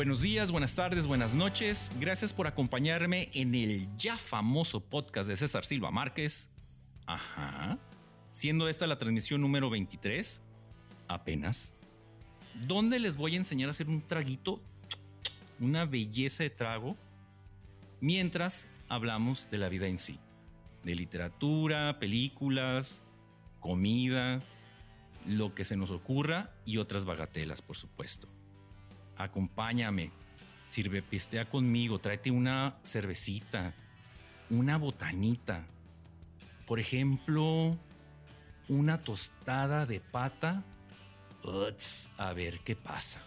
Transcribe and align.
Buenos 0.00 0.22
días, 0.22 0.50
buenas 0.50 0.74
tardes, 0.74 1.06
buenas 1.06 1.34
noches. 1.34 1.92
Gracias 2.00 2.32
por 2.32 2.46
acompañarme 2.46 3.28
en 3.34 3.54
el 3.54 3.86
ya 3.98 4.16
famoso 4.16 4.80
podcast 4.80 5.28
de 5.28 5.36
César 5.36 5.66
Silva 5.66 5.90
Márquez. 5.90 6.48
Ajá. 7.04 7.78
Siendo 8.30 8.66
esta 8.66 8.86
la 8.86 8.96
transmisión 8.96 9.42
número 9.42 9.68
23, 9.68 10.42
apenas. 11.06 11.74
Donde 12.66 12.98
les 12.98 13.18
voy 13.18 13.34
a 13.34 13.36
enseñar 13.36 13.68
a 13.68 13.72
hacer 13.72 13.88
un 13.88 14.00
traguito, 14.00 14.62
una 15.58 15.84
belleza 15.84 16.44
de 16.44 16.48
trago, 16.48 16.96
mientras 18.00 18.68
hablamos 18.88 19.50
de 19.50 19.58
la 19.58 19.68
vida 19.68 19.86
en 19.86 19.98
sí. 19.98 20.18
De 20.82 20.94
literatura, 20.94 21.98
películas, 21.98 23.02
comida, 23.60 24.40
lo 25.26 25.54
que 25.54 25.66
se 25.66 25.76
nos 25.76 25.90
ocurra 25.90 26.54
y 26.64 26.78
otras 26.78 27.04
bagatelas, 27.04 27.60
por 27.60 27.76
supuesto 27.76 28.30
acompáñame, 29.22 30.10
sirve, 30.68 31.02
pistea 31.02 31.44
conmigo, 31.44 31.98
tráete 31.98 32.30
una 32.30 32.76
cervecita, 32.82 33.74
una 34.48 34.78
botanita. 34.78 35.66
Por 36.66 36.78
ejemplo, 36.78 37.76
una 38.68 38.98
tostada 38.98 39.86
de 39.86 40.00
pata. 40.00 40.62
Uts, 41.42 42.10
a 42.18 42.32
ver 42.32 42.60
qué 42.60 42.76
pasa. 42.76 43.20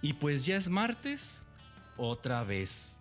Y 0.00 0.14
pues 0.14 0.44
ya 0.44 0.56
es 0.56 0.68
martes, 0.68 1.46
otra 1.96 2.42
vez. 2.42 2.98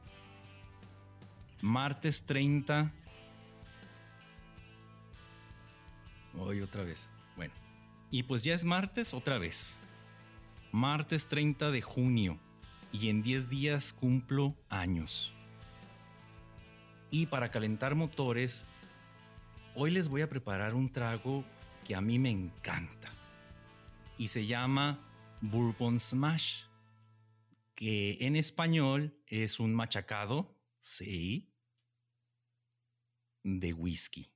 Martes 1.61 2.25
30 2.25 2.91
Hoy 6.37 6.61
otra 6.61 6.83
vez. 6.83 7.09
Bueno. 7.35 7.53
Y 8.09 8.23
pues 8.23 8.43
ya 8.43 8.53
es 8.53 8.63
martes 8.63 9.13
otra 9.13 9.37
vez. 9.39 9.79
Martes 10.71 11.27
30 11.27 11.71
de 11.71 11.81
junio. 11.81 12.39
Y 12.91 13.09
en 13.09 13.23
10 13.23 13.49
días 13.49 13.93
cumplo 13.93 14.55
años. 14.69 15.33
Y 17.09 17.25
para 17.25 17.51
calentar 17.51 17.95
motores, 17.95 18.67
hoy 19.75 19.91
les 19.91 20.07
voy 20.07 20.21
a 20.21 20.29
preparar 20.29 20.75
un 20.75 20.89
trago 20.89 21.45
que 21.85 21.95
a 21.95 22.01
mí 22.01 22.19
me 22.19 22.29
encanta. 22.29 23.09
Y 24.17 24.29
se 24.29 24.45
llama 24.45 24.99
Bourbon 25.41 25.99
Smash. 25.99 26.63
Que 27.75 28.17
en 28.21 28.35
español 28.35 29.17
es 29.25 29.59
un 29.59 29.73
machacado, 29.73 30.55
sí, 30.77 31.51
de 33.43 33.73
whisky. 33.73 34.31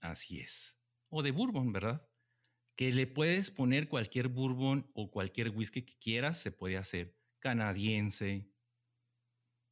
Así 0.00 0.40
es 0.40 0.79
o 1.10 1.22
de 1.22 1.32
bourbon, 1.32 1.72
¿verdad? 1.72 2.08
Que 2.76 2.92
le 2.92 3.06
puedes 3.06 3.50
poner 3.50 3.88
cualquier 3.88 4.28
bourbon 4.28 4.90
o 4.94 5.10
cualquier 5.10 5.50
whisky 5.50 5.82
que 5.82 5.98
quieras, 5.98 6.38
se 6.38 6.52
puede 6.52 6.76
hacer 6.76 7.16
canadiense, 7.40 8.50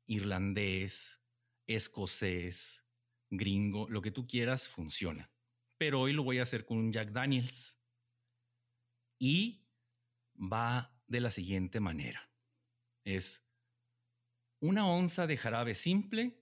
irlandés, 0.06 1.22
escocés, 1.67 2.84
gringo, 3.30 3.89
lo 3.89 4.03
que 4.03 4.11
tú 4.11 4.27
quieras 4.27 4.69
funciona. 4.69 5.30
Pero 5.77 6.00
hoy 6.00 6.12
lo 6.12 6.25
voy 6.25 6.39
a 6.39 6.42
hacer 6.42 6.64
con 6.64 6.78
un 6.78 6.92
Jack 6.92 7.11
Daniels. 7.11 7.80
Y 9.20 9.67
va 10.34 10.97
de 11.06 11.20
la 11.20 11.30
siguiente 11.30 11.80
manera. 11.80 12.33
Es 13.05 13.48
una 14.61 14.86
onza 14.86 15.27
de 15.27 15.36
jarabe 15.36 15.74
simple, 15.74 16.38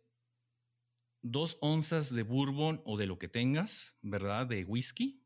dos 1.30 1.58
onzas 1.60 2.14
de 2.14 2.22
bourbon 2.22 2.80
o 2.84 2.96
de 2.96 3.06
lo 3.06 3.18
que 3.18 3.28
tengas, 3.28 3.98
¿verdad? 4.02 4.46
De 4.46 4.64
whisky, 4.64 5.24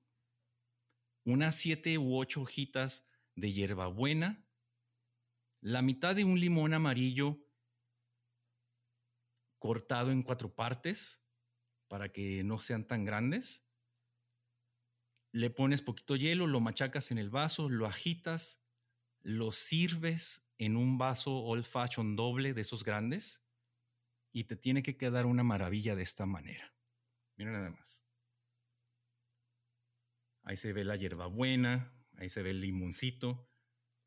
unas 1.25 1.55
siete 1.55 1.99
u 1.99 2.17
ocho 2.17 2.43
hojitas 2.43 3.07
de 3.35 3.53
hierbabuena, 3.53 4.47
la 5.61 5.83
mitad 5.83 6.17
de 6.17 6.25
un 6.25 6.41
limón 6.41 6.73
amarillo 6.73 7.39
cortado 9.59 10.11
en 10.11 10.23
cuatro 10.23 10.55
partes 10.55 11.23
para 11.87 12.11
que 12.11 12.43
no 12.45 12.59
sean 12.59 12.87
tan 12.87 13.05
grandes. 13.05 13.67
Le 15.33 15.51
pones 15.51 15.83
poquito 15.83 16.17
hielo, 16.17 16.47
lo 16.47 16.61
machacas 16.61 17.11
en 17.11 17.19
el 17.19 17.29
vaso, 17.29 17.69
lo 17.69 17.87
agitas, 17.87 18.63
lo 19.21 19.53
sirves 19.53 20.49
en 20.57 20.77
un 20.77 20.97
vaso 20.97 21.37
old 21.45 21.65
fashion 21.65 22.17
doble 22.17 22.55
de 22.55 22.63
esos 22.63 22.85
grandes 22.85 23.43
y 24.33 24.45
te 24.45 24.57
tiene 24.57 24.83
que 24.83 24.97
quedar 24.97 25.27
una 25.27 25.43
maravilla 25.43 25.97
de 25.97 26.03
esta 26.03 26.27
manera. 26.27 26.75
Mira 27.37 27.53
nada 27.53 27.71
más. 27.71 28.05
Ahí 30.43 30.57
se 30.57 30.73
ve 30.73 30.85
la 30.85 30.97
hierbabuena, 30.97 31.93
ahí 32.17 32.29
se 32.29 32.43
ve 32.43 32.51
el 32.51 32.61
limoncito 32.61 33.49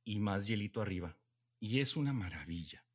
y 0.03 0.19
más 0.19 0.45
hielito 0.45 0.81
arriba. 0.81 1.17
Y 1.59 1.79
es 1.79 1.95
una 1.95 2.13
maravilla. 2.13 2.85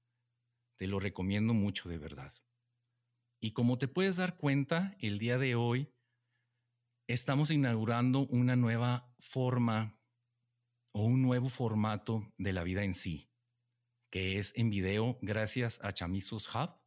Te 0.77 0.87
lo 0.87 1.01
recomiendo 1.01 1.55
mucho 1.55 1.89
de 1.89 1.99
verdad. 1.99 2.33
Y 3.41 3.53
como 3.53 3.79
te 3.79 3.89
puedes 3.89 4.17
dar 4.17 4.37
cuenta, 4.37 4.97
el 5.01 5.19
día 5.19 5.39
de 5.39 5.55
hoy 5.55 5.93
estamos 7.07 7.51
inaugurando 7.51 8.27
una 8.27 8.57
nueva 8.57 9.15
forma 9.19 9.99
o 10.93 11.05
un 11.05 11.23
nuevo 11.23 11.49
formato 11.49 12.33
de 12.37 12.53
la 12.53 12.65
vida 12.65 12.85
en 12.85 12.95
sí, 12.95 13.31
que 14.11 14.39
es 14.39 14.53
en 14.57 14.71
video 14.71 15.19
gracias 15.23 15.81
a 15.83 15.93
Chamizos 15.93 16.53
Hub 16.55 16.78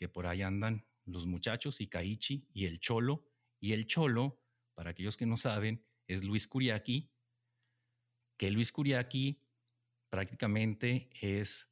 que 0.00 0.08
por 0.08 0.26
ahí 0.26 0.40
andan 0.40 0.86
los 1.04 1.26
muchachos 1.26 1.82
y 1.82 1.86
Kaichi 1.86 2.48
y 2.54 2.64
el 2.64 2.80
Cholo. 2.80 3.28
Y 3.60 3.74
el 3.74 3.84
Cholo, 3.84 4.42
para 4.72 4.92
aquellos 4.92 5.18
que 5.18 5.26
no 5.26 5.36
saben, 5.36 5.84
es 6.06 6.24
Luis 6.24 6.48
Curiaki, 6.48 7.12
que 8.38 8.50
Luis 8.50 8.72
Curiaki 8.72 9.44
prácticamente 10.08 11.10
es 11.20 11.70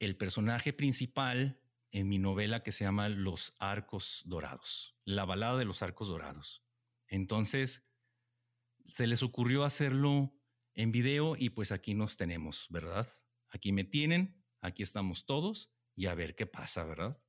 el 0.00 0.16
personaje 0.16 0.72
principal 0.72 1.60
en 1.92 2.08
mi 2.08 2.18
novela 2.18 2.64
que 2.64 2.72
se 2.72 2.82
llama 2.82 3.08
Los 3.08 3.54
Arcos 3.60 4.24
Dorados, 4.26 4.96
la 5.04 5.24
balada 5.24 5.56
de 5.56 5.64
los 5.64 5.80
Arcos 5.80 6.08
Dorados. 6.08 6.64
Entonces, 7.06 7.88
se 8.84 9.06
les 9.06 9.22
ocurrió 9.22 9.62
hacerlo 9.62 10.36
en 10.74 10.90
video 10.90 11.36
y 11.38 11.50
pues 11.50 11.70
aquí 11.70 11.94
nos 11.94 12.16
tenemos, 12.16 12.66
¿verdad? 12.70 13.06
Aquí 13.50 13.70
me 13.70 13.84
tienen, 13.84 14.44
aquí 14.60 14.82
estamos 14.82 15.24
todos 15.24 15.72
y 15.94 16.06
a 16.06 16.16
ver 16.16 16.34
qué 16.34 16.46
pasa, 16.46 16.82
¿verdad? 16.82 17.22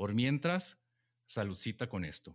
Por 0.00 0.14
mientras, 0.14 0.82
saludcita 1.26 1.90
con 1.90 2.06
esto. 2.06 2.34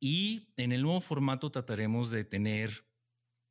Y 0.00 0.54
en 0.56 0.72
el 0.72 0.80
nuevo 0.80 1.02
formato 1.02 1.52
trataremos 1.52 2.08
de 2.08 2.24
tener 2.24 2.88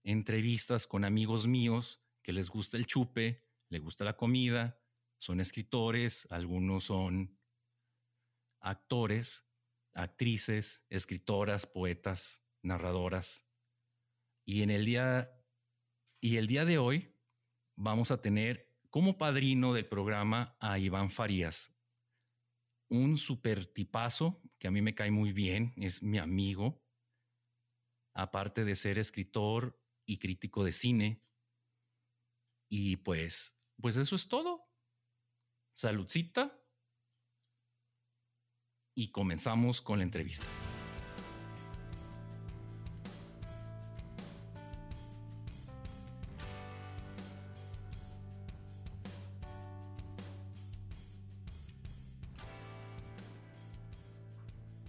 entrevistas 0.04 0.88
con 0.88 1.06
amigos 1.06 1.46
míos 1.46 2.04
que 2.24 2.34
les 2.34 2.50
gusta 2.50 2.78
el 2.78 2.88
chupe, 2.88 3.44
les 3.70 3.80
gusta 3.80 4.06
la 4.06 4.18
comida, 4.18 4.82
son 5.20 5.40
escritores, 5.40 6.28
algunos 6.32 6.86
son 6.86 7.38
actores, 8.60 9.52
actrices, 9.94 10.84
escritoras, 10.90 11.68
poetas, 11.68 12.44
narradoras. 12.64 13.46
Y 14.46 14.64
en 14.64 14.72
el 14.72 14.84
día 14.84 15.32
y 16.22 16.38
el 16.38 16.48
día 16.48 16.66
de 16.66 16.80
hoy 16.80 17.14
vamos 17.76 18.10
a 18.10 18.20
tener 18.20 18.74
como 18.90 19.20
padrino 19.20 19.76
del 19.76 19.86
programa 19.86 20.58
a 20.60 20.80
Iván 20.80 21.12
Farías, 21.12 21.75
un 22.90 23.18
super 23.18 23.66
tipazo 23.66 24.42
que 24.58 24.68
a 24.68 24.72
mí 24.72 24.82
me 24.82 24.96
cae 24.96 25.12
muy 25.12 25.34
bien, 25.34 25.74
es 25.78 26.04
mi 26.04 26.18
amigo, 26.18 26.84
aparte 28.14 28.64
de 28.64 28.76
ser 28.76 28.98
escritor 29.00 29.80
y 30.06 30.18
crítico 30.18 30.64
de 30.64 30.72
cine. 30.72 31.22
Y 32.70 32.98
pues, 32.98 33.60
pues 33.82 33.98
eso 33.98 34.16
es 34.16 34.28
todo. 34.28 34.66
Saludcita. 35.74 36.62
Y 38.96 39.12
comenzamos 39.12 39.82
con 39.82 40.00
la 40.00 40.06
entrevista. 40.06 40.48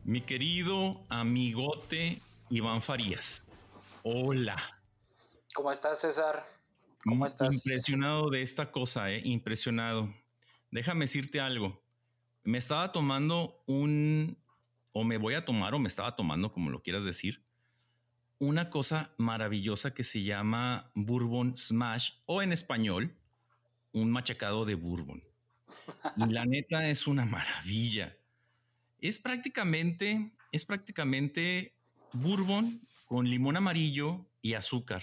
Mi 0.07 0.21
querido 0.21 1.05
amigote 1.09 2.23
Iván 2.49 2.81
Farías. 2.81 3.43
Hola. 4.05 4.57
¿Cómo 5.53 5.73
estás, 5.73 6.01
César? 6.01 6.45
¿Cómo 7.03 7.27
estás? 7.27 7.53
Impresionado 7.53 8.31
de 8.31 8.41
esta 8.41 8.71
cosa, 8.71 9.11
eh, 9.11 9.21
impresionado. 9.25 10.15
Déjame 10.71 11.07
decirte 11.07 11.41
algo. 11.41 11.83
Me 12.45 12.57
estaba 12.57 12.93
tomando 12.93 13.65
un, 13.67 14.39
o 14.93 15.03
me 15.03 15.17
voy 15.17 15.35
a 15.35 15.45
tomar, 15.45 15.75
o 15.75 15.81
me 15.81 15.89
estaba 15.89 16.15
tomando, 16.15 16.53
como 16.53 16.71
lo 16.71 16.85
quieras 16.85 17.05
decir, 17.05 17.45
una 18.39 18.71
cosa 18.71 19.13
maravillosa 19.19 19.93
que 19.93 20.05
se 20.05 20.23
llama 20.23 20.89
Bourbon 20.95 21.57
Smash, 21.57 22.13
o 22.27 22.43
en 22.43 22.53
español, 22.53 23.19
un 23.91 24.13
machacado 24.13 24.67
de 24.67 24.77
Bourbon. 24.77 25.25
Y 26.17 26.27
la 26.27 26.47
neta 26.47 26.89
es 26.89 27.09
una 27.09 27.25
maravilla. 27.25 28.17
Es 29.01 29.19
prácticamente, 29.19 30.33
es 30.53 30.65
prácticamente 30.65 31.75
bourbon 32.13 32.87
con 33.07 33.29
limón 33.29 33.57
amarillo 33.57 34.25
y 34.43 34.55
azúcar 34.55 35.03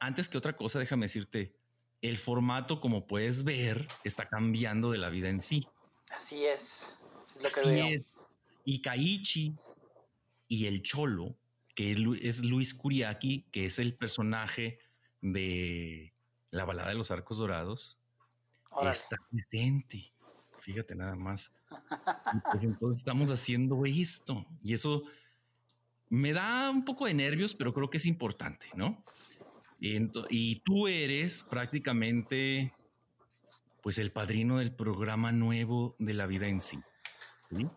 Antes 0.00 0.28
que 0.28 0.38
otra 0.38 0.56
cosa, 0.56 0.80
déjame 0.80 1.04
decirte, 1.04 1.54
el 2.02 2.18
formato, 2.18 2.80
como 2.80 3.06
puedes 3.06 3.44
ver, 3.44 3.86
está 4.02 4.28
cambiando 4.28 4.90
de 4.90 4.98
la 4.98 5.08
vida 5.08 5.28
en 5.28 5.40
sí. 5.40 5.64
Así 6.10 6.44
es, 6.44 6.98
lo 7.40 7.48
que 7.48 7.94
Es. 7.94 8.02
Y 8.64 8.80
Kaichi 8.80 9.54
y 10.48 10.66
el 10.66 10.82
Cholo, 10.82 11.36
que 11.76 11.92
es 12.22 12.42
Luis 12.42 12.74
Kuriaki, 12.74 13.44
que 13.52 13.66
es 13.66 13.78
el 13.78 13.94
personaje 13.94 14.80
de 15.20 16.12
la 16.50 16.64
balada 16.64 16.88
de 16.88 16.96
los 16.96 17.12
arcos 17.12 17.38
dorados, 17.38 18.00
está 18.90 19.16
presente. 19.30 20.12
Fíjate 20.58 20.94
nada 20.94 21.16
más. 21.16 21.52
Pues 22.50 22.64
entonces 22.64 22.98
estamos 22.98 23.30
haciendo 23.30 23.84
esto 23.84 24.44
y 24.62 24.72
eso 24.74 25.02
me 26.08 26.32
da 26.32 26.70
un 26.70 26.84
poco 26.84 27.06
de 27.06 27.14
nervios, 27.14 27.54
pero 27.54 27.72
creo 27.72 27.90
que 27.90 27.98
es 27.98 28.06
importante, 28.06 28.68
¿no? 28.74 29.04
Y, 29.78 30.60
tú 30.60 30.88
eres 30.88 31.42
prácticamente 31.42 32.72
pues 33.82 33.98
el 33.98 34.10
padrino 34.10 34.58
del 34.58 34.74
programa 34.74 35.32
nuevo 35.32 35.94
de 35.98 36.14
la 36.14 36.26
vida 36.26 36.48
en 36.48 36.60
sí. 36.60 36.80
¿sí? 37.50 37.68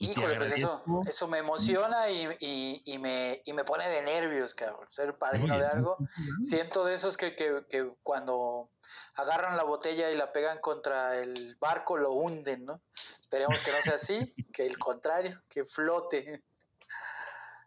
Y 0.00 0.14
pues 0.14 0.52
eso, 0.52 1.28
me 1.28 1.38
emociona 1.38 2.08
y, 2.08 2.98
me, 2.98 3.42
me 3.44 3.64
pone 3.64 3.88
de 3.88 4.02
nervios, 4.02 4.54
cabrón. 4.54 4.86
Ser 4.88 5.18
padrino 5.18 5.58
de 5.58 5.66
algo. 5.66 5.96
Siento 6.42 6.84
de 6.84 6.94
esos 6.94 7.16
que, 7.16 7.34
que, 7.34 7.90
cuando 8.04 8.70
agarran 9.14 9.56
la 9.56 9.64
botella 9.64 10.10
y 10.10 10.16
la 10.16 10.32
pegan 10.32 10.60
contra 10.60 11.20
el 11.20 11.56
barco 11.60 11.96
lo 11.96 12.12
hunden, 12.12 12.64
¿no? 12.64 12.80
Esperemos 13.20 13.60
que 13.60 13.72
no 13.72 13.82
sea 13.82 13.94
así, 13.94 14.18
que 14.52 14.66
el 14.66 14.78
contrario, 14.78 15.42
que 15.48 15.64
flote. 15.64 16.44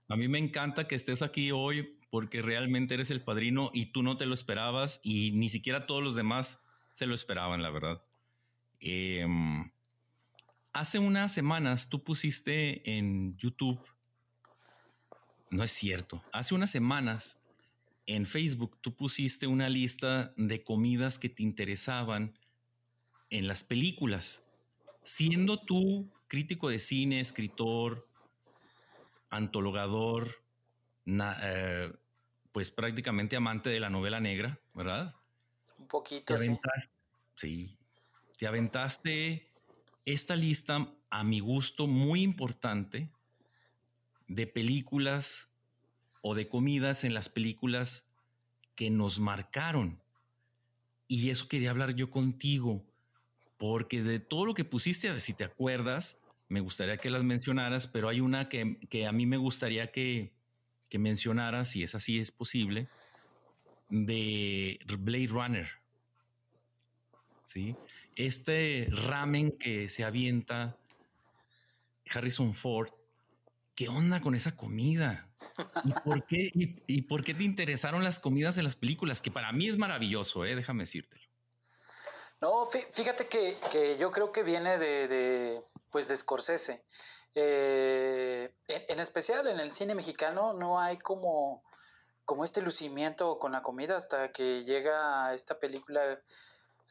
A 0.07 0.15
mí 0.15 0.29
me 0.29 0.39
encanta 0.39 0.87
que 0.87 0.95
estés 0.95 1.21
aquí 1.21 1.51
hoy 1.51 1.99
porque 2.09 2.41
realmente 2.41 2.93
eres 2.93 3.11
el 3.11 3.21
padrino 3.21 3.71
y 3.73 3.87
tú 3.87 4.03
no 4.03 4.15
te 4.15 4.25
lo 4.25 4.33
esperabas 4.33 5.01
y 5.03 5.31
ni 5.31 5.49
siquiera 5.49 5.85
todos 5.85 6.01
los 6.01 6.15
demás 6.15 6.59
se 6.93 7.05
lo 7.07 7.15
esperaban, 7.15 7.61
la 7.61 7.71
verdad. 7.71 8.01
Em, 8.79 9.71
hace 10.73 10.99
unas 10.99 11.33
semanas 11.33 11.89
tú 11.89 12.03
pusiste 12.03 12.89
en 12.97 13.35
YouTube, 13.37 13.79
no 15.49 15.63
es 15.63 15.71
cierto, 15.71 16.23
hace 16.31 16.55
unas 16.55 16.71
semanas 16.71 17.39
en 18.05 18.25
Facebook 18.25 18.77
tú 18.81 18.95
pusiste 18.95 19.47
una 19.47 19.69
lista 19.69 20.33
de 20.37 20.63
comidas 20.63 21.19
que 21.19 21.29
te 21.29 21.43
interesaban 21.43 22.37
en 23.29 23.47
las 23.47 23.63
películas. 23.63 24.43
Siendo 25.03 25.57
tú 25.57 26.11
crítico 26.27 26.69
de 26.69 26.79
cine, 26.79 27.19
escritor, 27.19 28.07
antologador, 29.29 30.43
eh, 31.05 31.91
pues 32.51 32.71
prácticamente 32.71 33.35
amante 33.35 33.69
de 33.69 33.79
la 33.79 33.89
novela 33.89 34.19
negra, 34.19 34.59
¿verdad? 34.73 35.15
Un 35.77 35.87
poquito, 35.87 36.37
sí. 36.37 36.59
Sí. 37.35 37.77
Te 38.37 38.47
aventaste 38.47 39.50
esta 40.05 40.35
lista, 40.35 40.93
a 41.09 41.23
mi 41.23 41.39
gusto, 41.39 41.87
muy 41.87 42.21
importante 42.21 43.09
de 44.27 44.47
películas 44.47 45.51
o 46.21 46.35
de 46.35 46.47
comidas 46.47 47.03
en 47.03 47.13
las 47.13 47.29
películas 47.29 48.07
que 48.75 48.89
nos 48.89 49.19
marcaron. 49.19 50.01
Y 51.07 51.29
eso 51.29 51.47
quería 51.47 51.71
hablar 51.71 51.93
yo 51.93 52.09
contigo, 52.09 52.85
porque 53.57 54.01
de 54.01 54.19
todo 54.19 54.45
lo 54.45 54.53
que 54.53 54.63
pusiste, 54.63 55.19
si 55.19 55.33
te 55.33 55.43
acuerdas, 55.43 56.19
me 56.47 56.61
gustaría 56.61 56.97
que 56.97 57.09
las 57.09 57.23
mencionaras, 57.23 57.87
pero 57.87 58.09
hay 58.09 58.21
una 58.21 58.47
que, 58.47 58.77
que 58.89 59.07
a 59.07 59.11
mí 59.11 59.25
me 59.25 59.37
gustaría 59.37 59.91
que, 59.91 60.31
que 60.89 60.99
mencionaras, 60.99 61.69
si 61.69 61.83
es 61.83 61.95
así, 61.95 62.19
es 62.19 62.31
posible, 62.31 62.87
de 63.89 64.79
Blade 64.99 65.27
Runner. 65.27 65.67
¿Sí? 67.43 67.75
Este 68.15 68.87
ramen 68.91 69.51
que 69.51 69.89
se 69.89 70.03
avienta 70.03 70.75
Harrison 72.13 72.53
Ford, 72.53 72.89
¿qué 73.75 73.87
onda 73.89 74.19
con 74.19 74.35
esa 74.35 74.55
comida? 74.55 75.29
¿Y 75.83 75.93
por 76.03 76.25
qué, 76.25 76.49
y, 76.53 77.01
por 77.03 77.23
qué 77.23 77.33
te 77.33 77.43
interesaron 77.43 78.03
las 78.03 78.19
comidas 78.19 78.57
en 78.57 78.63
las 78.63 78.75
películas? 78.75 79.21
Que 79.21 79.31
para 79.31 79.51
mí 79.51 79.67
es 79.67 79.77
maravilloso, 79.77 80.45
¿eh? 80.45 80.55
déjame 80.55 80.83
decírtelo. 80.83 81.23
No, 82.41 82.65
fíjate 82.65 83.27
que, 83.27 83.55
que 83.71 83.97
yo 83.97 84.09
creo 84.09 84.31
que 84.31 84.41
viene 84.41 84.77
de, 84.79 85.07
de, 85.07 85.61
pues 85.91 86.07
de 86.07 86.15
Scorsese. 86.15 86.83
Eh, 87.33 88.53
en, 88.67 88.99
especial 88.99 89.47
en 89.47 89.59
el 89.59 89.71
cine 89.71 89.95
mexicano 89.95 90.51
no 90.53 90.81
hay 90.81 90.97
como, 90.97 91.63
como 92.25 92.43
este 92.43 92.61
lucimiento 92.61 93.39
con 93.39 93.53
la 93.53 93.61
comida 93.61 93.95
hasta 93.95 94.31
que 94.31 94.63
llega 94.65 95.33
esta 95.33 95.59
película 95.59 96.19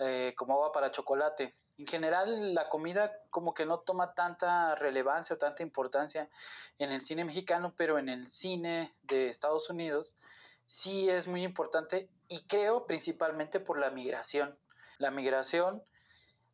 eh, 0.01 0.33
como 0.35 0.55
agua 0.55 0.73
para 0.73 0.91
chocolate. 0.91 1.53
En 1.77 1.87
general 1.87 2.55
la 2.55 2.71
comida 2.71 3.13
como 3.29 3.53
que 3.53 3.67
no 3.67 3.81
toma 3.81 4.15
tanta 4.15 4.75
relevancia 4.75 5.37
o 5.37 5.39
tanta 5.39 5.63
importancia 5.63 6.31
en 6.79 6.91
el 6.91 7.03
cine 7.03 7.25
mexicano, 7.25 7.75
pero 7.77 7.99
en 7.99 8.09
el 8.09 8.27
cine 8.27 8.91
de 9.03 9.29
Estados 9.29 9.69
Unidos 9.69 10.17
sí 10.65 11.11
es 11.11 11.27
muy 11.27 11.43
importante 11.43 12.09
y 12.29 12.47
creo 12.47 12.87
principalmente 12.87 13.61
por 13.61 13.79
la 13.79 13.91
migración. 13.91 14.59
La 14.97 15.11
migración 15.11 15.83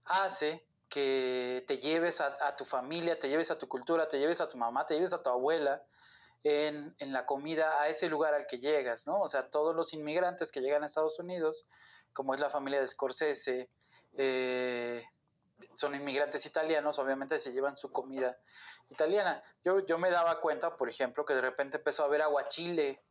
hace 0.05 0.67
que 0.89 1.65
te 1.69 1.79
lleves 1.79 2.21
a, 2.21 2.57
tu 2.57 2.65
familia, 2.65 3.19
te 3.19 3.29
lleves 3.29 3.53
a 3.53 3.59
tu 3.59 3.69
cultura, 3.69 4.09
te 4.09 4.19
lleves 4.19 4.41
a 4.41 4.49
tu 4.49 4.59
mamá, 4.59 4.87
te 4.87 4.95
lleves 4.95 5.13
a 5.13 5.23
tu 5.23 5.31
abuela 5.31 5.85
en, 6.49 6.95
la 7.13 7.27
comida 7.27 7.81
a 7.81 7.89
ese 7.89 8.09
lugar 8.09 8.35
al 8.35 8.47
que 8.47 8.59
llegas, 8.59 9.07
¿no? 9.07 9.21
O 9.21 9.29
sea, 9.29 9.51
todos 9.51 9.75
los 9.75 9.93
inmigrantes 9.93 10.53
que 10.53 10.61
llegan 10.61 10.83
a 10.83 10.87
Estados 10.87 11.19
Unidos, 11.19 11.69
como 12.13 12.35
es 12.35 12.41
la 12.41 12.51
familia 12.51 12.81
de 12.81 12.87
Scorsese, 12.87 13.69
eh, 14.17 15.03
son 15.75 15.95
inmigrantes 15.95 16.47
italianos, 16.47 16.99
obviamente 16.99 17.39
se 17.39 17.53
llevan 17.53 17.77
su 17.77 17.91
comida 17.91 18.39
italiana. 18.91 19.43
Yo, 19.65 19.85
yo 19.87 19.99
me 19.99 20.11
daba 20.11 20.41
cuenta, 20.41 20.77
por 20.77 20.89
ejemplo, 20.89 21.25
que 21.25 21.35
de 21.35 21.41
repente 21.41 21.79
empezó 21.79 22.05
a 22.05 22.07
haber 22.07 22.23
aguachile 22.23 23.03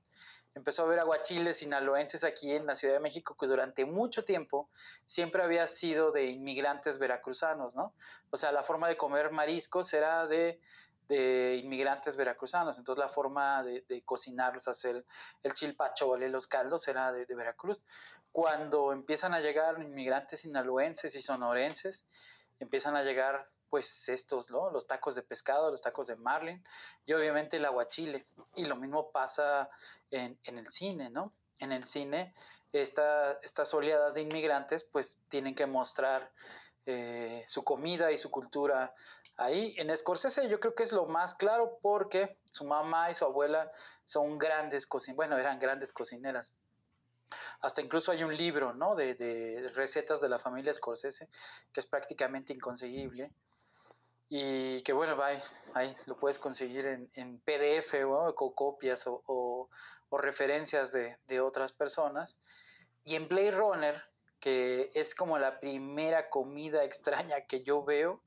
empezó 0.56 0.84
a 0.84 0.86
haber 0.86 1.00
aguachiles 1.00 1.58
sinaloenses 1.58 2.24
aquí 2.24 2.54
en 2.54 2.66
la 2.66 2.76
Ciudad 2.76 2.94
de 2.94 3.02
México 3.02 3.36
que 3.38 3.46
durante 3.46 3.86
mucho 3.86 4.24
tiempo 4.24 4.70
siempre 5.06 5.44
había 5.44 5.68
sido 5.68 6.12
de 6.12 6.28
inmigrantes 6.28 6.98
veracruzanos, 6.98 7.76
¿no? 7.76 7.94
O 8.32 8.38
sea, 8.38 8.54
la 8.54 8.64
forma 8.64 8.88
de 8.88 8.96
comer 8.96 9.32
mariscos 9.32 9.94
era 9.94 10.26
de, 10.28 10.62
inmigrantes 11.10 12.16
veracruzanos, 12.18 12.78
entonces 12.78 13.02
la 13.02 13.10
forma 13.10 13.64
de, 13.64 14.02
cocinarlos, 14.06 14.68
hacer 14.68 15.06
el 15.44 15.54
chilpachole, 15.54 16.30
los 16.30 16.48
caldos, 16.48 16.88
era 16.88 17.12
de, 17.12 17.26
de 17.26 17.36
Veracruz. 17.36 17.86
Cuando 18.32 18.92
empiezan 18.92 19.34
a 19.34 19.40
llegar 19.40 19.82
inmigrantes 19.82 20.42
sinaloenses 20.42 21.16
y 21.16 21.22
sonorenses, 21.22 22.08
empiezan 22.60 22.96
a 22.96 23.04
llegar 23.04 23.48
pues 23.70 24.08
estos, 24.10 24.52
¿no? 24.52 24.72
Los 24.72 24.88
tacos 24.88 25.16
de 25.16 25.22
pescado, 25.22 25.72
los 25.72 25.82
tacos 25.82 26.08
de 26.08 26.16
marlin 26.16 26.64
y 27.06 27.14
obviamente 27.14 27.58
el 27.58 27.66
aguachile. 27.66 28.26
Y 28.56 28.66
lo 28.66 28.76
mismo 28.76 29.12
pasa 29.12 29.70
en, 30.12 30.40
el 30.46 30.68
cine, 30.68 31.10
¿no? 31.10 31.34
En 31.60 31.72
el 31.72 31.84
cine, 31.84 32.34
estas 32.72 33.74
oleadas 33.74 34.16
de 34.16 34.22
inmigrantes 34.22 34.84
pues 34.86 35.24
tienen 35.30 35.56
que 35.56 35.66
mostrar 35.66 36.32
eh, 36.86 37.44
su 37.48 37.64
comida 37.64 38.12
y 38.12 38.18
su 38.18 38.30
cultura 38.30 38.94
ahí. 39.38 39.76
En 39.78 39.96
Scorsese 39.96 40.48
yo 40.50 40.60
creo 40.60 40.76
que 40.76 40.84
es 40.84 40.92
lo 40.92 41.06
más 41.06 41.34
claro 41.34 41.80
porque 41.82 42.38
su 42.46 42.66
mamá 42.66 43.10
y 43.10 43.14
su 43.14 43.26
abuela 43.26 43.72
son 44.06 44.38
grandes 44.38 44.88
cocineras, 44.88 45.16
bueno, 45.16 45.38
eran 45.38 45.60
grandes 45.60 45.92
cocineras. 45.94 46.56
Hasta 47.62 47.82
incluso 47.82 48.12
hay 48.12 48.24
un 48.24 48.36
libro, 48.36 48.74
¿no? 48.74 48.96
De, 48.96 49.72
recetas 49.74 50.22
de 50.22 50.30
la 50.30 50.40
familia 50.40 50.74
Scorsese 50.74 51.28
que 51.74 51.80
es 51.80 51.86
prácticamente 51.86 52.54
inconseguible 52.54 53.32
y 54.30 54.82
que 54.82 54.94
bueno, 54.94 55.22
ahí, 55.24 55.40
ahí 55.74 55.96
lo 56.06 56.18
puedes 56.18 56.40
conseguir 56.40 56.88
en, 56.88 57.10
en 57.14 57.40
PDF 57.40 57.94
o 58.08 58.34
copias 58.56 59.06
o, 59.08 59.70
referencias 60.12 60.94
de, 60.94 61.18
de, 61.28 61.42
otras 61.42 61.74
personas. 61.74 62.42
Y 63.04 63.16
en 63.16 63.28
Blade 63.28 63.52
Runner, 63.52 64.02
que 64.40 64.90
es 64.94 65.14
como 65.14 65.38
la 65.38 65.60
primera 65.60 66.30
comida 66.30 66.86
extraña 66.86 67.42
que 67.42 67.64
yo 67.64 67.84
veo, 67.84 68.22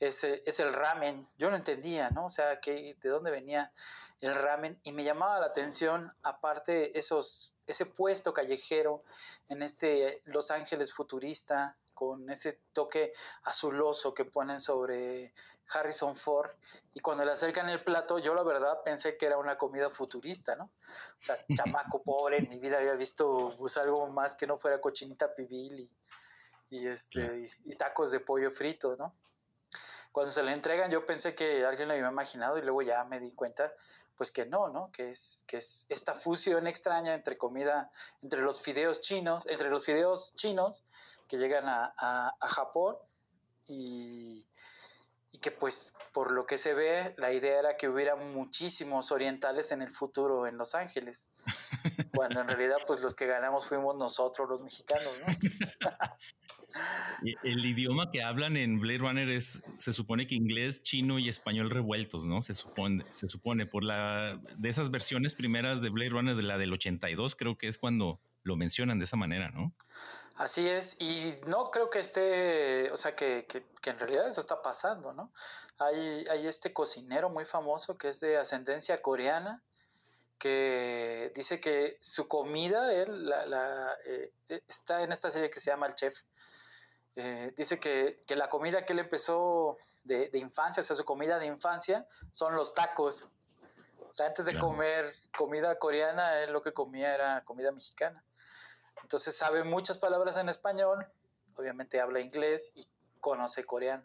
es, 0.00 0.24
es 0.24 0.60
el 0.60 0.72
ramen. 0.72 1.26
Yo 1.38 1.50
no 1.50 1.56
entendía, 1.56 2.10
¿no? 2.10 2.26
O 2.26 2.30
sea, 2.30 2.60
que, 2.60 2.96
de 3.00 3.08
dónde 3.08 3.30
venía 3.30 3.72
el 4.20 4.34
ramen 4.34 4.80
y 4.82 4.92
me 4.92 5.04
llamaba 5.04 5.40
la 5.40 5.46
atención, 5.46 6.12
aparte 6.22 6.98
esos, 6.98 7.54
ese 7.66 7.86
puesto 7.86 8.32
callejero 8.32 9.02
en 9.48 9.62
este 9.62 10.22
Los 10.24 10.50
Ángeles 10.50 10.92
futurista, 10.92 11.76
con 11.94 12.28
ese 12.28 12.60
toque 12.72 13.12
azuloso 13.44 14.12
que 14.12 14.24
ponen 14.24 14.60
sobre 14.60 15.32
Harrison 15.72 16.14
Ford 16.14 16.50
y 16.92 17.00
cuando 17.00 17.24
le 17.24 17.32
acercan 17.32 17.68
el 17.68 17.82
plato, 17.82 18.18
yo 18.18 18.34
la 18.34 18.42
verdad 18.42 18.82
pensé 18.84 19.16
que 19.16 19.26
era 19.26 19.38
una 19.38 19.56
comida 19.56 19.88
futurista, 19.88 20.54
¿no? 20.56 20.64
O 20.64 21.20
sea, 21.20 21.36
chamaco 21.54 22.02
pobre, 22.02 22.38
en 22.38 22.48
mi 22.48 22.58
vida 22.58 22.78
había 22.78 22.94
visto 22.94 23.54
pues, 23.58 23.76
algo 23.76 24.06
más 24.08 24.34
que 24.34 24.46
no 24.46 24.58
fuera 24.58 24.80
cochinita 24.80 25.34
pibil 25.34 25.88
y, 26.70 26.86
este, 26.86 27.48
y, 27.64 27.76
tacos 27.76 28.10
de 28.10 28.20
pollo 28.20 28.50
frito, 28.50 28.96
¿no? 28.96 29.14
Cuando 30.14 30.30
se 30.30 30.44
le 30.44 30.52
entregan 30.52 30.92
yo 30.92 31.04
pensé 31.04 31.34
que 31.34 31.64
alguien 31.64 31.88
lo 31.88 31.94
había 31.94 32.08
imaginado 32.08 32.56
y 32.56 32.60
luego 32.60 32.82
ya 32.82 33.02
me 33.02 33.18
di 33.18 33.32
cuenta 33.32 33.72
pues 34.16 34.30
que 34.30 34.46
no, 34.46 34.68
¿no? 34.68 34.92
Que 34.92 35.10
es, 35.10 35.44
que 35.48 35.56
es 35.56 35.86
esta 35.88 36.14
fusión 36.14 36.68
extraña 36.68 37.14
entre 37.14 37.36
comida, 37.36 37.90
entre 38.22 38.40
los 38.40 38.62
fideos 38.62 39.00
chinos, 39.00 39.44
entre 39.48 39.70
los 39.70 39.84
fideos 39.84 40.36
chinos 40.36 40.86
que 41.26 41.36
llegan 41.36 41.64
a, 41.66 42.32
Japón 42.42 42.96
y, 43.66 44.46
y, 45.32 45.38
que 45.38 45.50
pues 45.50 45.96
por 46.12 46.30
lo 46.30 46.46
que 46.46 46.58
se 46.58 46.74
ve 46.74 47.16
la 47.18 47.32
idea 47.32 47.58
era 47.58 47.76
que 47.76 47.88
hubiera 47.88 48.14
muchísimos 48.14 49.10
orientales 49.10 49.72
en 49.72 49.82
el 49.82 49.90
futuro 49.90 50.46
en 50.46 50.58
Los 50.58 50.76
Ángeles, 50.76 51.28
cuando 52.14 52.40
en 52.40 52.46
realidad 52.46 52.76
pues 52.86 53.00
los 53.00 53.14
que 53.14 53.26
ganamos 53.26 53.66
fuimos 53.66 53.96
nosotros 53.96 54.48
los 54.48 54.62
mexicanos, 54.62 55.20
¿no? 55.26 55.26
El 57.42 57.64
idioma 57.64 58.10
que 58.10 58.22
hablan 58.22 58.56
en 58.56 58.80
Blade 58.80 58.98
Runner 58.98 59.30
es, 59.30 59.62
se 59.76 59.92
supone 59.92 60.26
que 60.26 60.34
inglés, 60.34 60.82
chino 60.82 61.18
y 61.18 61.28
español 61.28 61.70
revueltos, 61.70 62.26
¿no? 62.26 62.42
Se 62.42 62.54
supone, 62.54 63.04
se 63.10 63.28
supone 63.28 63.66
por 63.66 63.84
la 63.84 64.40
de 64.56 64.68
esas 64.68 64.90
versiones 64.90 65.34
primeras 65.34 65.80
de 65.80 65.90
Blade 65.90 66.10
Runner, 66.10 66.36
de 66.36 66.42
la 66.42 66.58
del 66.58 66.72
82, 66.72 67.36
creo 67.36 67.56
que 67.56 67.68
es 67.68 67.78
cuando 67.78 68.20
lo 68.42 68.56
mencionan 68.56 68.98
de 68.98 69.04
esa 69.04 69.16
manera, 69.16 69.50
¿no? 69.50 69.72
Así 70.36 70.68
es, 70.68 70.96
y 70.98 71.34
no 71.46 71.70
creo 71.70 71.90
que 71.90 72.00
esté, 72.00 72.90
o 72.90 72.96
sea, 72.96 73.14
que, 73.14 73.46
que, 73.46 73.90
en 73.90 73.98
realidad 74.00 74.26
eso 74.26 74.40
está 74.40 74.60
pasando, 74.62 75.12
¿no? 75.12 75.32
Hay, 75.78 76.26
hay 76.28 76.46
este 76.48 76.72
cocinero 76.72 77.30
muy 77.30 77.44
famoso 77.44 77.96
que 77.96 78.08
es 78.08 78.18
de 78.18 78.36
ascendencia 78.36 79.00
coreana, 79.00 79.62
que 80.36 81.32
dice 81.36 81.60
que 81.60 81.98
su 82.00 82.26
comida, 82.26 82.92
él 82.92 83.26
la, 83.26 83.96
eh, 84.06 84.32
está 84.68 85.02
en 85.02 85.12
esta 85.12 85.30
serie 85.30 85.50
que 85.50 85.60
se 85.60 85.70
llama 85.70 85.86
El 85.86 85.94
Chef, 85.94 86.18
eh, 87.16 87.52
dice 87.56 87.78
que, 87.78 88.22
que, 88.26 88.34
la 88.34 88.48
comida 88.48 88.84
que 88.84 88.92
él 88.92 88.98
empezó 88.98 89.76
de, 90.04 90.30
de, 90.30 90.38
infancia, 90.38 90.80
o 90.80 90.84
sea, 90.84 90.96
su 90.96 91.04
comida 91.04 91.38
de 91.38 91.46
infancia, 91.46 92.06
son 92.32 92.54
los 92.54 92.74
tacos. 92.74 93.30
O 94.00 94.12
sea, 94.12 94.26
antes 94.26 94.44
de 94.44 94.58
comer 94.58 95.14
comida 95.36 95.78
coreana, 95.78 96.40
él 96.40 96.52
lo 96.52 96.62
que 96.62 96.72
comía 96.72 97.14
era 97.14 97.44
comida 97.44 97.70
mexicana. 97.72 98.24
Entonces 99.02 99.36
sabe 99.36 99.64
muchas 99.64 99.98
palabras 99.98 100.36
en 100.36 100.48
español, 100.48 101.06
obviamente 101.56 102.00
habla 102.00 102.20
inglés 102.20 102.72
y 102.76 102.84
conoce 103.20 103.64
coreano. 103.64 104.04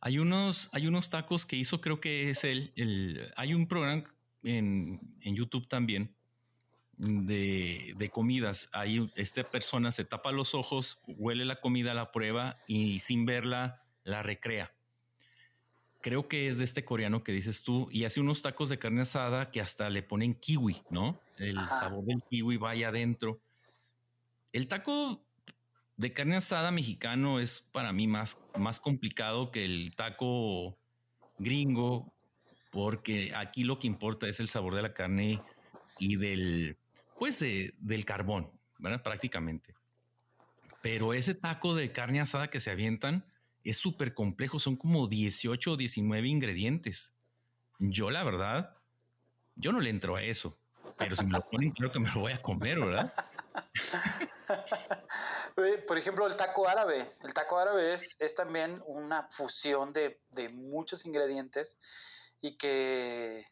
Hay 0.00 0.18
unos, 0.18 0.70
hay 0.72 0.86
unos 0.86 1.10
tacos 1.10 1.44
que 1.44 1.56
hizo, 1.56 1.80
creo 1.80 2.00
que 2.00 2.30
es 2.30 2.44
el, 2.44 2.72
el 2.76 3.32
hay 3.36 3.54
un 3.54 3.68
programa 3.68 4.02
en, 4.42 5.00
en 5.20 5.34
YouTube 5.34 5.68
también 5.68 6.17
de, 6.98 7.94
de, 7.96 8.10
comidas. 8.10 8.68
Ahí 8.72 9.10
esta 9.14 9.44
persona 9.44 9.92
se 9.92 10.04
tapa 10.04 10.32
los 10.32 10.54
ojos, 10.54 11.00
huele 11.06 11.44
la 11.44 11.60
comida, 11.60 11.94
la 11.94 12.12
prueba 12.12 12.56
y 12.66 12.98
sin 12.98 13.24
verla 13.24 13.82
la 14.04 14.22
recrea. 14.22 14.74
Creo 16.00 16.28
que 16.28 16.48
es 16.48 16.58
de 16.58 16.64
este 16.64 16.84
coreano 16.84 17.24
que 17.24 17.32
dices 17.32 17.62
tú 17.62 17.88
y 17.90 18.04
hace 18.04 18.20
unos 18.20 18.42
tacos 18.42 18.68
de 18.68 18.78
carne 18.78 19.02
asada 19.02 19.50
que 19.50 19.60
hasta 19.60 19.90
le 19.90 20.02
ponen 20.02 20.34
kiwi, 20.34 20.82
¿no? 20.90 21.20
El 21.36 21.56
sabor 21.68 22.04
del 22.04 22.22
kiwi 22.30 22.56
vaya 22.56 22.88
adentro. 22.88 23.40
El 24.52 24.68
taco 24.68 25.24
de 25.96 26.12
carne 26.12 26.36
asada 26.36 26.70
mexicano 26.70 27.40
es 27.40 27.60
para 27.72 27.92
mí 27.92 28.06
más, 28.06 28.40
más 28.56 28.78
complicado 28.78 29.50
que 29.50 29.64
el 29.64 29.94
taco 29.96 30.78
gringo, 31.38 32.14
porque 32.70 33.32
aquí 33.34 33.64
lo 33.64 33.78
que 33.78 33.88
importa 33.88 34.28
es 34.28 34.38
el 34.40 34.48
sabor 34.48 34.76
de 34.76 34.82
la 34.82 34.94
carne 34.94 35.42
y 35.98 36.16
del, 36.16 36.76
pues 37.18 37.40
del 37.40 38.04
carbón. 38.04 38.50
Prácticamente. 39.02 39.74
Pero 40.82 41.12
ese 41.12 41.34
taco 41.34 41.74
de 41.74 41.90
carne 41.90 42.20
asada 42.20 42.48
que 42.48 42.60
se 42.60 42.70
avientan 42.70 43.24
es 43.64 43.76
súper 43.76 44.14
complejo, 44.14 44.58
son 44.58 44.76
como 44.76 45.08
18 45.08 45.72
o 45.72 45.76
19 45.76 46.28
ingredientes. 46.28 47.14
Yo 47.80 48.10
la 48.10 48.22
verdad, 48.22 48.76
yo 49.56 49.72
no 49.72 49.80
le 49.80 49.90
entro 49.90 50.16
a 50.16 50.22
eso, 50.22 50.56
pero 50.96 51.16
si 51.16 51.26
me 51.26 51.32
lo 51.32 51.48
ponen, 51.48 51.72
creo 51.72 51.90
que 51.90 51.98
me 51.98 52.10
lo 52.10 52.20
voy 52.20 52.32
a 52.32 52.40
comer, 52.40 52.78
¿verdad? 52.78 53.12
Por 55.86 55.98
ejemplo, 55.98 56.26
el 56.26 56.36
taco 56.36 56.68
árabe. 56.68 57.10
El 57.24 57.34
taco 57.34 57.58
árabe 57.58 57.92
es, 57.92 58.16
es 58.20 58.34
también 58.34 58.80
una 58.86 59.28
fusión 59.30 59.92
de, 59.92 60.20
de 60.30 60.48
muchos 60.48 61.04
ingredientes 61.04 61.80
y 62.40 62.56
que, 62.56 63.44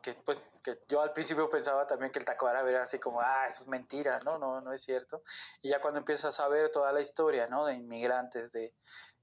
que 0.00 0.14
pues 0.14 0.38
que 0.62 0.80
yo 0.88 1.00
al 1.00 1.12
principio 1.12 1.48
pensaba 1.48 1.86
también 1.86 2.12
que 2.12 2.18
el 2.18 2.24
taco 2.24 2.46
árabe 2.46 2.70
era 2.70 2.82
así 2.82 2.98
como, 2.98 3.20
ah, 3.20 3.46
eso 3.46 3.62
es 3.62 3.68
mentira, 3.68 4.20
¿no? 4.24 4.38
No, 4.38 4.60
no 4.60 4.72
es 4.72 4.82
cierto. 4.82 5.22
Y 5.62 5.70
ya 5.70 5.80
cuando 5.80 5.98
empiezas 5.98 6.38
a 6.40 6.48
ver 6.48 6.70
toda 6.70 6.92
la 6.92 7.00
historia, 7.00 7.46
¿no? 7.46 7.64
De 7.64 7.74
inmigrantes, 7.74 8.52
de 8.52 8.74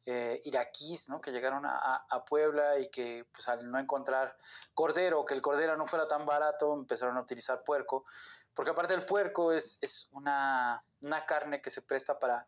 eh, 0.06 0.40
iraquíes, 0.46 1.10
¿no? 1.10 1.20
Que 1.20 1.32
llegaron 1.32 1.66
a, 1.66 2.06
a, 2.10 2.26
Puebla 2.26 2.80
y 2.80 2.90
que 2.90 3.26
pues 3.32 3.48
al 3.50 3.70
no 3.70 3.78
encontrar 3.78 4.38
cordero, 4.74 5.26
que 5.26 5.34
el 5.34 5.42
cordero 5.42 5.76
no 5.76 5.86
fuera 5.86 6.08
tan 6.08 6.26
barato, 6.26 6.74
empezaron 6.74 7.18
a 7.18 7.22
utilizar 7.22 7.62
puerco, 7.64 8.06
porque 8.54 8.72
aparte 8.72 8.94
el 8.94 9.06
puerco 9.06 9.52
es, 9.52 9.78
es 9.82 10.10
una, 10.14 10.82
una, 11.02 11.26
carne 11.26 11.62
que 11.62 11.70
se 11.70 11.82
presta 11.82 12.18
para, 12.20 12.48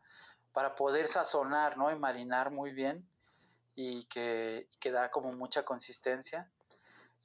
para 0.54 0.74
poder 0.74 1.08
sazonar, 1.08 1.78
¿no? 1.78 1.92
Y 1.92 2.00
marinar 2.00 2.50
muy 2.50 2.72
bien 2.72 3.06
y 3.76 4.06
que, 4.06 4.70
que 4.80 4.92
da 4.92 5.12
como 5.12 5.34
mucha 5.34 5.64
consistencia. 5.64 6.50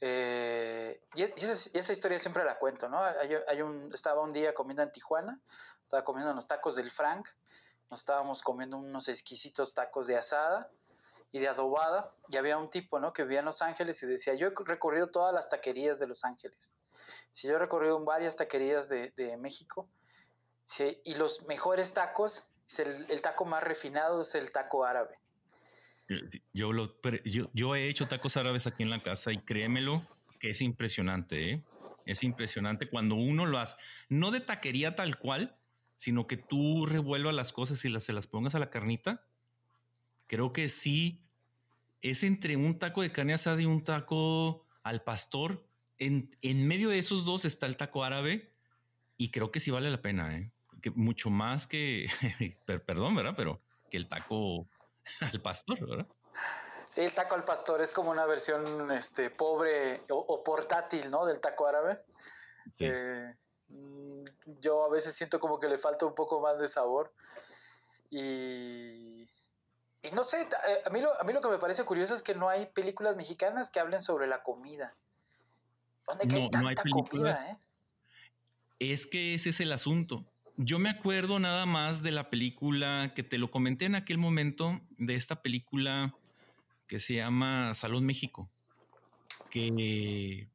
Eh, 0.07 1.01
y, 1.15 1.23
esa, 1.23 1.93
historia 1.93 2.19
siempre 2.19 2.45
la 2.45 2.59
cuento, 2.59 2.91
¿no? 2.91 3.03
Hay, 3.03 3.63
un, 3.63 3.91
estaba 3.95 4.21
un 4.21 4.33
día 4.33 4.53
comiendo 4.53 4.83
en 4.83 4.93
Tijuana, 4.93 5.41
estaba 5.83 6.05
comiendo 6.05 6.31
unos 6.31 6.47
tacos 6.47 6.77
del 6.77 6.91
Frank, 6.91 7.27
nos 7.91 8.01
estábamos 8.01 8.43
comiendo 8.43 8.77
unos 8.77 9.09
exquisitos 9.09 9.73
tacos 9.73 10.07
de 10.07 10.19
asada 10.19 10.71
y 11.33 11.39
de 11.39 11.49
adobada, 11.49 12.13
y 12.29 12.37
había 12.37 12.59
un 12.59 12.69
tipo, 12.69 13.01
¿no? 13.01 13.15
Que 13.15 13.23
vivía 13.23 13.39
en 13.39 13.47
Los 13.47 13.63
Ángeles 13.63 14.03
y 14.03 14.07
decía, 14.07 14.35
yo 14.35 14.49
he 14.49 14.53
recorrido 14.67 15.07
todas 15.07 15.33
las 15.33 15.49
taquerías 15.49 15.99
de 15.99 16.07
Los 16.07 16.23
Ángeles. 16.27 16.75
Si 17.31 17.49
yo 17.49 17.55
he 17.55 17.59
recorrido 17.59 17.99
varias 18.01 18.37
taquerías 18.37 18.91
de, 18.91 19.37
México, 19.39 19.89
y 21.03 21.15
los 21.15 21.47
mejores 21.47 21.95
tacos, 21.95 22.53
el 23.09 23.23
taco 23.23 23.47
más 23.47 23.63
refinado 23.63 24.21
es 24.21 24.35
el 24.35 24.53
taco 24.53 24.85
árabe. 24.85 25.19
Eh, 26.09 26.21
yo, 26.53 26.73
lo, 26.73 27.01
yo, 27.25 27.51
yo, 27.55 27.75
he 27.75 27.89
hecho 27.89 28.09
tacos 28.09 28.37
árabes 28.37 28.67
aquí 28.67 28.83
en 28.83 28.91
la 28.91 29.01
casa 29.01 29.33
y 29.33 29.39
créemelo 29.39 30.07
que 30.39 30.51
es 30.51 30.61
impresionante, 30.61 31.51
¿eh? 31.51 31.65
Es 32.05 32.23
impresionante 32.23 32.89
cuando 32.89 33.15
uno 33.15 33.47
lo 33.47 33.59
hace, 33.59 33.77
no 34.11 34.31
de 34.31 34.41
taquería 34.41 34.95
tal 34.95 35.19
cual, 35.19 35.57
sino 35.97 36.27
que 36.27 36.37
tú 36.37 36.85
revuelvas 36.85 37.35
las 37.35 37.53
cosas 37.53 37.83
y 37.87 37.89
las, 37.89 38.05
se 38.05 38.13
las 38.13 38.27
pongas 38.27 38.55
a 38.55 38.59
la 38.59 38.69
carnita. 38.69 39.25
Creo 40.27 40.53
que 40.53 40.69
sí 40.69 41.23
es 42.03 42.23
entre 42.23 42.57
un 42.57 42.79
taco 42.79 43.01
de 43.01 43.11
carne 43.11 43.33
asada 43.33 43.63
y 43.63 43.65
un 43.65 43.83
taco 43.83 44.67
al 44.83 45.03
pastor. 45.03 45.67
En, 45.99 46.31
en 46.43 46.67
medio 46.67 46.91
de 46.91 46.99
esos 46.99 47.25
dos 47.25 47.47
está 47.47 47.65
el 47.67 47.79
taco 47.79 48.05
árabe 48.05 48.53
y 49.17 49.31
creo 49.31 49.51
que 49.51 49.61
sí 49.61 49.71
vale 49.71 49.91
la 49.91 50.03
pena, 50.03 50.37
¿eh? 50.37 50.51
Que 50.83 50.91
mucho 50.91 51.31
más 51.31 51.67
que, 51.67 52.07
perdón, 52.67 53.15
¿verdad? 53.15 53.35
Pero 53.35 53.63
que 53.91 53.97
el 53.97 54.09
taco 54.09 54.69
al 55.33 55.41
pastor, 55.41 55.89
¿verdad? 55.89 56.07
Sí, 56.91 57.01
el 57.01 57.13
taco 57.13 57.35
al 57.35 57.45
pastor 57.45 57.83
es 57.83 57.93
como 57.93 58.11
una 58.11 58.25
versión 58.25 58.91
este, 58.93 59.31
pobre 59.31 60.03
o, 60.11 60.45
portátil, 60.45 61.11
¿no? 61.11 61.27
Del 61.27 61.41
taco 61.41 61.67
árabe. 61.67 62.01
Sí. 62.71 62.87
Eh, 62.89 63.35
mm, 63.69 64.25
yo 64.61 64.85
a 64.85 64.91
veces 64.91 65.15
siento 65.15 65.41
como 65.41 65.59
que 65.59 65.69
le 65.69 65.77
falta 65.77 66.07
un 66.07 66.15
poco 66.15 66.41
más 66.41 66.59
de 66.59 66.69
sabor. 66.69 67.13
Y, 68.11 69.29
y 70.03 70.11
no 70.13 70.23
sé, 70.23 70.43
eh, 70.43 70.83
a 70.85 70.91
mí, 70.91 71.01
lo, 71.01 71.21
a 71.21 71.25
mí 71.25 71.33
lo 71.33 71.41
que 71.41 71.49
me 71.49 71.59
parece 71.59 71.85
curioso 71.85 72.15
es 72.15 72.23
que 72.23 72.35
no 72.35 72.49
hay 72.49 72.67
películas 72.67 73.17
mexicanas 73.17 73.71
que 73.71 73.81
hablen 73.81 74.01
sobre 74.01 74.29
la 74.29 74.43
comida. 74.43 74.95
¿Dónde 76.07 76.27
no, 76.27 76.37
hay 76.37 76.43
tanta 76.43 76.61
no 76.61 76.69
hay 76.69 76.77
comida, 76.77 77.51
eh? 77.51 77.59
Es 78.79 79.07
que 79.07 79.35
ese 79.35 79.51
es 79.51 79.61
el 79.61 79.73
asunto 79.73 80.25
yo 80.57 80.79
me 80.79 80.89
acuerdo 80.89 81.39
nada 81.39 81.67
más 81.67 82.03
de 82.03 82.13
la 82.13 82.31
película 82.31 83.13
que 83.15 83.23
te 83.23 83.39
lo 83.39 83.51
comenté 83.51 83.87
en 83.87 83.95
aquel 83.95 84.19
momento, 84.19 84.81
de 84.99 85.15
esta 85.17 85.43
película 85.43 86.15
que 86.87 87.01
se 87.01 87.15
llama 87.15 87.75
Salud 87.75 88.03
México, 88.03 88.49
que 89.51 90.49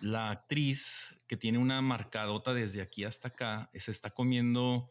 la 0.00 0.30
actriz 0.30 1.20
que 1.28 1.36
tiene 1.36 1.58
una 1.58 1.80
marcadota 1.80 2.54
desde 2.54 2.82
aquí 2.82 3.04
hasta 3.04 3.28
acá 3.28 3.70
se 3.74 3.90
está 3.90 4.10
comiendo, 4.10 4.90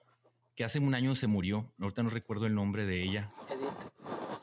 que 0.56 0.64
hace 0.64 0.80
un 0.80 0.96
año 0.96 1.16
se 1.16 1.28
murió, 1.28 1.74
ahorita 1.80 2.04
no 2.04 2.10
recuerdo 2.10 2.46
el 2.46 2.56
nombre 2.56 2.86
de 2.86 3.04
ella. 3.04 3.30
Edith. 3.50 3.92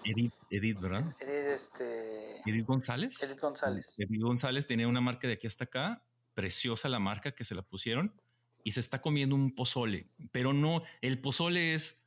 Edith, 0.05 0.35
Edith, 0.51 0.81
¿verdad? 0.81 1.17
Edith, 1.21 1.53
este... 1.53 2.41
Edith 2.47 2.67
González. 2.67 3.23
Edith 3.23 3.41
González. 3.41 3.99
Edith 3.99 4.23
González 4.23 4.67
tenía 4.67 4.89
una 4.89 5.01
marca 5.01 5.27
de 5.27 5.35
aquí 5.35 5.47
hasta 5.47 5.65
acá, 5.65 6.03
preciosa 6.35 6.89
la 6.89 6.99
marca 6.99 7.33
que 7.33 7.45
se 7.45 7.55
la 7.55 7.63
pusieron 7.63 8.15
y 8.69 8.73
se 8.73 8.81
está 8.81 9.01
comiendo 9.01 9.35
un 9.35 9.51
pozole, 9.51 10.11
pero 10.31 10.53
no, 10.53 10.83
el 11.01 11.19
pozole 11.19 11.73
es, 11.73 12.05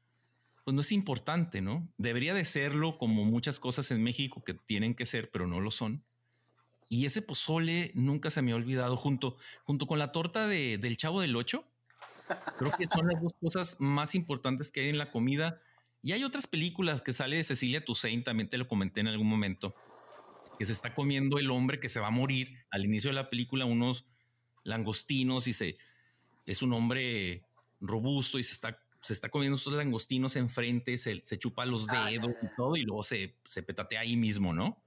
pues 0.63 0.75
no 0.75 0.81
es 0.81 0.91
importante, 0.91 1.59
¿no? 1.59 1.91
Debería 1.97 2.35
de 2.35 2.45
serlo 2.45 2.99
como 2.99 3.25
muchas 3.25 3.59
cosas 3.59 3.89
en 3.89 4.03
México 4.03 4.43
que 4.43 4.53
tienen 4.53 4.93
que 4.93 5.07
ser, 5.07 5.31
pero 5.31 5.47
no 5.47 5.59
lo 5.59 5.71
son. 5.71 6.03
Y 6.87 7.07
ese 7.07 7.23
pozole 7.23 7.89
nunca 7.95 8.29
se 8.29 8.43
me 8.43 8.51
ha 8.51 8.55
olvidado 8.55 8.95
junto, 8.95 9.37
junto 9.63 9.87
con 9.87 9.97
la 9.97 10.11
torta 10.11 10.47
de, 10.47 10.77
del 10.77 10.97
Chavo 10.97 11.19
del 11.19 11.35
Ocho. 11.35 11.65
Creo 12.59 12.71
que 12.77 12.85
son 12.85 13.07
las 13.07 13.19
dos 13.19 13.33
cosas 13.41 13.77
más 13.79 14.13
importantes 14.13 14.71
que 14.71 14.81
hay 14.81 14.89
en 14.89 14.99
la 14.99 15.09
comida. 15.09 15.59
Y 16.03 16.11
hay 16.11 16.23
otras 16.23 16.45
películas 16.45 17.01
que 17.01 17.11
sale 17.11 17.37
de 17.37 17.43
Cecilia 17.43 17.83
Toussaint, 17.83 18.23
también 18.23 18.49
te 18.49 18.59
lo 18.59 18.67
comenté 18.67 18.99
en 18.99 19.07
algún 19.07 19.27
momento, 19.27 19.73
que 20.59 20.65
se 20.67 20.73
está 20.73 20.93
comiendo 20.93 21.39
el 21.39 21.49
hombre 21.49 21.79
que 21.79 21.89
se 21.89 21.99
va 21.99 22.09
a 22.09 22.11
morir 22.11 22.55
al 22.69 22.85
inicio 22.85 23.09
de 23.09 23.15
la 23.15 23.31
película, 23.31 23.65
unos 23.65 24.05
langostinos 24.63 25.47
y 25.47 25.53
se 25.53 25.79
es 26.45 26.61
un 26.61 26.73
hombre 26.73 27.43
robusto 27.79 28.39
y 28.39 28.43
se 28.43 28.53
está, 28.53 28.79
se 29.01 29.13
está 29.13 29.29
comiendo 29.29 29.57
esos 29.57 29.73
langostinos 29.73 30.35
enfrente, 30.35 30.97
se, 30.97 31.21
se 31.21 31.37
chupa 31.37 31.65
los 31.65 31.87
ah, 31.89 32.05
dedos 32.09 32.31
y 32.41 32.55
todo 32.55 32.75
y 32.75 32.83
luego 32.83 33.03
se, 33.03 33.35
se 33.43 33.63
petatea 33.63 34.01
ahí 34.01 34.17
mismo, 34.17 34.53
¿no? 34.53 34.81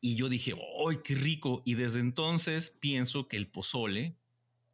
Y 0.00 0.16
yo 0.16 0.28
dije, 0.28 0.54
¡ay, 0.86 0.98
qué 1.02 1.14
rico! 1.14 1.62
Y 1.64 1.74
desde 1.74 2.00
entonces 2.00 2.70
pienso 2.70 3.26
que 3.26 3.36
el 3.36 3.48
pozole 3.48 4.16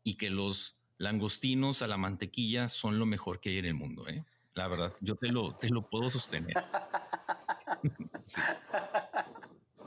y 0.02 0.14
que 0.14 0.30
los 0.30 0.76
langostinos 0.99 1.83
a 1.83 1.87
la 1.87 1.97
mantequilla 1.97 2.69
son 2.69 2.99
lo 2.99 3.07
mejor 3.07 3.40
que 3.40 3.50
hay 3.50 3.59
en 3.59 3.66
el 3.66 3.75
mundo, 3.75 4.09
¿eh? 4.09 4.25
La 4.54 4.66
verdad, 4.66 4.92
yo 5.00 5.14
te 5.14 5.28
lo, 5.28 5.54
te 5.54 5.69
lo 5.69 5.88
puedo 5.88 6.11
sostener. 6.11 6.54
sí. 8.25 8.40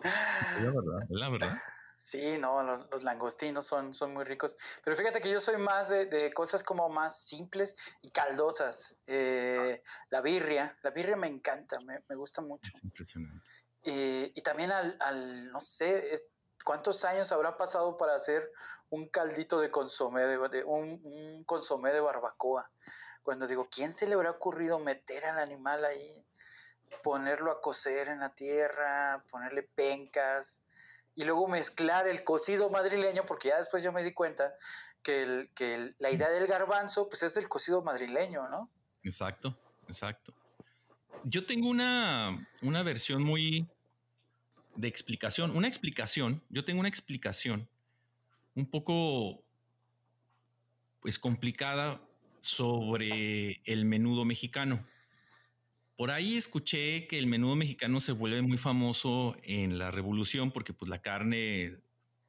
La 0.03 0.71
verdad, 0.71 1.07
la 1.09 1.29
verdad. 1.29 1.57
Sí, 2.03 2.37
no, 2.37 2.61
los, 2.63 3.03
langostinos 3.05 3.65
son, 3.65 3.93
son 3.93 4.13
muy 4.13 4.25
ricos. 4.25 4.57
Pero 4.83 4.97
fíjate 4.97 5.21
que 5.21 5.31
yo 5.31 5.39
soy 5.39 5.55
más 5.55 5.87
de, 5.87 6.33
cosas 6.33 6.61
como 6.61 6.89
más 6.89 7.17
simples 7.17 7.77
y 8.01 8.09
caldosas. 8.09 8.97
Eh, 9.07 9.81
la 10.09 10.19
birria, 10.19 10.77
la 10.83 10.89
birria 10.89 11.15
me 11.15 11.27
encanta, 11.27 11.77
me, 11.85 12.15
gusta 12.17 12.41
mucho. 12.41 12.71
Es 12.75 12.83
impresionante. 12.83 13.47
y 13.85 14.41
también 14.41 14.73
al, 14.73 15.49
no 15.49 15.61
sé, 15.61 16.13
cuántos 16.65 17.05
años 17.05 17.31
habrá 17.31 17.55
pasado 17.55 17.95
para 17.95 18.15
hacer 18.15 18.51
un 18.89 19.07
caldito 19.07 19.61
de 19.61 19.71
consomé, 19.71 20.23
de, 20.23 20.63
un, 20.65 20.99
un, 21.05 21.45
consomé 21.45 21.93
de 21.93 22.01
barbacoa. 22.01 22.69
Cuando 23.23 23.47
digo, 23.47 23.69
¿quién 23.71 23.93
se 23.93 24.07
le 24.07 24.15
habrá 24.15 24.31
ocurrido 24.31 24.77
meter 24.77 25.23
al 25.23 25.39
animal 25.39 25.85
ahí, 25.85 26.27
ponerlo 27.01 27.49
a 27.49 27.61
cocer 27.61 28.09
en 28.09 28.19
la 28.19 28.33
tierra, 28.33 29.23
ponerle 29.31 29.63
pencas? 29.63 30.63
Y 31.15 31.23
luego 31.23 31.47
mezclar 31.47 32.07
el 32.07 32.23
cocido 32.23 32.69
madrileño, 32.69 33.25
porque 33.25 33.49
ya 33.49 33.57
después 33.57 33.83
yo 33.83 33.91
me 33.91 34.03
di 34.03 34.11
cuenta 34.11 34.53
que, 35.01 35.21
el, 35.21 35.51
que 35.53 35.93
la 35.99 36.11
idea 36.11 36.29
del 36.29 36.47
garbanzo, 36.47 37.07
pues 37.07 37.23
es 37.23 37.37
el 37.37 37.47
cocido 37.47 37.83
madrileño, 37.83 38.47
¿no? 38.49 38.69
Exacto, 39.03 39.57
exacto. 39.87 40.33
Yo 41.23 41.45
tengo 41.45 41.69
una, 41.69 42.47
una 42.61 42.83
versión 42.83 43.23
muy 43.23 43.67
de 44.75 44.87
explicación, 44.87 45.55
una 45.55 45.67
explicación, 45.67 46.43
yo 46.49 46.65
tengo 46.65 46.79
una 46.79 46.89
explicación 46.89 47.69
un 48.55 48.65
poco, 48.65 49.43
pues 50.99 51.19
complicada 51.19 52.01
sobre 52.39 53.61
el 53.65 53.85
menudo 53.85 54.25
mexicano. 54.25 54.85
Por 56.03 56.11
ahí 56.11 56.35
escuché 56.35 57.07
que 57.07 57.17
el 57.17 57.27
menudo 57.27 57.55
mexicano 57.55 58.01
se 58.01 58.11
vuelve 58.11 58.41
muy 58.41 58.57
famoso 58.57 59.37
en 59.41 59.77
la 59.77 59.89
revolución 59.89 60.51
porque 60.51 60.73
pues 60.73 60.89
la 60.89 61.01
carne 61.01 61.77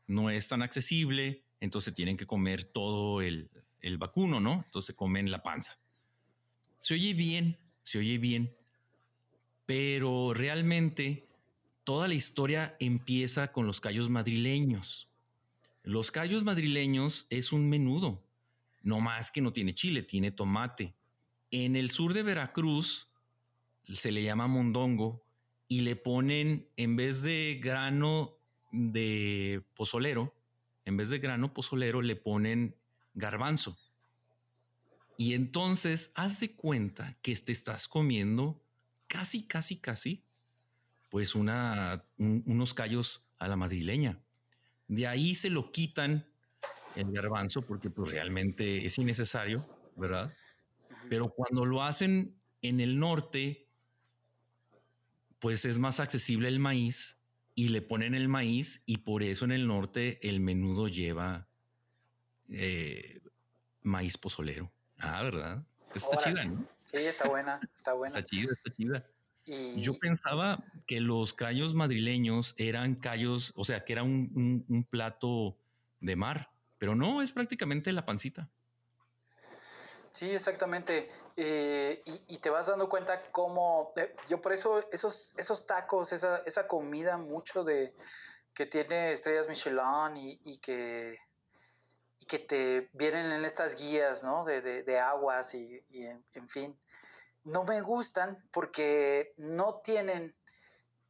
no 0.07 0.31
es 0.31 0.47
tan 0.47 0.63
accesible, 0.63 1.43
entonces 1.59 1.93
tienen 1.93 2.17
que 2.17 2.25
comer 2.25 2.63
todo 2.63 3.21
el, 3.21 3.51
el 3.81 3.99
vacuno, 3.99 4.39
¿no? 4.39 4.63
Entonces 4.65 4.95
comen 4.95 5.29
la 5.29 5.43
panza. 5.43 5.77
Se 6.79 6.95
oye 6.95 7.15
bien, 7.15 7.59
se 7.83 7.99
oye 7.99 8.19
bien, 8.19 8.49
pero 9.67 10.35
realmente 10.35 11.27
toda 11.83 12.07
la 12.07 12.15
historia 12.15 12.77
empieza 12.79 13.51
con 13.51 13.67
los 13.67 13.81
callos 13.81 14.09
madrileños. 14.09 15.09
Los 15.83 16.13
callos 16.13 16.45
madrileños 16.45 17.27
es 17.29 17.53
un 17.53 17.69
menudo, 17.69 18.25
no 18.83 19.01
más 19.01 19.33
que 19.33 19.43
no 19.43 19.53
tiene 19.53 19.75
chile, 19.75 20.05
tiene 20.05 20.31
tomate. 20.31 20.95
En 21.51 21.75
el 21.75 21.91
sur 21.91 22.15
de 22.15 22.23
Veracruz, 22.23 23.09
se 23.93 24.13
le 24.13 24.23
llama 24.23 24.47
mondongo 24.47 25.25
y 25.69 25.81
le 25.81 25.97
ponen, 25.97 26.69
en 26.77 26.97
vez 26.97 27.23
de 27.23 27.59
grano 27.63 28.37
de 28.73 29.63
pozolero, 29.75 30.35
en 30.85 30.97
vez 30.97 31.09
de 31.09 31.19
grano 31.19 31.53
pozolero, 31.55 32.03
le 32.03 32.17
ponen 32.17 32.77
garbanzo. 33.15 33.79
Y 35.17 35.35
entonces 35.35 36.13
haz 36.17 36.41
de 36.41 36.53
cuenta 36.55 37.17
que 37.23 37.37
te 37.37 37.53
estás 37.53 37.89
comiendo 37.89 38.61
casi, 39.07 39.47
casi, 39.47 39.77
casi, 39.77 40.25
pues 41.11 41.35
una, 41.35 42.05
unos 42.19 42.75
callos 42.75 43.25
a 43.39 43.49
la 43.49 43.57
madrileña. 43.57 44.19
De 44.89 45.07
ahí 45.07 45.35
se 45.35 45.51
lo 45.51 45.71
quitan 45.71 46.27
el 46.97 47.13
garbanzo 47.13 47.63
porque 47.63 47.91
pues 47.91 48.11
realmente 48.11 48.85
es 48.85 48.99
innecesario, 48.99 49.67
¿verdad? 49.97 50.33
Pero 51.09 51.31
cuando 51.31 51.65
lo 51.65 51.83
hacen 51.83 52.37
en 52.63 52.81
el 52.81 52.99
norte, 52.99 53.64
pues 55.39 55.65
es 55.65 55.79
más 55.79 56.01
accesible 56.01 56.49
el 56.49 56.59
maíz 56.59 57.19
y 57.55 57.69
le 57.69 57.83
ponen 57.83 58.15
el 58.15 58.29
maíz 58.29 58.83
y 58.87 58.99
por 58.99 59.23
eso 59.23 59.45
en 59.45 59.53
el 59.53 59.67
norte 59.67 60.19
el 60.29 60.41
menudo 60.41 60.89
lleva 60.89 61.49
eh, 62.49 63.21
maíz 63.83 64.19
pozolero. 64.19 64.73
Ah, 64.99 65.23
¿verdad? 65.23 65.65
Está 65.95 66.17
chida, 66.17 66.45
¿no? 66.45 66.67
Sí, 66.83 66.99
está 66.99 67.29
buena, 67.29 67.61
está 67.75 67.93
buena. 67.95 68.19
está 68.19 68.25
chida, 68.25 68.53
está 68.53 68.71
chida. 68.71 69.07
Yo 69.77 69.99
pensaba 69.99 70.65
que 70.87 71.01
los 71.01 71.35
callos 71.35 71.75
madrileños 71.75 72.55
eran 72.57 72.95
callos, 72.95 73.53
o 73.57 73.65
sea, 73.65 73.85
que 73.85 73.93
era 73.93 74.03
un 74.03 74.87
plato 74.89 75.59
de 76.01 76.17
mar, 76.17 76.51
pero 76.79 76.95
no, 76.95 77.21
es 77.21 77.33
prácticamente 77.33 77.93
la 77.93 78.07
pancita. 78.07 78.51
Sí, 80.15 80.33
exactamente. 80.33 81.11
Eh, 81.37 82.03
y, 82.29 82.39
te 82.39 82.49
vas 82.49 82.69
dando 82.69 82.89
cuenta 82.89 83.21
cómo, 83.33 83.93
eh, 83.97 84.15
yo 84.29 84.41
por 84.41 84.53
eso 84.53 84.89
esos, 84.93 85.35
esos 85.37 85.67
tacos, 85.67 86.13
esa, 86.13 86.39
esa 86.47 86.69
comida 86.69 87.17
mucho 87.17 87.65
de 87.65 87.93
que 88.55 88.65
tiene 88.67 89.11
estrellas 89.11 89.49
Michelin 89.49 90.17
y, 90.17 90.41
y 90.45 90.59
que, 90.59 91.19
y 92.21 92.27
que 92.27 92.39
te 92.39 92.91
vienen 92.93 93.33
en 93.33 93.45
estas 93.45 93.75
guías, 93.83 94.23
¿no? 94.23 94.45
De, 94.45 94.61
de, 94.61 95.01
aguas 95.01 95.53
y, 95.55 95.85
en, 95.91 96.49
fin, 96.49 96.79
no 97.43 97.65
me 97.65 97.81
gustan 97.81 98.39
porque 98.53 99.35
no 99.37 99.81
tienen 99.81 100.37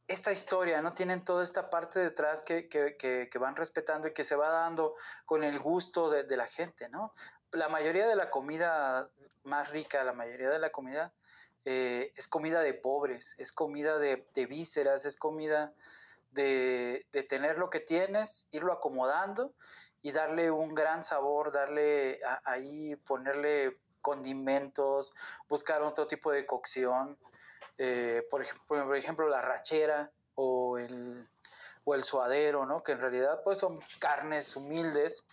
esta 0.08 0.32
historia, 0.32 0.80
no 0.80 0.94
tienen 0.94 1.24
toda 1.24 1.42
esta 1.42 1.68
parte 1.68 2.00
detrás 2.00 2.42
que, 2.42 2.68
que, 2.70 2.96
que, 2.96 3.38
van 3.38 3.54
respetando 3.54 4.08
y 4.08 4.14
que 4.14 4.24
se 4.24 4.34
va 4.34 4.48
dando 4.48 4.96
con 5.26 5.44
el 5.44 5.58
gusto 5.58 6.08
de, 6.08 6.24
de 6.24 6.36
la 6.38 6.46
gente, 6.46 6.88
¿no? 6.88 7.12
La 7.54 7.68
mayoría 7.68 8.06
de 8.06 8.16
la 8.16 8.30
comida 8.30 9.08
más 9.44 9.70
rica, 9.70 10.04
la 10.04 10.12
mayoría 10.12 10.50
de 10.50 10.58
la 10.58 10.70
comida 10.70 11.12
eh, 11.64 12.12
es 12.16 12.28
comida 12.28 12.60
de 12.60 12.74
pobres, 12.74 13.34
es 13.38 13.52
comida 13.52 13.98
de, 13.98 14.46
vísceras, 14.46 15.06
es 15.06 15.16
comida 15.16 15.72
de, 16.32 17.06
tener 17.28 17.58
lo 17.58 17.70
que 17.70 17.80
tienes, 17.80 18.48
irlo 18.52 18.72
acomodando 18.72 19.54
y 20.02 20.12
darle 20.12 20.50
un 20.50 20.74
gran 20.74 21.02
sabor, 21.02 21.52
darle 21.52 22.20
ahí, 22.44 22.96
ponerle 22.96 23.78
condimentos, 24.02 25.14
buscar 25.48 25.82
otro 25.82 26.06
tipo 26.06 26.30
de 26.30 26.44
cocción. 26.44 27.16
Eh, 27.78 28.26
por, 28.30 28.42
ejemplo, 28.42 28.84
por 28.86 28.96
ejemplo, 28.96 29.28
la 29.28 29.40
rachera 29.40 30.10
o 30.34 30.78
el, 30.78 31.26
o 31.84 31.94
el 31.94 32.02
suadero, 32.02 32.66
¿no? 32.66 32.82
que 32.82 32.92
en 32.92 33.00
realidad 33.00 33.40
pues, 33.42 33.58
son 33.58 33.80
carnes 33.98 34.54
humildes 34.56 35.26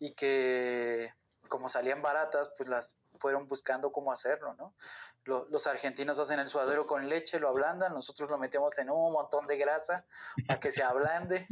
y 0.00 0.12
que 0.14 1.12
como 1.48 1.68
salían 1.68 2.02
baratas, 2.02 2.52
pues 2.56 2.68
las 2.68 3.00
fueron 3.18 3.48
buscando 3.48 3.90
cómo 3.92 4.12
hacerlo, 4.12 4.54
¿no? 4.54 4.74
Los, 5.24 5.66
argentinos 5.66 6.18
hacen 6.18 6.38
el 6.40 6.48
suadero 6.48 6.86
con 6.86 7.08
leche, 7.08 7.38
lo 7.38 7.48
ablandan, 7.48 7.92
nosotros 7.92 8.30
lo 8.30 8.38
metemos 8.38 8.78
en 8.78 8.88
un 8.88 9.12
montón 9.12 9.46
de 9.46 9.58
grasa 9.58 10.06
para 10.46 10.58
que 10.58 10.70
se 10.70 10.82
ablande. 10.82 11.46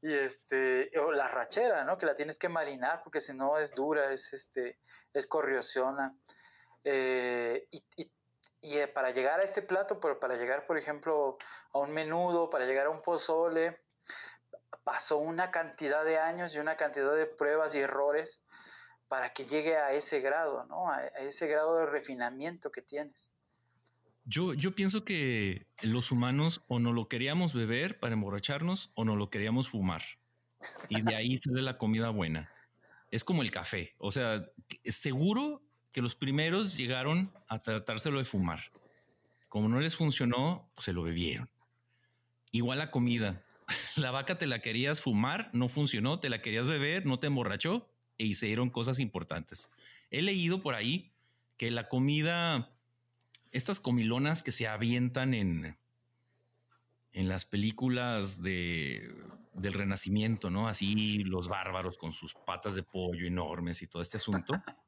Y 0.00 0.12
este, 0.12 0.90
o 0.98 1.12
la 1.12 1.28
rachera, 1.28 1.82
¿no? 1.84 1.96
Que 1.96 2.04
la 2.04 2.14
tienes 2.14 2.38
que 2.38 2.50
marinar 2.50 3.00
porque 3.02 3.22
si 3.22 3.32
no 3.32 3.58
es 3.58 3.74
dura, 3.74 4.12
es, 4.12 4.34
este, 4.34 4.78
es 5.14 5.26
corrosiona. 5.26 6.14
Eh, 6.84 7.66
y, 7.70 7.82
y, 8.60 8.78
eh, 8.78 8.86
para 8.86 9.12
llegar 9.12 9.40
a 9.40 9.44
este 9.44 9.62
plato, 9.62 9.98
pero 9.98 10.20
para 10.20 10.36
llegar, 10.36 10.66
por 10.66 10.76
ejemplo, 10.76 11.38
a 11.72 11.78
un 11.78 11.92
menudo, 11.92 12.50
para 12.50 12.66
llegar 12.66 12.86
a 12.86 12.90
un 12.90 13.00
pozole, 13.00 13.80
pasó 14.84 15.16
una 15.18 15.50
cantidad 15.50 16.04
de 16.04 16.18
años 16.18 16.54
y 16.54 16.58
una 16.58 16.76
cantidad 16.76 17.16
de 17.16 17.26
pruebas 17.26 17.74
y 17.74 17.80
errores 17.80 18.43
para 19.08 19.32
que 19.32 19.44
llegue 19.44 19.76
a 19.76 19.92
ese 19.92 20.20
grado, 20.20 20.64
¿no? 20.66 20.90
A, 20.90 21.06
ese 21.20 21.46
grado 21.46 21.78
de 21.78 21.86
refinamiento 21.86 22.70
que 22.70 22.82
tienes. 22.82 23.32
Yo, 24.24 24.54
yo 24.54 24.74
pienso 24.74 25.04
que 25.04 25.66
los 25.82 26.10
humanos 26.10 26.64
o 26.68 26.78
no 26.78 26.92
lo 26.92 27.08
queríamos 27.08 27.54
beber 27.54 27.98
para 27.98 28.14
emborracharnos 28.14 28.90
o 28.94 29.04
no 29.04 29.16
lo 29.16 29.28
queríamos 29.28 29.68
fumar. 29.68 30.02
Y 30.88 31.02
de 31.02 31.14
ahí 31.14 31.36
sale 31.36 31.60
la 31.60 31.76
comida 31.76 32.08
buena. 32.08 32.50
Es 33.10 33.22
como 33.22 33.42
el 33.42 33.50
café. 33.50 33.92
O 33.98 34.10
sea, 34.10 34.42
seguro 34.84 35.62
que 35.92 36.00
los 36.00 36.14
primeros 36.14 36.76
llegaron 36.76 37.32
a 37.48 37.58
tratárselo 37.58 38.18
de 38.18 38.24
fumar. 38.24 38.60
Como 39.48 39.68
no 39.68 39.78
les 39.78 39.94
funcionó, 39.94 40.70
pues 40.74 40.86
se 40.86 40.94
lo 40.94 41.02
bebieron. 41.02 41.50
Igual 42.50 42.78
la 42.78 42.90
comida. 42.90 43.44
La 43.96 44.10
vaca 44.10 44.36
te 44.36 44.46
la 44.46 44.58
querías 44.58 45.00
fumar, 45.00 45.48
no 45.54 45.68
funcionó, 45.68 46.20
te 46.20 46.28
la 46.28 46.42
querías 46.42 46.66
beber, 46.66 47.06
no 47.06 47.18
te 47.18 47.28
emborrachó 47.28 47.93
e 48.18 48.24
hicieron 48.24 48.70
cosas 48.70 49.00
importantes. 49.00 49.68
He 50.10 50.22
leído 50.22 50.62
por 50.62 50.74
ahí 50.74 51.12
que 51.56 51.70
la 51.70 51.88
comida, 51.88 52.76
estas 53.52 53.80
comilonas 53.80 54.42
que 54.42 54.52
se 54.52 54.66
avientan 54.66 55.34
en, 55.34 55.76
en 57.12 57.28
las 57.28 57.44
películas 57.44 58.42
de, 58.42 59.14
del 59.54 59.72
Renacimiento, 59.72 60.50
¿no? 60.50 60.68
Así 60.68 61.24
los 61.24 61.48
bárbaros 61.48 61.98
con 61.98 62.12
sus 62.12 62.34
patas 62.34 62.74
de 62.74 62.82
pollo 62.82 63.26
enormes 63.26 63.82
y 63.82 63.86
todo 63.86 64.02
este 64.02 64.16
asunto. 64.16 64.54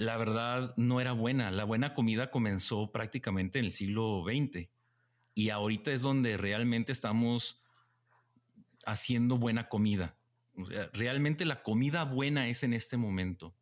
la 0.00 0.16
verdad 0.16 0.72
no 0.76 1.00
era 1.00 1.12
buena. 1.12 1.50
La 1.50 1.64
buena 1.64 1.92
comida 1.92 2.30
comenzó 2.30 2.90
prácticamente 2.90 3.58
en 3.58 3.66
el 3.66 3.70
siglo 3.70 4.24
XX 4.24 4.68
y 5.34 5.50
ahorita 5.50 5.92
es 5.92 6.00
donde 6.00 6.38
realmente 6.38 6.90
estamos 6.90 7.62
haciendo 8.86 9.36
buena 9.36 9.68
comida. 9.68 10.16
Realmente 10.92 11.44
la 11.44 11.62
comida 11.62 12.04
buena 12.04 12.48
es 12.48 12.62
en 12.62 12.72
este 12.72 12.96
momento. 12.96 13.54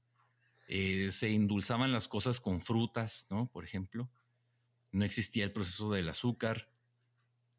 Eh, 0.69 1.11
se 1.13 1.35
endulzaban 1.35 1.93
las 1.93 2.09
cosas 2.09 2.41
con 2.41 2.61
frutas, 2.61 3.27
¿no? 3.31 3.47
Por 3.47 3.65
ejemplo, 3.65 4.11
no 4.93 5.05
existía 5.05 5.45
el 5.45 5.53
proceso 5.53 5.91
del 5.91 6.09
azúcar 6.09 6.69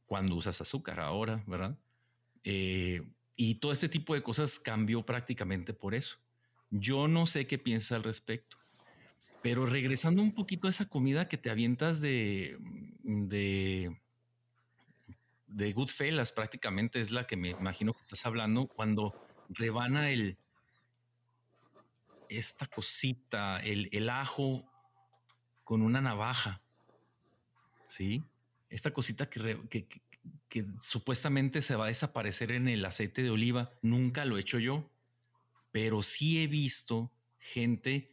cuando 0.05 0.35
usas 0.35 0.61
azúcar 0.61 0.99
ahora, 0.99 1.43
¿verdad? 1.47 1.77
Eh, 2.43 3.01
y 3.35 3.55
todo 3.55 3.71
este 3.71 3.89
tipo 3.89 4.13
de 4.13 4.21
cosas 4.21 4.59
cambió 4.59 5.05
prácticamente 5.05 5.73
por 5.73 5.95
eso. 5.95 6.17
Yo 6.71 7.07
no 7.07 7.25
sé 7.25 7.47
qué 7.47 7.57
piensa 7.57 7.95
al 7.95 8.03
respecto, 8.03 8.57
pero 9.41 9.65
regresando 9.65 10.21
un 10.21 10.33
poquito 10.33 10.67
a 10.67 10.71
esa 10.71 10.85
comida 10.85 11.27
que 11.27 11.37
te 11.37 11.49
avientas 11.49 12.01
de, 12.01 12.57
de, 13.01 13.97
de 15.47 15.73
Goodfellas, 15.73 16.31
prácticamente 16.31 16.99
es 16.99 17.11
la 17.11 17.25
que 17.25 17.37
me 17.37 17.49
imagino 17.49 17.93
que 17.93 18.01
estás 18.01 18.25
hablando 18.25 18.67
cuando 18.67 19.15
rebana 19.49 20.09
el, 20.09 20.37
esta 22.29 22.67
cosita, 22.67 23.59
el, 23.59 23.89
el 23.91 24.09
ajo 24.09 24.69
con 25.63 25.81
una 25.81 26.01
navaja. 26.01 26.61
Sí, 27.87 28.23
esta 28.69 28.91
cosita 28.91 29.29
que, 29.29 29.67
que, 29.69 29.87
que 30.47 30.65
supuestamente 30.81 31.61
se 31.61 31.75
va 31.75 31.85
a 31.85 31.89
desaparecer 31.89 32.51
en 32.51 32.67
el 32.67 32.85
aceite 32.85 33.23
de 33.23 33.31
oliva. 33.31 33.71
Nunca 33.81 34.25
lo 34.25 34.37
he 34.37 34.41
hecho 34.41 34.59
yo, 34.59 34.89
pero 35.71 36.03
sí 36.03 36.41
he 36.41 36.47
visto 36.47 37.11
gente 37.39 38.11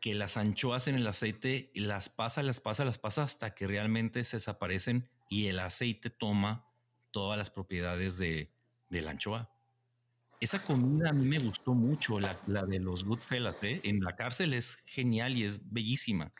que 0.00 0.14
las 0.14 0.36
anchoas 0.36 0.88
en 0.88 0.94
el 0.94 1.06
aceite 1.06 1.70
las 1.74 2.08
pasa, 2.08 2.42
las 2.42 2.60
pasa, 2.60 2.84
las 2.84 2.98
pasa 2.98 3.22
hasta 3.22 3.54
que 3.54 3.66
realmente 3.66 4.22
se 4.24 4.36
desaparecen 4.36 5.08
y 5.28 5.46
el 5.46 5.58
aceite 5.58 6.10
toma 6.10 6.64
todas 7.10 7.38
las 7.38 7.50
propiedades 7.50 8.18
de, 8.18 8.52
la 8.90 9.10
anchoa. 9.10 9.50
Esa 10.40 10.62
comida 10.62 11.10
a 11.10 11.12
mí 11.12 11.24
me 11.24 11.38
gustó 11.38 11.72
mucho, 11.72 12.20
la, 12.20 12.36
de 12.46 12.78
los 12.78 13.04
Goodfellas, 13.04 13.62
¿eh? 13.62 13.80
En 13.84 14.00
la 14.00 14.16
cárcel 14.16 14.52
es 14.52 14.82
genial 14.84 15.36
y 15.36 15.44
es 15.44 15.72
bellísima. 15.72 16.30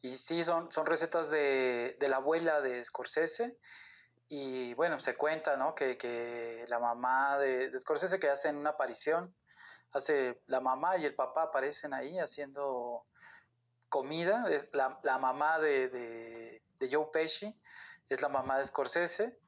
Y 0.00 0.16
sí, 0.16 0.42
son, 0.42 0.70
son 0.72 0.86
recetas 0.86 1.30
de, 1.30 1.96
de 1.98 2.08
la 2.08 2.16
abuela 2.16 2.60
de 2.60 2.82
Scorsese 2.84 3.56
y 4.28 4.74
bueno, 4.74 4.98
se 5.00 5.16
cuenta, 5.16 5.56
¿no? 5.56 5.74
Que, 5.74 5.96
que 5.96 6.64
la 6.68 6.78
mamá 6.80 7.38
de, 7.38 7.70
de, 7.70 7.78
Scorsese 7.78 8.18
que 8.18 8.28
hace 8.28 8.50
una 8.50 8.70
aparición, 8.70 9.34
hace 9.92 10.42
la 10.46 10.60
mamá 10.60 10.96
y 10.96 11.04
el 11.04 11.14
papá 11.14 11.44
aparecen 11.44 11.94
ahí 11.94 12.18
haciendo 12.18 13.06
comida. 13.88 14.46
Es 14.50 14.68
la, 14.72 14.98
la 15.04 15.18
mamá 15.18 15.60
de, 15.60 15.88
de, 15.88 16.62
de, 16.80 16.88
Joe 16.90 17.06
Pesci 17.12 17.56
es 18.08 18.20
la 18.20 18.28
mamá 18.28 18.58
de 18.58 18.64
Scorsese. 18.64 19.38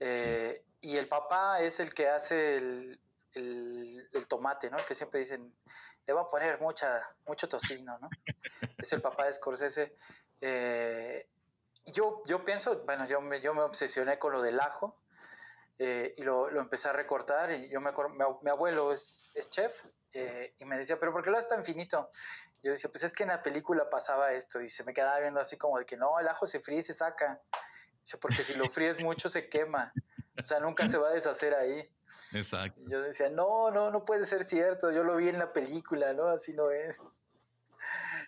Eh, 0.00 0.64
y 0.80 0.96
el 0.96 1.08
papá 1.08 1.60
es 1.60 1.80
el 1.80 1.92
que 1.92 2.08
hace 2.08 2.56
el, 2.56 3.00
el, 3.34 4.08
el, 4.12 4.26
tomate, 4.26 4.70
¿no? 4.70 4.76
Que 4.86 4.94
siempre 4.94 5.20
dicen, 5.20 5.54
le 6.06 6.12
va 6.12 6.22
a 6.22 6.28
poner 6.28 6.60
mucha, 6.60 7.00
mucho 7.26 7.48
tocino, 7.48 7.98
¿no? 7.98 8.08
es 8.78 8.92
el 8.92 9.02
papá 9.02 9.26
de 9.26 9.32
Scorsese. 9.32 9.96
Eh, 10.40 11.28
yo, 11.86 12.22
yo 12.26 12.44
pienso, 12.44 12.82
bueno, 12.84 13.06
yo 13.06 13.20
me, 13.20 13.40
yo 13.40 13.54
me 13.54 13.62
obsesioné 13.62 14.18
con 14.18 14.32
lo 14.32 14.42
del 14.42 14.60
ajo 14.60 15.00
eh, 15.78 16.14
y 16.16 16.22
lo, 16.22 16.50
lo, 16.50 16.60
empecé 16.60 16.88
a 16.88 16.92
recortar 16.92 17.50
y 17.50 17.68
yo 17.68 17.80
me 17.80 17.90
acuerdo, 17.90 18.14
mi, 18.14 18.50
abuelo 18.50 18.92
es, 18.92 19.30
es 19.34 19.50
chef 19.50 19.84
eh, 20.12 20.54
y 20.58 20.64
me 20.64 20.78
decía, 20.78 20.98
pero 20.98 21.12
¿por 21.12 21.22
qué 21.22 21.30
lo 21.30 21.36
haces 21.36 21.50
tan 21.50 21.64
finito? 21.64 22.10
Yo 22.62 22.70
decía, 22.70 22.88
pues 22.90 23.04
es 23.04 23.12
que 23.12 23.24
en 23.24 23.30
la 23.30 23.42
película 23.42 23.90
pasaba 23.90 24.32
esto 24.32 24.60
y 24.60 24.70
se 24.70 24.84
me 24.84 24.94
quedaba 24.94 25.18
viendo 25.18 25.40
así 25.40 25.58
como 25.58 25.78
de 25.78 25.84
que 25.84 25.96
no, 25.96 26.18
el 26.20 26.28
ajo 26.28 26.46
se 26.46 26.60
fríe 26.60 26.78
y 26.78 26.82
se 26.82 26.94
saca. 26.94 27.42
Dice, 28.00 28.18
porque 28.18 28.42
si 28.42 28.54
lo 28.54 28.70
fríes 28.70 29.02
mucho 29.02 29.28
se 29.28 29.48
quema. 29.48 29.92
O 30.40 30.44
sea, 30.44 30.60
nunca 30.60 30.86
se 30.86 30.98
va 30.98 31.08
a 31.08 31.12
deshacer 31.12 31.54
ahí. 31.54 31.88
Exacto. 32.32 32.80
Y 32.86 32.90
yo 32.90 33.00
decía, 33.02 33.28
no, 33.30 33.70
no, 33.70 33.90
no 33.90 34.04
puede 34.04 34.24
ser 34.26 34.44
cierto. 34.44 34.90
Yo 34.90 35.04
lo 35.04 35.16
vi 35.16 35.28
en 35.28 35.38
la 35.38 35.52
película, 35.52 36.12
¿no? 36.12 36.26
Así 36.26 36.52
no 36.54 36.70
es. 36.70 37.02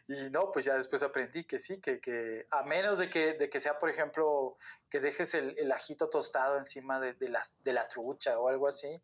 Y 0.09 0.31
no, 0.31 0.53
pues 0.53 0.65
ya 0.65 0.77
después 0.77 1.03
aprendí 1.03 1.45
que 1.45 1.59
sí, 1.59 1.81
que, 1.81 2.01
que 2.01 2.47
a 2.51 2.63
menos 2.63 2.99
de 2.99 3.11
que, 3.11 3.35
de 3.35 3.51
que 3.51 3.59
sea, 3.59 3.79
por 3.79 3.91
ejemplo, 3.91 4.57
que 4.89 5.01
dejes 5.01 5.35
el, 5.35 5.59
el 5.59 5.73
ajito 5.73 6.09
tostado 6.09 6.57
encima 6.57 7.01
de, 7.01 7.15
de, 7.15 7.29
la, 7.29 7.43
de 7.65 7.73
la 7.73 7.89
trucha 7.89 8.39
o 8.39 8.49
algo 8.49 8.69
así, 8.69 9.03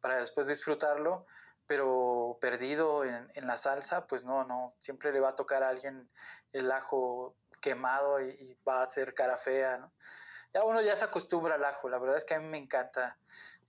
para 0.00 0.16
después 0.16 0.48
disfrutarlo, 0.48 1.26
pero 1.66 2.36
perdido 2.40 3.04
en, 3.04 3.30
en, 3.34 3.46
la 3.46 3.56
salsa, 3.56 4.08
pues 4.08 4.24
no, 4.24 4.44
no, 4.44 4.74
siempre 4.78 5.12
le 5.12 5.20
va 5.20 5.30
a 5.30 5.36
tocar 5.36 5.62
a 5.62 5.68
alguien 5.68 6.10
el 6.52 6.72
ajo 6.72 7.36
quemado 7.60 8.20
y, 8.20 8.30
y, 8.30 8.58
va 8.68 8.80
a 8.80 8.84
hacer 8.84 9.14
cara 9.14 9.36
fea, 9.36 9.78
¿no? 9.78 9.92
Ya 10.52 10.64
uno 10.64 10.80
ya 10.80 10.96
se 10.96 11.04
acostumbra 11.04 11.54
al 11.54 11.64
ajo, 11.64 11.88
la 11.88 11.98
verdad 11.98 12.16
es 12.16 12.24
que 12.24 12.34
a 12.34 12.40
mí 12.40 12.48
me 12.48 12.58
encanta 12.58 13.16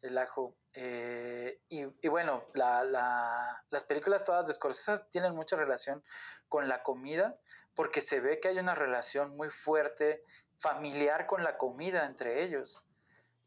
el 0.01 0.17
ajo. 0.17 0.55
Eh, 0.73 1.59
y, 1.69 1.85
y, 2.01 2.07
bueno, 2.07 2.45
la, 2.53 2.83
la, 2.83 3.63
las 3.69 3.83
películas 3.83 4.23
todas 4.23 4.47
de 4.47 4.53
Scorsese 4.53 5.03
tienen 5.11 5.35
mucha 5.35 5.55
relación 5.55 6.03
con 6.49 6.67
la 6.67 6.81
comida, 6.81 7.37
porque 7.75 8.01
se 8.01 8.19
ve 8.19 8.39
que 8.39 8.47
hay 8.47 8.59
una 8.59 8.75
relación 8.75 9.35
muy 9.35 9.49
fuerte 9.49 10.23
familiar 10.57 11.25
con 11.27 11.43
la 11.43 11.57
comida 11.57 12.05
entre 12.05 12.43
ellos, 12.43 12.85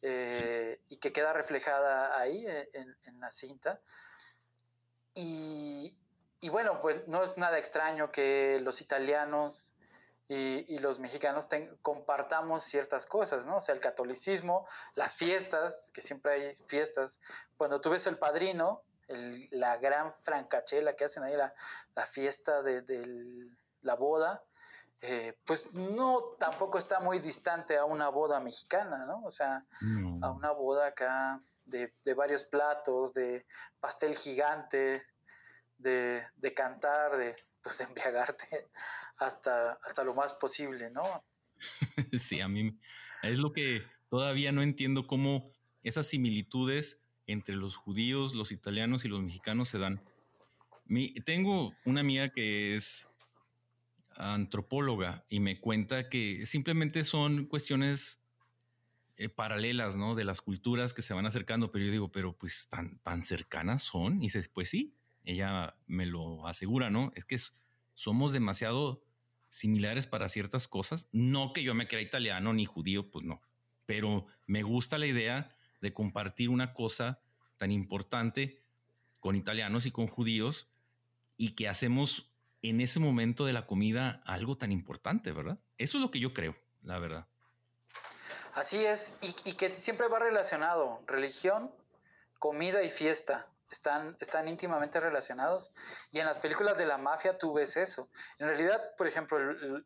eh, 0.02 0.78
sí. 0.80 0.94
y 0.94 0.96
que 0.98 1.12
queda 1.12 1.32
reflejada 1.32 2.18
ahí 2.18 2.46
en, 2.46 2.96
en 3.04 3.20
la 3.20 3.30
cinta. 3.30 3.80
Y, 5.14 5.96
y, 6.40 6.48
bueno, 6.48 6.80
pues 6.80 7.06
no 7.08 7.22
es 7.22 7.38
nada 7.38 7.58
extraño 7.58 8.10
que 8.10 8.60
los 8.62 8.80
italianos 8.80 9.76
y, 10.28 10.74
y 10.74 10.78
los 10.78 10.98
mexicanos 11.00 11.48
ten, 11.48 11.76
compartamos 11.82 12.64
ciertas 12.64 13.06
cosas, 13.06 13.46
¿no? 13.46 13.56
O 13.56 13.60
sea, 13.60 13.74
el 13.74 13.80
catolicismo, 13.80 14.66
las 14.94 15.14
fiestas, 15.14 15.90
que 15.92 16.00
siempre 16.00 16.32
hay 16.32 16.54
fiestas. 16.66 17.20
Cuando 17.56 17.80
tú 17.80 17.90
ves 17.90 18.06
el 18.06 18.18
padrino, 18.18 18.82
el, 19.08 19.48
la 19.50 19.76
gran 19.76 20.14
francachela 20.22 20.96
que 20.96 21.04
hacen 21.04 21.24
ahí, 21.24 21.36
la, 21.36 21.52
la 21.94 22.06
fiesta 22.06 22.62
de, 22.62 22.82
de, 22.82 23.48
la 23.82 23.94
boda, 23.96 24.42
eh, 25.02 25.36
pues 25.44 25.74
no 25.74 26.36
tampoco 26.38 26.78
está 26.78 27.00
muy 27.00 27.18
distante 27.18 27.76
a 27.76 27.84
una 27.84 28.08
boda 28.08 28.40
mexicana, 28.40 29.04
¿no? 29.04 29.22
O 29.24 29.30
sea, 29.30 29.62
no. 29.82 30.24
a 30.26 30.30
una 30.30 30.52
boda 30.52 30.86
acá 30.86 31.38
de, 31.66 31.92
de, 32.02 32.14
varios 32.14 32.44
platos, 32.44 33.12
de 33.12 33.44
pastel 33.78 34.16
gigante, 34.16 35.02
de, 35.76 36.26
de 36.36 36.54
cantar, 36.54 37.18
de 37.18 37.36
pues 37.62 37.80
embriagarte 37.82 38.70
hasta, 39.18 39.72
hasta 39.82 40.04
lo 40.04 40.14
más 40.14 40.34
posible, 40.34 40.90
¿no? 40.90 41.02
Sí, 42.18 42.40
a 42.40 42.48
mí 42.48 42.76
es 43.22 43.38
lo 43.38 43.52
que 43.52 43.82
todavía 44.10 44.52
no 44.52 44.62
entiendo 44.62 45.06
cómo 45.06 45.50
esas 45.82 46.06
similitudes 46.06 47.00
entre 47.26 47.56
los 47.56 47.76
judíos, 47.76 48.34
los 48.34 48.52
italianos 48.52 49.04
y 49.04 49.08
los 49.08 49.22
mexicanos 49.22 49.68
se 49.68 49.78
dan. 49.78 50.02
Mi, 50.86 51.14
tengo 51.14 51.72
una 51.84 52.00
amiga 52.00 52.28
que 52.28 52.74
es 52.74 53.08
antropóloga 54.16 55.24
y 55.28 55.40
me 55.40 55.58
cuenta 55.60 56.08
que 56.08 56.46
simplemente 56.46 57.04
son 57.04 57.46
cuestiones 57.46 58.20
eh, 59.16 59.28
paralelas, 59.28 59.96
¿no? 59.96 60.14
De 60.14 60.24
las 60.24 60.40
culturas 60.40 60.92
que 60.92 61.02
se 61.02 61.14
van 61.14 61.26
acercando, 61.26 61.70
pero 61.70 61.84
yo 61.84 61.90
digo, 61.90 62.12
pero 62.12 62.36
pues 62.36 62.68
tan, 62.68 62.98
tan 62.98 63.22
cercanas 63.22 63.82
son. 63.82 64.18
Y 64.18 64.26
dice, 64.26 64.42
pues 64.52 64.70
sí, 64.70 64.94
ella 65.24 65.76
me 65.86 66.06
lo 66.06 66.46
asegura, 66.46 66.90
¿no? 66.90 67.12
Es 67.14 67.24
que 67.24 67.36
es, 67.36 67.56
somos 67.94 68.32
demasiado 68.32 69.02
similares 69.48 70.06
para 70.06 70.28
ciertas 70.28 70.66
cosas. 70.68 71.08
No 71.12 71.52
que 71.52 71.62
yo 71.62 71.74
me 71.74 71.86
crea 71.86 72.00
italiano 72.00 72.52
ni 72.52 72.64
judío, 72.64 73.10
pues 73.10 73.24
no, 73.24 73.40
pero 73.86 74.26
me 74.46 74.62
gusta 74.62 74.98
la 74.98 75.06
idea 75.06 75.56
de 75.80 75.92
compartir 75.92 76.50
una 76.50 76.74
cosa 76.74 77.20
tan 77.56 77.70
importante 77.70 78.62
con 79.20 79.36
italianos 79.36 79.86
y 79.86 79.90
con 79.90 80.06
judíos 80.06 80.70
y 81.36 81.50
que 81.50 81.68
hacemos 81.68 82.32
en 82.62 82.80
ese 82.80 82.98
momento 82.98 83.44
de 83.44 83.52
la 83.52 83.66
comida 83.66 84.22
algo 84.24 84.56
tan 84.56 84.72
importante, 84.72 85.32
¿verdad? 85.32 85.58
Eso 85.78 85.98
es 85.98 86.02
lo 86.02 86.10
que 86.10 86.20
yo 86.20 86.32
creo, 86.32 86.56
la 86.82 86.98
verdad. 86.98 87.26
Así 88.54 88.84
es, 88.84 89.16
y, 89.20 89.34
y 89.48 89.54
que 89.54 89.76
siempre 89.76 90.08
va 90.08 90.18
relacionado, 90.18 91.02
religión, 91.06 91.70
comida 92.38 92.82
y 92.82 92.88
fiesta 92.88 93.48
están, 93.74 94.16
están 94.20 94.48
íntimamente 94.48 95.00
relacionados. 95.00 95.74
Y 96.10 96.20
en 96.20 96.26
las 96.26 96.38
películas 96.38 96.78
de 96.78 96.86
la 96.86 96.96
mafia 96.96 97.36
tú 97.36 97.52
ves 97.52 97.76
eso. 97.76 98.08
En 98.38 98.48
realidad, 98.48 98.94
por 98.96 99.06
ejemplo, 99.06 99.36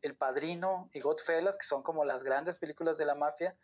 El, 0.02 0.14
Padrino 0.14 0.88
y 0.92 1.00
Godfellas, 1.00 1.56
que 1.56 1.66
son 1.66 1.82
como 1.82 2.04
las 2.04 2.22
grandes 2.22 2.58
películas 2.58 2.98
de 2.98 3.06
la 3.06 3.14
mafia, 3.14 3.56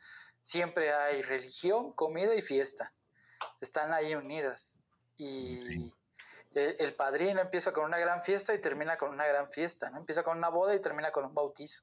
siempre 0.43 0.93
hay 0.93 1.23
religión, 1.23 1.93
comida 1.93 2.35
y 2.35 2.43
fiesta. 2.43 2.93
Están 3.61 3.93
ahí 3.93 4.15
unidas. 4.15 4.81
Y 5.17 5.93
el, 6.55 6.95
Padrino 6.95 7.41
empieza 7.41 7.73
con 7.73 7.85
una 7.85 7.99
gran 7.99 8.23
fiesta 8.23 8.55
y 8.55 8.61
termina 8.61 8.97
con 8.97 9.11
una 9.11 9.27
gran 9.27 9.51
fiesta. 9.51 9.91
¿no? 9.91 9.99
Empieza 9.99 10.23
con 10.23 10.39
una 10.39 10.49
boda 10.49 10.75
y 10.75 10.81
termina 10.81 11.13
con 11.13 11.25
un 11.25 11.35
bautizo. 11.35 11.83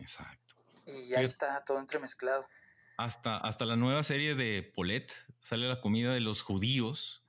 Exacto. 0.00 0.54
Y 0.86 1.14
ahí 1.14 1.24
está 1.24 1.62
todo 1.64 1.78
entremezclado. 1.78 2.46
Hasta, 2.96 3.36
hasta 3.36 3.66
la 3.66 3.76
nueva 3.76 4.02
serie 4.02 4.34
de 4.34 4.62
Polet 4.74 5.12
sale 5.42 5.68
la 5.68 5.82
comida 5.82 6.14
de 6.14 6.20
los 6.20 6.42
judíos 6.42 7.25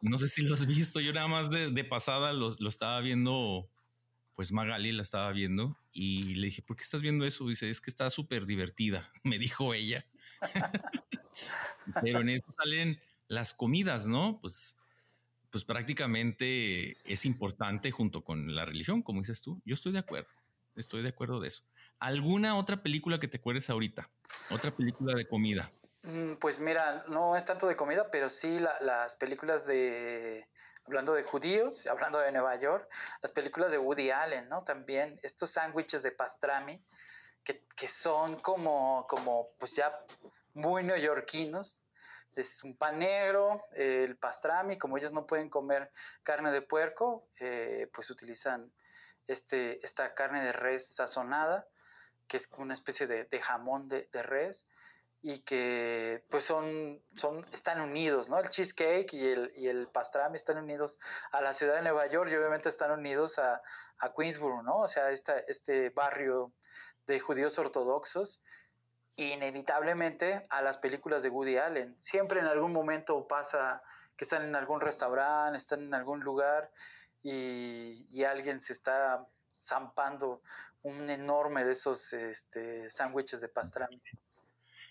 no 0.00 0.18
sé 0.18 0.28
si 0.28 0.42
lo 0.42 0.54
has 0.54 0.66
visto, 0.66 1.00
yo 1.00 1.12
nada 1.12 1.28
más 1.28 1.50
de, 1.50 1.84
pasada 1.84 2.32
lo, 2.32 2.48
estaba 2.68 3.00
viendo, 3.00 3.70
pues 4.34 4.52
Magali 4.52 4.92
la 4.92 5.02
estaba 5.02 5.30
viendo 5.32 5.76
y 5.92 6.34
le 6.34 6.46
dije, 6.46 6.62
¿por 6.62 6.76
qué 6.76 6.82
estás 6.82 7.02
viendo 7.02 7.24
eso? 7.24 7.46
Dice, 7.46 7.70
es 7.70 7.80
que 7.80 7.90
está 7.90 8.08
súper 8.10 8.46
divertida, 8.46 9.10
me 9.24 9.38
dijo 9.38 9.74
ella. 9.74 10.06
Pero 12.02 12.20
en 12.20 12.30
eso 12.30 12.46
salen 12.50 13.00
las 13.28 13.52
comidas, 13.52 14.06
¿no? 14.06 14.38
Pues, 14.40 14.76
pues 15.50 15.64
prácticamente 15.64 16.96
es 17.10 17.26
importante 17.26 17.90
junto 17.90 18.24
con 18.24 18.54
la 18.54 18.64
religión, 18.64 19.02
como 19.02 19.20
dices 19.20 19.42
tú. 19.42 19.60
Yo 19.64 19.74
estoy 19.74 19.92
de 19.92 19.98
acuerdo, 19.98 20.32
estoy 20.76 21.02
de 21.02 21.08
acuerdo 21.08 21.40
de 21.40 21.48
eso. 21.48 21.62
¿Alguna 21.98 22.56
otra 22.56 22.82
película 22.82 23.18
que 23.18 23.28
te 23.28 23.36
acuerdes 23.36 23.68
ahorita? 23.68 24.10
Otra 24.50 24.74
película 24.74 25.14
de 25.14 25.26
comida. 25.26 25.72
Mm, 26.02 26.34
pues 26.36 26.60
mira, 26.60 27.04
no 27.08 27.36
es 27.36 27.44
tanto 27.44 27.66
de 27.66 27.76
comida, 27.76 28.10
pero 28.10 28.30
sí 28.30 28.58
las 28.58 29.14
películas 29.16 29.66
de, 29.66 30.48
hablando 30.86 31.12
de 31.12 31.22
judíos, 31.22 31.86
hablando 31.86 32.18
de 32.18 32.32
Nueva 32.32 32.56
York, 32.56 32.88
las 33.20 33.32
películas 33.32 33.70
de 33.70 33.78
Woody 33.78 34.10
Allen, 34.10 34.48
¿no? 34.48 34.62
También 34.62 35.20
estos 35.22 35.50
sándwiches 35.50 36.02
de 36.02 36.12
pastrami 36.12 36.82
que, 37.44 37.88
son 37.88 38.36
como, 38.40 39.06
como, 39.08 39.50
pues 39.58 39.76
ya 39.76 39.98
muy 40.54 40.82
neoyorquinos. 40.82 41.82
Es 42.36 42.62
un 42.62 42.76
pan 42.76 43.00
negro, 43.00 43.60
el 43.72 44.16
pastrami, 44.16 44.78
como 44.78 44.96
ellos 44.96 45.12
no 45.12 45.26
pueden 45.26 45.50
comer 45.50 45.90
carne 46.22 46.52
de 46.52 46.62
puerco, 46.62 47.26
eh, 47.40 47.90
pues 47.92 48.08
utilizan 48.10 48.72
este, 49.26 49.84
esta 49.84 50.14
carne 50.14 50.44
de 50.44 50.52
res 50.52 50.94
sazonada, 50.94 51.66
que 52.28 52.36
es 52.36 52.50
una 52.56 52.74
especie 52.74 53.06
de, 53.06 53.40
jamón 53.40 53.88
de, 53.88 54.08
de 54.12 54.22
res 54.22 54.68
y 55.22 55.40
que 55.40 56.24
pues 56.30 56.44
son, 56.44 57.02
son, 57.14 57.46
están 57.52 57.80
unidos, 57.80 58.30
¿no? 58.30 58.38
El 58.38 58.48
cheesecake 58.48 59.12
y 59.12 59.28
el, 59.28 59.52
y 59.54 59.68
el 59.68 59.86
pastrami 59.88 60.36
están 60.36 60.58
unidos 60.58 60.98
a 61.32 61.42
la 61.42 61.52
ciudad 61.52 61.74
de 61.74 61.82
Nueva 61.82 62.06
York 62.06 62.30
y 62.30 62.36
obviamente 62.36 62.70
están 62.70 62.90
unidos 62.90 63.38
a, 63.38 63.60
a 63.98 64.12
Queensboro, 64.12 64.62
¿no? 64.62 64.78
O 64.78 64.88
sea, 64.88 65.10
esta, 65.10 65.38
este 65.40 65.90
barrio 65.90 66.52
de 67.06 67.20
judíos 67.20 67.58
ortodoxos, 67.58 68.42
inevitablemente 69.16 70.46
a 70.48 70.62
las 70.62 70.78
películas 70.78 71.22
de 71.22 71.28
Woody 71.28 71.58
Allen. 71.58 71.96
Siempre 72.00 72.40
en 72.40 72.46
algún 72.46 72.72
momento 72.72 73.26
pasa 73.28 73.82
que 74.16 74.24
están 74.24 74.42
en 74.42 74.56
algún 74.56 74.80
restaurante, 74.80 75.58
están 75.58 75.82
en 75.82 75.92
algún 75.94 76.20
lugar 76.20 76.70
y, 77.22 78.06
y 78.10 78.24
alguien 78.24 78.58
se 78.58 78.72
está 78.72 79.26
zampando 79.54 80.40
un 80.82 81.10
enorme 81.10 81.64
de 81.64 81.72
esos 81.72 82.12
este, 82.14 82.88
sándwiches 82.88 83.42
de 83.42 83.48
pastrami. 83.48 84.00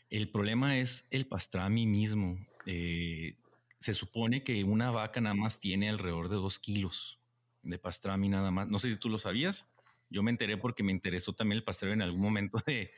El 0.09 0.29
problema 0.29 0.77
es 0.77 1.05
el 1.11 1.27
pastrami 1.27 1.85
mismo. 1.85 2.37
Eh, 2.65 3.35
se 3.79 3.93
supone 3.93 4.43
que 4.43 4.63
una 4.63 4.91
vaca 4.91 5.21
nada 5.21 5.35
más 5.35 5.59
tiene 5.59 5.89
alrededor 5.89 6.29
de 6.29 6.35
dos 6.35 6.59
kilos 6.59 7.19
de 7.61 7.77
pastrami 7.77 8.29
nada 8.29 8.51
más. 8.51 8.67
No 8.67 8.79
sé 8.79 8.89
si 8.91 8.97
tú 8.97 9.09
lo 9.09 9.19
sabías. 9.19 9.69
Yo 10.09 10.23
me 10.23 10.31
enteré 10.31 10.57
porque 10.57 10.83
me 10.83 10.91
interesó 10.91 11.33
también 11.33 11.57
el 11.57 11.63
pastrami 11.63 11.93
en 11.93 12.01
algún 12.01 12.21
momento 12.21 12.57
de, 12.65 12.91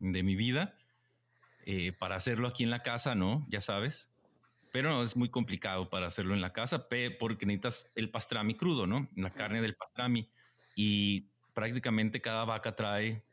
mi 0.00 0.34
vida. 0.34 0.76
Eh, 1.64 1.92
para 1.92 2.16
hacerlo 2.16 2.48
aquí 2.48 2.64
en 2.64 2.70
la 2.70 2.82
casa, 2.82 3.14
¿no? 3.14 3.46
Ya 3.48 3.60
sabes. 3.60 4.10
Pero 4.72 4.90
no, 4.90 5.02
es 5.02 5.16
muy 5.16 5.30
complicado 5.30 5.88
para 5.88 6.06
hacerlo 6.06 6.34
en 6.34 6.40
la 6.40 6.52
casa 6.52 6.88
porque 7.18 7.46
necesitas 7.46 7.88
el 7.94 8.10
pastrami 8.10 8.54
crudo, 8.54 8.86
¿no? 8.86 9.08
La 9.14 9.30
carne 9.30 9.60
del 9.60 9.76
pastrami. 9.76 10.28
Y 10.74 11.28
prácticamente 11.54 12.20
cada 12.20 12.44
vaca 12.44 12.74
trae 12.74 13.24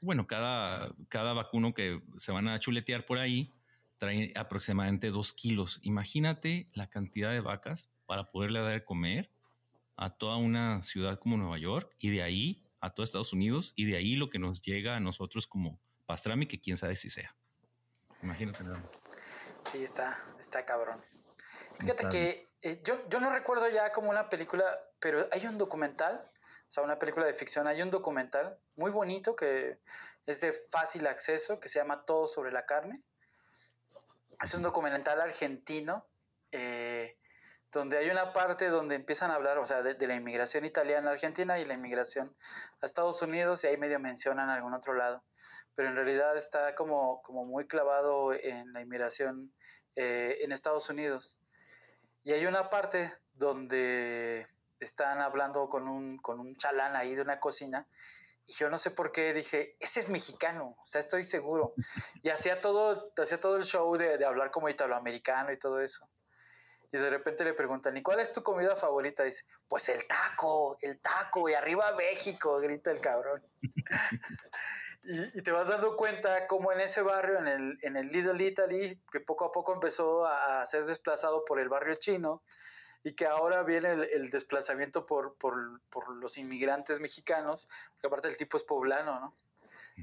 bueno, 0.00 0.26
cada, 0.26 0.94
cada 1.08 1.32
vacuno 1.32 1.74
que 1.74 2.02
se 2.18 2.32
van 2.32 2.48
a 2.48 2.58
chuletear 2.58 3.04
por 3.04 3.18
ahí 3.18 3.54
trae 3.98 4.32
aproximadamente 4.36 5.10
dos 5.10 5.32
kilos. 5.32 5.80
Imagínate 5.82 6.66
la 6.74 6.88
cantidad 6.88 7.32
de 7.32 7.40
vacas 7.40 7.90
para 8.06 8.30
poderle 8.30 8.60
dar 8.60 8.72
de 8.72 8.84
comer 8.84 9.30
a 9.96 10.10
toda 10.10 10.36
una 10.36 10.82
ciudad 10.82 11.18
como 11.18 11.36
Nueva 11.36 11.58
York 11.58 11.94
y 11.98 12.10
de 12.10 12.22
ahí 12.22 12.62
a 12.80 12.90
todo 12.90 13.04
Estados 13.04 13.32
Unidos 13.32 13.72
y 13.76 13.86
de 13.86 13.96
ahí 13.96 14.16
lo 14.16 14.28
que 14.28 14.38
nos 14.38 14.62
llega 14.62 14.96
a 14.96 15.00
nosotros 15.00 15.46
como 15.46 15.80
pastrami, 16.04 16.46
que 16.46 16.60
quién 16.60 16.76
sabe 16.76 16.96
si 16.96 17.10
sea. 17.10 17.34
Imagínate. 18.22 18.64
Sí, 19.70 19.82
está, 19.82 20.18
está 20.38 20.64
cabrón. 20.64 21.00
Fíjate 21.80 22.08
que 22.08 22.48
eh, 22.62 22.80
yo, 22.84 23.08
yo 23.08 23.20
no 23.20 23.30
recuerdo 23.30 23.68
ya 23.68 23.92
como 23.92 24.10
una 24.10 24.28
película, 24.28 24.64
pero 25.00 25.28
hay 25.32 25.46
un 25.46 25.58
documental 25.58 26.30
o 26.68 26.70
sea, 26.70 26.82
una 26.82 26.98
película 26.98 27.26
de 27.26 27.32
ficción. 27.32 27.66
Hay 27.66 27.80
un 27.80 27.90
documental 27.90 28.58
muy 28.74 28.90
bonito 28.90 29.36
que 29.36 29.78
es 30.26 30.40
de 30.40 30.52
fácil 30.52 31.06
acceso, 31.06 31.60
que 31.60 31.68
se 31.68 31.78
llama 31.78 32.04
Todo 32.04 32.26
sobre 32.26 32.50
la 32.50 32.66
carne. 32.66 33.00
Es 34.42 34.52
un 34.54 34.62
documental 34.62 35.20
argentino, 35.20 36.04
eh, 36.50 37.16
donde 37.70 37.98
hay 37.98 38.10
una 38.10 38.32
parte 38.32 38.68
donde 38.68 38.96
empiezan 38.96 39.30
a 39.30 39.34
hablar, 39.34 39.58
o 39.58 39.66
sea, 39.66 39.82
de, 39.82 40.06
la 40.06 40.14
inmigración 40.14 40.64
italiana 40.64 41.10
a 41.10 41.12
Argentina 41.12 41.58
y 41.58 41.64
la 41.64 41.74
inmigración 41.74 42.34
a 42.80 42.86
Estados 42.86 43.22
Unidos, 43.22 43.62
y 43.62 43.68
ahí 43.68 43.76
medio 43.76 44.00
mencionan 44.00 44.50
algún 44.50 44.74
otro 44.74 44.94
lado. 44.94 45.22
Pero 45.74 45.88
en 45.88 45.94
realidad 45.94 46.36
está 46.36 46.74
como, 46.74 47.22
como 47.22 47.44
muy 47.44 47.66
clavado 47.66 48.32
en 48.32 48.72
la 48.72 48.80
inmigración 48.80 49.52
eh, 49.94 50.38
en 50.40 50.52
Estados 50.52 50.90
Unidos. 50.90 51.40
Y 52.24 52.32
hay 52.32 52.46
una 52.46 52.70
parte 52.70 53.12
donde 53.34 54.48
están 54.80 55.20
hablando 55.20 55.68
con 55.68 55.88
un, 55.88 56.18
con 56.18 56.40
un 56.40 56.56
chalán 56.56 56.96
ahí 56.96 57.14
de 57.14 57.22
una 57.22 57.40
cocina 57.40 57.86
y 58.46 58.52
yo 58.52 58.70
no 58.70 58.78
sé 58.78 58.92
por 58.92 59.10
qué 59.10 59.32
dije, 59.32 59.76
ese 59.80 60.00
es 60.00 60.08
mexicano, 60.08 60.76
o 60.80 60.86
sea, 60.86 61.00
estoy 61.00 61.24
seguro. 61.24 61.74
Y 62.22 62.30
hacía 62.30 62.60
todo, 62.60 63.12
hacía 63.16 63.40
todo 63.40 63.56
el 63.56 63.64
show 63.64 63.96
de, 63.96 64.18
de 64.18 64.24
hablar 64.24 64.50
como 64.50 64.68
italoamericano 64.68 65.52
y 65.52 65.58
todo 65.58 65.80
eso. 65.80 66.08
Y 66.92 66.98
de 66.98 67.10
repente 67.10 67.44
le 67.44 67.54
preguntan, 67.54 67.96
¿y 67.96 68.02
cuál 68.02 68.20
es 68.20 68.32
tu 68.32 68.42
comida 68.42 68.76
favorita? 68.76 69.24
Dice, 69.24 69.44
pues 69.68 69.88
el 69.88 70.06
taco, 70.06 70.78
el 70.80 71.00
taco, 71.00 71.48
y 71.48 71.54
arriba 71.54 71.92
México, 71.96 72.58
grita 72.60 72.92
el 72.92 73.00
cabrón. 73.00 73.44
y, 75.02 75.38
y, 75.38 75.42
te 75.42 75.50
vas 75.50 75.68
dando 75.68 75.96
cuenta 75.96 76.46
cómo 76.46 76.72
en 76.72 76.80
ese 76.80 77.02
barrio, 77.02 77.38
en 77.38 77.48
el, 77.48 77.78
en 77.82 77.96
el 77.96 78.08
Little 78.08 78.44
Italy, 78.44 79.02
que 79.10 79.20
poco 79.20 79.46
a 79.46 79.52
poco 79.52 79.74
empezó 79.74 80.24
a, 80.24 80.62
a 80.62 80.66
ser 80.66 80.84
desplazado 80.84 81.44
por 81.44 81.58
el 81.58 81.68
barrio 81.68 81.96
chino, 81.96 82.42
y 83.06 83.12
que 83.12 83.24
ahora 83.24 83.62
viene 83.62 83.92
el, 83.92 84.30
desplazamiento 84.30 85.06
por, 85.06 85.36
por, 85.36 85.80
por, 85.90 86.08
los 86.16 86.36
inmigrantes 86.38 86.98
mexicanos, 86.98 87.68
porque 87.92 88.08
aparte 88.08 88.26
el 88.26 88.36
tipo 88.36 88.56
es 88.56 88.64
poblano, 88.64 89.20
¿no? 89.20 89.36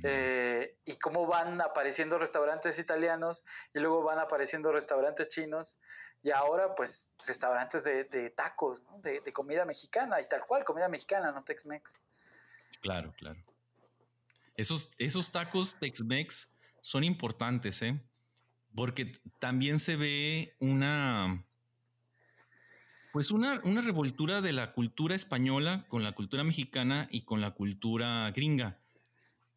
Eh, 0.04 0.78
y 0.86 0.96
cómo 0.96 1.28
van 1.28 1.60
apareciendo 1.60 2.18
restaurantes 2.18 2.80
italianos 2.80 3.46
y 3.74 3.80
luego 3.80 4.04
van 4.04 4.20
apareciendo 4.20 4.72
restaurantes 4.72 5.28
chinos 5.28 5.82
y 6.24 6.32
ahora 6.32 6.76
pues 6.76 7.14
restaurantes 7.28 7.84
de, 7.84 8.06
de 8.06 8.30
tacos, 8.30 8.84
¿no? 8.84 8.98
de, 9.00 9.20
de, 9.20 9.34
comida 9.34 9.66
mexicana 9.66 10.22
y 10.22 10.24
tal 10.30 10.46
cual, 10.46 10.64
comida 10.64 10.88
mexicana, 10.88 11.34
no 11.34 11.44
Tex-Mex. 11.44 12.00
Claro, 12.82 13.14
claro. 13.18 13.44
Esos, 14.56 14.90
esos 14.98 15.30
tacos 15.30 15.76
Tex-Mex 15.78 16.54
son 16.82 17.04
importantes, 17.04 17.82
¿eh? 17.82 18.02
Porque 18.74 19.12
también 19.40 19.78
se 19.78 19.98
ve 19.98 20.56
una 20.60 21.46
pues 23.14 23.30
una, 23.30 23.62
una 23.64 23.82
revoltura 23.82 24.42
de 24.42 24.54
la 24.54 24.74
cultura 24.74 25.14
española 25.14 25.86
con 25.88 26.04
la 26.04 26.14
cultura 26.14 26.44
mexicana 26.44 27.08
y 27.12 27.22
con 27.22 27.42
la 27.42 27.52
cultura 27.52 28.32
gringa. 28.32 28.80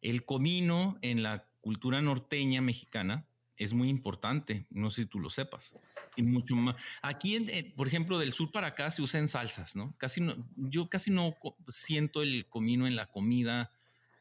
El 0.03 0.25
comino 0.25 0.99
en 1.01 1.23
la 1.23 1.43
cultura 1.59 1.99
norteña 1.99 2.61
mexicana 2.61 3.25
es 3.57 3.73
muy 3.73 3.89
importante, 3.89 4.67
no 4.69 4.91
sé 4.91 5.01
si 5.01 5.09
tú 5.09 5.19
lo 5.19 5.31
sepas. 5.31 5.73
Y 6.15 6.21
mucho 6.21 6.55
más. 6.55 6.75
Aquí, 7.01 7.35
eh, 7.35 7.73
por 7.75 7.87
ejemplo, 7.87 8.19
del 8.19 8.31
sur 8.31 8.51
para 8.51 8.67
acá 8.67 8.91
se 8.91 9.01
usan 9.01 9.27
salsas, 9.27 9.75
¿no? 9.75 9.95
Casi 9.97 10.21
no, 10.21 10.35
yo 10.55 10.87
casi 10.87 11.09
no 11.09 11.35
siento 11.67 12.21
el 12.21 12.45
comino 12.49 12.85
en 12.85 12.95
la 12.95 13.07
comida 13.07 13.71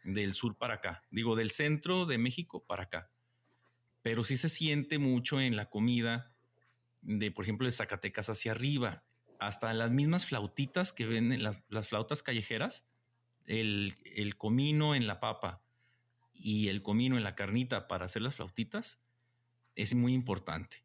del 0.02 0.32
sur 0.32 0.56
para 0.56 0.76
acá. 0.76 1.02
Digo, 1.10 1.36
del 1.36 1.50
centro 1.50 2.06
de 2.06 2.16
México 2.16 2.64
para 2.64 2.84
acá. 2.84 3.10
Pero 4.00 4.24
sí 4.24 4.38
se 4.38 4.48
siente 4.48 4.98
mucho 4.98 5.42
en 5.42 5.56
la 5.56 5.68
comida 5.68 6.32
de, 7.02 7.30
por 7.30 7.44
ejemplo, 7.44 7.66
de 7.66 7.72
Zacatecas 7.72 8.30
hacia 8.30 8.52
arriba 8.52 9.02
hasta 9.40 9.72
las 9.74 9.90
mismas 9.90 10.26
flautitas 10.26 10.92
que 10.92 11.06
venden, 11.06 11.42
las, 11.42 11.62
las 11.68 11.88
flautas 11.88 12.22
callejeras, 12.22 12.86
el, 13.46 13.96
el, 14.14 14.36
comino 14.36 14.94
en 14.94 15.06
la 15.06 15.20
papa 15.20 15.62
y 16.34 16.68
el 16.68 16.82
comino 16.82 17.16
en 17.16 17.24
la 17.24 17.34
carnita 17.34 17.88
para 17.88 18.06
hacer 18.06 18.22
las 18.22 18.34
flautitas 18.34 19.00
es 19.76 19.94
muy 19.94 20.12
importante. 20.14 20.84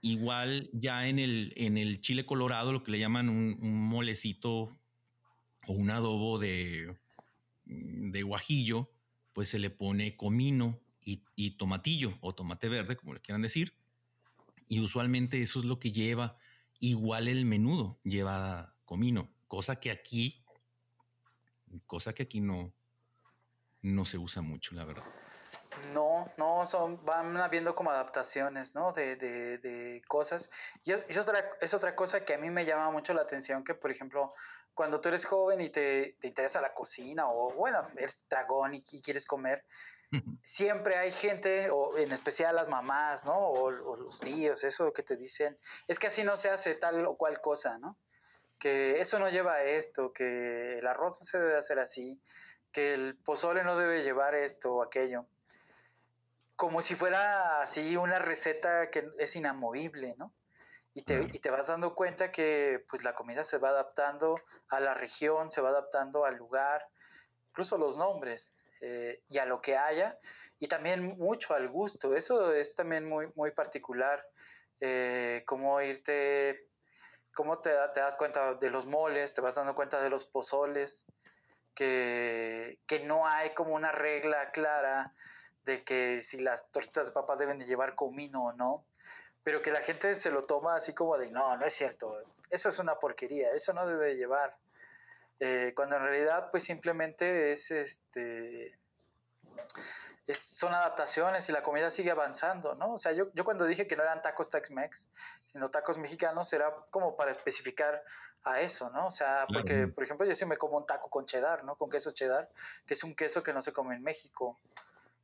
Igual 0.00 0.70
ya 0.72 1.08
en 1.08 1.18
el, 1.18 1.52
en 1.56 1.76
el 1.76 2.00
chile 2.00 2.24
colorado, 2.24 2.72
lo 2.72 2.84
que 2.84 2.92
le 2.92 2.98
llaman 2.98 3.28
un, 3.28 3.58
un 3.60 3.88
molecito 3.88 4.76
o 5.66 5.72
un 5.72 5.90
adobo 5.90 6.38
de, 6.38 6.96
de 7.64 8.22
guajillo, 8.22 8.90
pues 9.32 9.48
se 9.48 9.58
le 9.58 9.70
pone 9.70 10.16
comino 10.16 10.80
y, 11.04 11.22
y, 11.36 11.52
tomatillo 11.52 12.16
o 12.20 12.34
tomate 12.34 12.68
verde, 12.68 12.96
como 12.96 13.14
le 13.14 13.20
quieran 13.20 13.42
decir. 13.42 13.74
Y 14.68 14.80
usualmente 14.80 15.40
eso 15.42 15.58
es 15.58 15.64
lo 15.64 15.78
que 15.78 15.92
lleva. 15.92 16.36
Igual 16.80 17.28
el 17.28 17.44
menudo 17.44 17.98
lleva 18.04 18.74
comino, 18.84 19.28
cosa 19.48 19.76
que 19.80 19.90
aquí, 19.90 20.44
cosa 21.86 22.12
que 22.14 22.24
aquí 22.24 22.40
no, 22.40 22.72
no 23.82 24.04
se 24.04 24.18
usa 24.18 24.42
mucho, 24.42 24.74
la 24.74 24.84
verdad. 24.84 25.04
No, 25.92 26.32
no, 26.36 26.66
son, 26.66 27.04
van 27.04 27.36
habiendo 27.36 27.74
como 27.74 27.90
adaptaciones, 27.90 28.74
¿no? 28.74 28.92
De, 28.92 29.16
de, 29.16 29.58
de 29.58 30.02
cosas. 30.08 30.50
Y 30.84 30.92
es, 30.92 31.18
otra, 31.18 31.94
cosa 31.94 32.24
que 32.24 32.34
a 32.34 32.38
mí 32.38 32.50
me 32.50 32.64
llama 32.64 32.90
mucho 32.90 33.14
la 33.14 33.22
atención, 33.22 33.64
que 33.64 33.74
por 33.74 33.90
ejemplo, 33.90 34.34
cuando 34.74 35.00
tú 35.00 35.08
eres 35.08 35.24
joven 35.24 35.60
y 35.60 35.70
te, 35.70 36.16
te 36.20 36.28
interesa 36.28 36.60
la 36.60 36.74
cocina, 36.74 37.28
o 37.28 37.52
bueno, 37.52 37.86
eres 37.96 38.26
dragón 38.28 38.74
y 38.74 38.82
quieres 38.82 39.26
comer, 39.26 39.64
siempre 40.42 40.96
hay 40.96 41.10
gente, 41.10 41.70
o 41.70 41.96
en 41.98 42.12
especial 42.12 42.56
las 42.56 42.68
mamás, 42.68 43.24
¿no? 43.24 43.36
O, 43.36 43.66
o, 43.66 43.96
los 43.96 44.20
tíos, 44.20 44.64
eso 44.64 44.92
que 44.92 45.02
te 45.02 45.16
dicen, 45.16 45.58
es 45.86 45.98
que 45.98 46.06
así 46.06 46.24
no 46.24 46.36
se 46.36 46.50
hace 46.50 46.74
tal 46.74 47.04
o 47.06 47.16
cual 47.16 47.40
cosa, 47.40 47.78
¿no? 47.78 47.98
Que 48.58 49.00
eso 49.00 49.18
no 49.18 49.28
lleva 49.28 49.54
a 49.54 49.64
esto, 49.64 50.12
que 50.12 50.78
el 50.78 50.86
arroz 50.86 51.20
no 51.20 51.26
se 51.26 51.38
debe 51.38 51.56
hacer 51.56 51.78
así, 51.78 52.20
que 52.72 52.94
el 52.94 53.16
pozole 53.16 53.64
no 53.64 53.76
debe 53.76 54.02
llevar 54.02 54.34
esto 54.34 54.74
o 54.74 54.82
aquello 54.82 55.26
como 56.58 56.82
si 56.82 56.96
fuera 56.96 57.60
así 57.60 57.96
una 57.96 58.18
receta 58.18 58.90
que 58.90 59.12
es 59.18 59.36
inamovible, 59.36 60.16
¿no? 60.18 60.34
Y 60.92 61.02
te, 61.02 61.28
y 61.32 61.38
te, 61.38 61.50
vas 61.50 61.68
dando 61.68 61.94
cuenta 61.94 62.32
que 62.32 62.84
pues 62.90 63.04
la 63.04 63.14
comida 63.14 63.44
se 63.44 63.58
va 63.58 63.68
adaptando 63.68 64.40
a 64.68 64.80
la 64.80 64.92
región, 64.92 65.52
se 65.52 65.60
va 65.60 65.68
adaptando 65.68 66.24
al 66.24 66.34
lugar, 66.34 66.84
incluso 67.50 67.78
los 67.78 67.96
nombres 67.96 68.56
eh, 68.80 69.22
y 69.28 69.38
a 69.38 69.46
lo 69.46 69.60
que 69.60 69.76
haya, 69.76 70.18
y 70.58 70.68
también 70.68 71.16
mucho 71.18 71.54
al 71.54 71.68
gusto. 71.68 72.16
Eso 72.16 72.52
es 72.52 72.74
también 72.74 73.08
muy, 73.08 73.30
muy 73.34 73.50
particular, 73.52 74.24
eh, 74.80 75.42
cómo 75.46 75.80
irte, 75.80 76.68
cómo 77.34 77.58
te, 77.58 77.70
te, 77.94 78.00
das 78.00 78.16
cuenta 78.16 78.54
de 78.54 78.70
los 78.70 78.86
moles, 78.86 79.34
te 79.34 79.40
vas 79.40 79.54
dando 79.54 79.74
cuenta 79.74 80.00
de 80.00 80.10
los 80.10 80.24
pozoles, 80.24 81.06
que, 81.74 82.80
que 82.86 83.00
no 83.00 83.26
hay 83.26 83.54
como 83.54 83.74
una 83.74 83.92
regla 83.92 84.50
clara 84.50 85.14
de 85.64 85.84
que 85.84 86.20
si 86.22 86.40
las 86.40 86.72
tortitas 86.72 87.06
de 87.08 87.12
papa 87.12 87.36
deben 87.36 87.58
de 87.58 87.66
llevar 87.66 87.94
comino 87.94 88.46
o 88.46 88.52
no, 88.52 88.84
pero 89.44 89.62
que 89.62 89.70
la 89.70 89.82
gente 89.82 90.14
se 90.16 90.30
lo 90.30 90.44
toma 90.44 90.76
así 90.76 90.94
como 90.94 91.16
de, 91.18 91.30
no, 91.30 91.56
no 91.56 91.64
es 91.64 91.74
cierto, 91.74 92.18
eso 92.50 92.68
es 92.68 92.78
una 92.78 92.98
porquería, 92.98 93.52
eso 93.52 93.72
no 93.72 93.86
debe 93.86 94.06
de 94.06 94.16
llevar. 94.16 94.56
Eh, 95.40 95.72
cuando 95.74 95.96
en 95.96 96.02
realidad 96.02 96.50
pues 96.50 96.64
simplemente 96.64 97.52
es 97.52 97.70
este... 97.70 98.78
Es, 100.26 100.38
son 100.38 100.74
adaptaciones 100.74 101.48
y 101.48 101.52
la 101.52 101.62
comida 101.62 101.90
sigue 101.90 102.10
avanzando, 102.10 102.74
¿no? 102.74 102.92
O 102.92 102.98
sea, 102.98 103.12
yo, 103.12 103.32
yo 103.32 103.44
cuando 103.44 103.64
dije 103.64 103.86
que 103.86 103.96
no 103.96 104.02
eran 104.02 104.20
tacos 104.20 104.50
Tex-Mex, 104.50 105.10
sino 105.52 105.70
tacos 105.70 105.96
mexicanos, 105.96 106.52
era 106.52 106.70
como 106.90 107.16
para 107.16 107.30
especificar 107.30 108.04
a 108.44 108.60
eso, 108.60 108.90
¿no? 108.90 109.06
O 109.06 109.10
sea, 109.10 109.46
porque, 109.52 109.86
por 109.88 110.04
ejemplo, 110.04 110.26
yo 110.26 110.34
sí 110.34 110.44
me 110.46 110.56
como 110.56 110.76
un 110.76 110.86
taco 110.86 111.08
con 111.10 111.24
cheddar, 111.24 111.64
¿no? 111.64 111.76
Con 111.76 111.90
queso 111.90 112.10
cheddar, 112.12 112.48
que 112.86 112.94
es 112.94 113.04
un 113.04 113.14
queso 113.14 113.42
que 113.42 113.52
no 113.52 113.62
se 113.62 113.72
come 113.72 113.94
en 113.94 114.02
México 114.02 114.58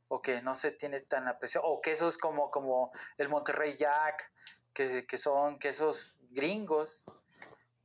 o 0.08 0.20
que 0.20 0.42
no 0.42 0.54
se 0.54 0.70
tiene 0.70 1.00
tan 1.00 1.28
apreciado, 1.28 1.66
o 1.66 1.80
quesos 1.80 2.18
como, 2.18 2.50
como 2.50 2.92
el 3.18 3.28
Monterrey 3.28 3.76
Jack, 3.76 4.30
que, 4.72 5.06
que 5.06 5.18
son 5.18 5.58
quesos 5.58 6.18
gringos, 6.30 7.04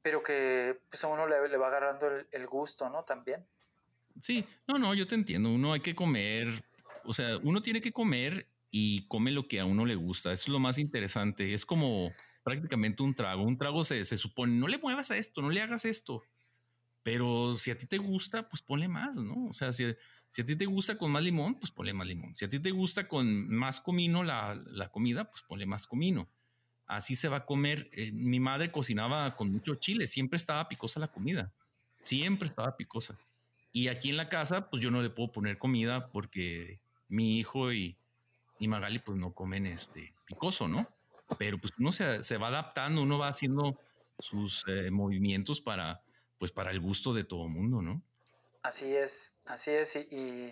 pero 0.01 0.23
que 0.23 0.79
pues, 0.89 1.03
a 1.03 1.07
uno 1.07 1.27
le, 1.27 1.57
va 1.57 1.67
agarrando 1.67 2.07
el, 2.07 2.27
el, 2.31 2.47
gusto, 2.47 2.89
¿no? 2.89 3.03
También. 3.03 3.45
Sí, 4.19 4.45
no, 4.67 4.77
no, 4.77 4.93
yo 4.93 5.07
te 5.07 5.15
entiendo, 5.15 5.49
uno 5.49 5.73
hay 5.73 5.79
que 5.79 5.95
comer, 5.95 6.47
o 7.05 7.13
sea, 7.13 7.37
uno 7.43 7.61
tiene 7.61 7.79
que 7.81 7.91
comer 7.91 8.47
y 8.69 9.07
come 9.07 9.31
lo 9.31 9.47
que 9.47 9.59
a 9.59 9.65
uno 9.65 9.85
le 9.85 9.95
gusta, 9.95 10.33
es 10.33 10.47
lo 10.47 10.59
más 10.59 10.77
interesante, 10.77 11.53
es 11.53 11.65
como 11.65 12.11
prácticamente 12.43 13.01
un 13.03 13.13
trago, 13.13 13.43
un 13.43 13.57
trago 13.57 13.85
se, 13.85 14.03
se 14.03 14.17
supone, 14.17 14.53
no 14.53 14.67
le 14.67 14.77
muevas 14.77 15.11
a 15.11 15.17
esto, 15.17 15.41
no 15.41 15.49
le 15.49 15.61
hagas 15.61 15.85
esto, 15.85 16.21
pero 17.01 17.55
si 17.55 17.71
a 17.71 17.77
ti 17.77 17.85
te 17.85 17.97
gusta, 17.97 18.49
pues 18.49 18.61
ponle 18.61 18.89
más, 18.89 19.17
¿no? 19.17 19.47
O 19.47 19.53
sea, 19.53 19.71
si 19.71 19.85
si 20.29 20.43
a 20.43 20.45
ti 20.45 20.55
te 20.55 20.65
gusta 20.65 20.97
con 20.97 21.11
más 21.11 21.23
limón, 21.23 21.55
pues 21.55 21.71
ponle 21.71 21.93
más 21.93 22.07
limón. 22.07 22.35
Si 22.35 22.45
a 22.45 22.49
ti 22.49 22.59
te 22.59 22.71
gusta 22.71 23.07
con 23.07 23.49
más 23.49 23.81
comino 23.81 24.23
la, 24.23 24.61
la 24.67 24.91
comida, 24.91 25.29
pues 25.29 25.41
ponle 25.41 25.65
más 25.65 25.87
comino. 25.87 26.29
Así 26.89 27.15
se 27.15 27.29
va 27.29 27.37
a 27.37 27.45
comer. 27.45 27.87
Eh, 27.93 28.11
mi 28.11 28.39
madre 28.39 28.71
cocinaba 28.71 29.35
con 29.35 29.51
mucho 29.51 29.75
chile, 29.75 30.07
siempre 30.07 30.37
estaba 30.37 30.67
picosa 30.67 30.99
la 30.99 31.07
comida, 31.07 31.53
siempre 32.01 32.47
estaba 32.47 32.75
picosa. 32.75 33.15
Y 33.71 33.89
aquí 33.89 34.09
en 34.09 34.17
la 34.17 34.27
casa, 34.27 34.71
pues 34.71 34.81
yo 34.81 34.89
no 34.89 35.03
le 35.03 35.11
puedo 35.11 35.31
poner 35.31 35.59
comida 35.59 36.09
porque 36.11 36.81
mi 37.07 37.37
hijo 37.37 37.71
y, 37.71 37.95
y 38.57 38.67
Magali 38.67 38.97
pues 38.97 39.19
no 39.19 39.33
comen 39.33 39.67
este 39.67 40.11
picoso, 40.25 40.67
¿no? 40.67 40.89
Pero 41.37 41.59
pues 41.59 41.73
uno 41.77 41.91
se, 41.91 42.23
se 42.23 42.37
va 42.37 42.47
adaptando, 42.47 43.03
uno 43.03 43.19
va 43.19 43.27
haciendo 43.27 43.79
sus 44.17 44.67
eh, 44.67 44.89
movimientos 44.89 45.61
para, 45.61 46.01
pues 46.39 46.51
para 46.51 46.71
el 46.71 46.79
gusto 46.79 47.13
de 47.13 47.23
todo 47.23 47.47
mundo, 47.47 47.83
¿no? 47.83 48.01
Así 48.63 48.95
es, 48.95 49.35
así 49.45 49.69
es. 49.69 49.95
Y, 49.95 50.51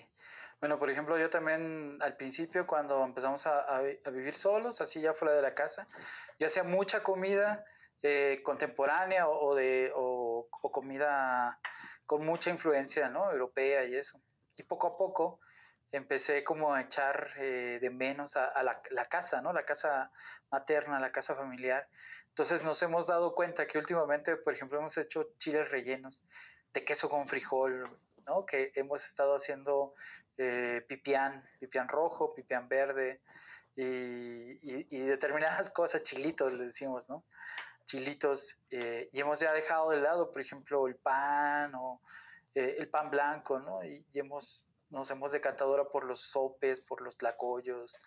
bueno, 0.59 0.79
por 0.79 0.89
ejemplo, 0.89 1.17
yo 1.17 1.29
también 1.29 1.97
al 2.01 2.17
principio 2.17 2.65
cuando 2.65 3.03
empezamos 3.03 3.45
a, 3.45 3.59
a, 3.59 3.77
a, 3.77 4.09
vivir 4.09 4.33
solos, 4.33 4.81
así 4.81 5.01
ya 5.01 5.13
fuera 5.13 5.35
de 5.35 5.41
la 5.41 5.51
casa, 5.51 5.87
yo 6.39 6.47
hacía 6.47 6.63
mucha 6.63 7.03
comida 7.03 7.63
eh, 8.03 8.41
contemporánea 8.43 9.27
o, 9.27 9.55
de, 9.55 9.91
o, 9.95 10.47
o, 10.49 10.71
comida 10.71 11.59
con 12.05 12.25
mucha 12.25 12.49
influencia 12.49 13.09
¿no? 13.09 13.31
europea 13.31 13.85
y 13.85 13.95
eso. 13.95 14.21
Y 14.55 14.63
poco 14.63 14.87
a 14.87 14.97
poco 14.97 15.39
empecé 15.91 16.43
como 16.43 16.73
a 16.73 16.81
echar 16.81 17.31
eh, 17.37 17.79
de 17.81 17.89
menos 17.89 18.35
a, 18.35 18.45
a 18.45 18.63
la, 18.63 18.81
la, 18.91 19.05
casa, 19.05 19.41
¿no? 19.41 19.53
La 19.53 19.63
casa 19.63 20.11
materna, 20.51 20.99
la 20.99 21.11
casa 21.11 21.35
familiar. 21.35 21.87
Entonces 22.27 22.63
nos 22.63 22.81
hemos 22.83 23.07
dado 23.07 23.33
cuenta 23.33 23.65
que 23.67 23.77
últimamente, 23.77 24.35
por 24.35 24.53
ejemplo, 24.53 24.79
hemos 24.79 24.97
hecho 24.97 25.33
chiles 25.37 25.71
rellenos 25.71 26.25
de 26.73 26.83
queso 26.83 27.09
con 27.09 27.27
frijol, 27.27 27.99
¿no? 28.25 28.45
Que 28.45 28.71
hemos 28.75 29.05
estado 29.05 29.35
haciendo 29.35 29.95
eh, 30.37 30.85
pipián, 30.87 31.43
pipián 31.59 31.87
rojo, 31.87 32.33
pipián 32.35 32.69
verde 32.69 33.21
y, 33.75 34.99
determinadas 34.99 35.69
cosas, 35.71 36.03
chilitos 36.03 36.53
le 36.53 36.65
decimos, 36.65 37.09
¿no? 37.09 37.25
Chilitos. 37.85 38.59
Eh, 38.69 39.09
y 39.11 39.19
hemos 39.19 39.39
ya 39.39 39.51
dejado 39.53 39.89
de 39.89 40.01
lado, 40.01 40.31
por 40.31 40.41
ejemplo, 40.41 40.87
el 40.87 40.95
pan 40.95 41.73
o 41.75 42.01
eh, 42.53 42.75
el 42.77 42.87
pan 42.89 43.09
blanco, 43.09 43.59
¿no? 43.59 43.83
Y, 43.83 44.05
hemos, 44.13 44.65
nos 44.89 45.09
hemos 45.09 45.31
decantado 45.31 45.71
ahora 45.71 45.89
por 45.89 46.05
los 46.05 46.21
sopes, 46.21 46.81
por 46.81 47.01
los 47.01 47.17
tlacoyos, 47.17 47.99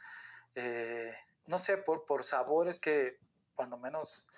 no 1.46 1.58
sé, 1.58 1.78
por, 1.78 2.06
por 2.06 2.22
sabores 2.22 2.78
que 2.78 3.18
cuando 3.54 3.76
menos 3.76 4.28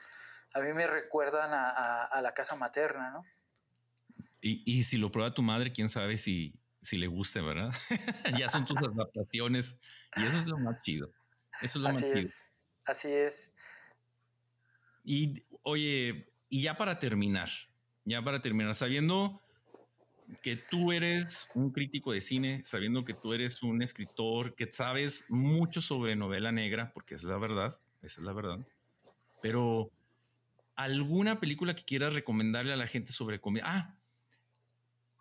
a 0.55 0.61
mí 0.61 0.73
me 0.73 0.87
recuerdan 0.87 1.53
a, 1.53 1.71
a, 1.71 2.05
a 2.05 2.23
la 2.23 2.33
casa 2.33 2.57
materna, 2.57 3.11
¿no? 3.11 3.25
Y, 4.41 4.63
y, 4.67 4.83
si 4.83 4.99
lo 4.99 5.13
prueba 5.13 5.33
tu 5.33 5.43
madre, 5.43 5.73
quién 5.73 5.89
sabe 5.89 6.19
si, 6.19 6.62
si 6.83 6.99
le 6.99 7.07
guste, 7.07 7.41
¿verdad? 7.41 7.73
ya 8.39 8.49
son 8.49 8.67
tus 8.67 8.77
adaptaciones 8.77 9.79
y 10.17 10.25
eso 10.25 10.37
es 10.37 10.47
lo 10.47 10.59
más 10.59 10.83
chido. 10.83 11.13
Eso 11.63 11.79
es 11.79 11.83
lo 11.83 11.89
Así 11.89 12.05
más 12.05 12.19
es. 12.19 12.21
chido. 12.21 12.31
Así 12.85 13.09
es. 13.13 13.53
Y 15.05 15.43
oye, 15.63 16.29
y 16.49 16.63
ya 16.63 16.77
para 16.77 16.99
terminar, 16.99 17.49
ya 18.05 18.23
para 18.23 18.43
terminar, 18.43 18.75
sabiendo 18.75 19.41
que 20.43 20.57
tú 20.57 20.93
eres 20.93 21.49
un 21.55 21.73
crítico 21.73 22.13
de 22.13 22.21
cine, 22.21 22.63
sabiendo 22.65 23.05
que 23.05 23.15
tú 23.15 23.33
eres 23.33 23.63
un 23.63 23.83
escritor, 23.83 24.55
que 24.55 24.71
sabes 24.71 25.25
mucho 25.29 25.81
sobre 25.81 26.17
novela 26.17 26.53
negra, 26.53 26.93
porque 26.93 27.15
es 27.15 27.25
la 27.25 27.39
verdad, 27.39 27.79
esa 28.03 28.21
es 28.21 28.25
la 28.25 28.33
verdad, 28.33 28.59
pero 29.41 29.91
alguna 30.77 31.41
película 31.41 31.75
que 31.75 31.85
quieras 31.85 32.15
recomendarle 32.15 32.73
a 32.73 32.77
la 32.77 32.87
gente 32.87 33.13
sobre 33.13 33.41
comida. 33.41 33.65
Ah, 33.67 33.99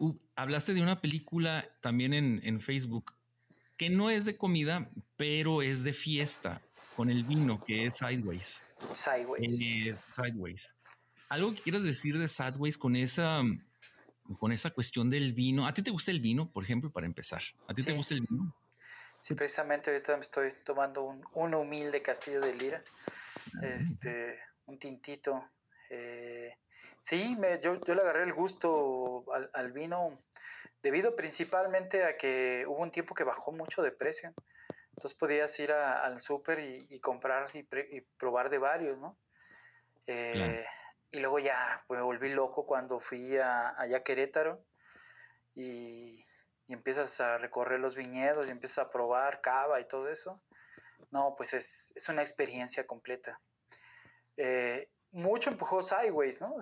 Uh, 0.02 0.18
hablaste 0.36 0.74
de 0.74 0.82
una 0.82 1.00
película 1.00 1.70
también 1.80 2.16
en, 2.16 2.42
en, 2.44 2.60
Facebook 2.60 3.14
que 3.78 3.92
no 3.92 4.10
es 4.10 4.26
de 4.26 4.36
comida, 4.36 4.90
pero 5.16 5.62
es 5.62 5.84
de 5.84 5.94
fiesta 5.94 6.60
con 6.96 7.12
el 7.12 7.24
vino, 7.24 7.64
que 7.64 7.86
es 7.86 7.98
Sideways. 7.98 8.64
Sideways. 8.94 9.62
Eh, 9.62 9.96
sideways. 10.10 10.76
Algo 11.30 11.54
que 11.54 11.62
quieras 11.62 11.84
decir 11.84 12.18
de 12.18 12.28
Sideways 12.28 12.80
con 12.80 12.96
esa, 12.96 13.44
con 14.40 14.52
esa 14.52 14.72
cuestión 14.72 15.12
del 15.12 15.34
vino. 15.34 15.68
¿A 15.68 15.74
ti 15.76 15.84
te 15.84 15.92
gusta 15.92 16.10
el 16.10 16.20
vino, 16.20 16.52
por 16.52 16.64
ejemplo, 16.64 16.92
para 16.92 17.06
empezar? 17.06 17.44
¿A 17.68 17.76
ti 17.76 17.84
sí. 17.84 17.88
te 17.90 17.94
gusta 17.94 18.16
el 18.16 18.22
vino? 18.22 18.56
Sí, 19.22 19.36
precisamente 19.36 19.92
ahorita 19.92 20.16
me 20.16 20.22
estoy 20.22 20.52
tomando 20.66 21.04
un, 21.04 21.24
un 21.36 21.54
humilde 21.54 22.02
castillo 22.02 22.42
de 22.42 22.56
lira, 22.56 22.84
este, 23.62 24.40
un 24.66 24.80
tintito. 24.80 25.48
Eh, 25.92 26.31
Sí, 27.02 27.36
me, 27.38 27.60
yo, 27.60 27.82
yo, 27.82 27.96
le 27.96 28.02
agarré 28.02 28.24
el 28.24 28.34
gusto 28.34 29.26
al, 29.54 29.72
vino 29.72 30.22
debido 30.84 31.16
principalmente 31.16 32.04
a 32.06 32.16
que 32.16 32.64
hubo 32.68 32.78
un 32.78 32.92
tiempo 32.92 33.16
que 33.16 33.24
bajó 33.24 33.52
mucho 33.52 33.82
de 33.82 33.92
precio. 33.92 34.34
Entonces 34.92 35.18
podías 35.18 35.60
ir 35.60 35.72
al 35.72 36.20
súper 36.20 36.60
y, 36.60 37.00
comprar 37.00 37.50
y, 37.56 37.64
probar 38.18 38.50
de 38.52 38.60
varios, 38.60 39.00
¿no? 39.00 39.18
Eh, 40.06 40.66
y 41.12 41.20
luego 41.20 41.40
ya 41.40 41.84
me 41.90 42.02
volví 42.02 42.30
loco 42.30 42.66
cuando 42.66 43.00
fui 43.00 43.38
a, 43.38 43.70
allá 43.80 43.98
a 43.98 44.04
Querétaro 44.04 44.64
y, 45.56 46.24
empiezas 46.68 47.20
a 47.20 47.38
recorrer 47.38 47.82
los 47.82 47.96
viñedos 47.96 48.48
y 48.48 48.52
empiezas 48.52 48.86
a 48.86 48.90
probar 48.90 49.42
cava 49.42 49.82
y 49.82 49.88
todo 49.88 50.08
eso. 50.08 50.42
No, 51.10 51.36
pues 51.36 51.54
es, 51.54 51.92
es 51.98 52.08
una 52.08 52.22
experiencia 52.22 52.88
completa. 52.88 53.42
Eh, 54.38 54.90
mucho 55.12 55.50
empujó 55.50 55.82
Sideways, 55.82 56.42
¿no? 56.42 56.56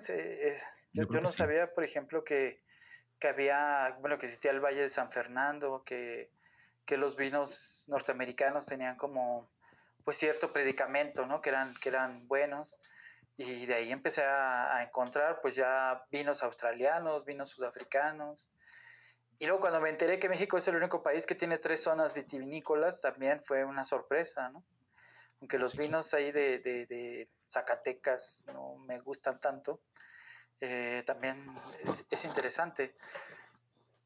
yo, 0.93 1.05
no 1.05 1.27
sabía, 1.27 1.73
por 1.73 1.83
ejemplo, 1.83 2.23
que, 2.23 2.61
que, 3.19 3.27
había, 3.27 3.97
bueno, 3.99 4.17
que 4.17 4.25
existía 4.25 4.51
el 4.51 4.59
Valle 4.59 4.81
de 4.81 4.89
San 4.89 5.11
Fernando, 5.11 5.83
que, 5.85 6.31
que 6.85 6.97
los 6.97 7.15
vinos 7.15 7.85
norteamericanos 7.87 8.65
tenían 8.65 8.95
como, 8.95 9.49
pues, 10.03 10.17
cierto 10.17 10.51
predicamento, 10.51 11.25
¿no? 11.25 11.41
Que 11.41 11.49
eran, 11.49 11.75
que 11.75 11.89
eran 11.89 12.27
buenos. 12.27 12.81
Y 13.37 13.65
de 13.65 13.75
ahí 13.75 13.91
empecé 13.91 14.23
a, 14.23 14.83
encontrar, 14.83 15.39
pues, 15.41 15.55
ya 15.55 16.03
vinos 16.11 16.43
australianos, 16.43 17.25
vinos 17.25 17.49
sudafricanos. 17.49 18.51
Y 19.37 19.45
luego 19.45 19.61
cuando 19.61 19.79
me 19.79 19.89
enteré 19.89 20.19
que 20.19 20.27
México 20.27 20.57
es 20.57 20.67
el 20.67 20.75
único 20.75 21.01
país 21.01 21.25
que 21.25 21.35
tiene 21.35 21.59
tres 21.59 21.83
zonas 21.83 22.13
vitivinícolas, 22.13 23.01
también 23.01 23.41
fue 23.43 23.63
una 23.63 23.85
sorpresa, 23.85 24.49
¿no? 24.49 24.65
Aunque 25.41 25.57
los 25.57 25.75
vinos 25.75 26.13
ahí 26.13 26.31
de, 26.31 26.59
de, 26.59 27.29
Zacatecas 27.49 28.43
no 28.47 28.75
me 28.85 28.99
gustan 28.99 29.39
tanto, 29.39 29.81
eh, 30.59 31.03
también 31.05 31.47
es, 32.09 32.25
interesante. 32.25 32.95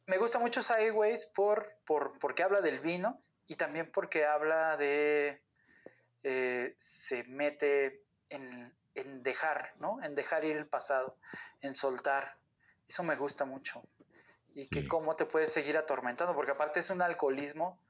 Me 0.06 0.18
gusta 0.18 0.38
mucho 0.38 0.62
Sideways 0.62 1.26
por, 1.26 1.78
por, 1.86 2.20
porque 2.20 2.44
habla 2.44 2.62
del 2.62 2.80
vino 2.80 3.22
y 3.48 3.56
también 3.56 3.92
porque 3.92 4.26
habla 4.26 4.78
de... 4.78 5.42
Eh, 6.26 6.74
se 6.78 7.24
mete 7.26 8.06
en, 8.30 8.74
en, 8.96 9.24
dejar, 9.24 9.74
¿no? 9.78 10.02
En 10.04 10.16
dejar 10.16 10.46
ir 10.46 10.56
el 10.56 10.68
pasado, 10.68 11.18
en 11.62 11.74
soltar. 11.74 12.38
Eso 12.88 13.04
me 13.04 13.16
gusta 13.16 13.44
mucho. 13.44 13.84
Y 14.56 14.70
que 14.70 14.88
cómo 14.88 15.16
te 15.16 15.26
puedes 15.26 15.52
seguir 15.52 15.76
atormentando, 15.78 16.34
porque 16.34 16.52
aparte 16.52 16.80
es 16.80 16.90
un 16.92 17.02
alcoholismo 17.02 17.82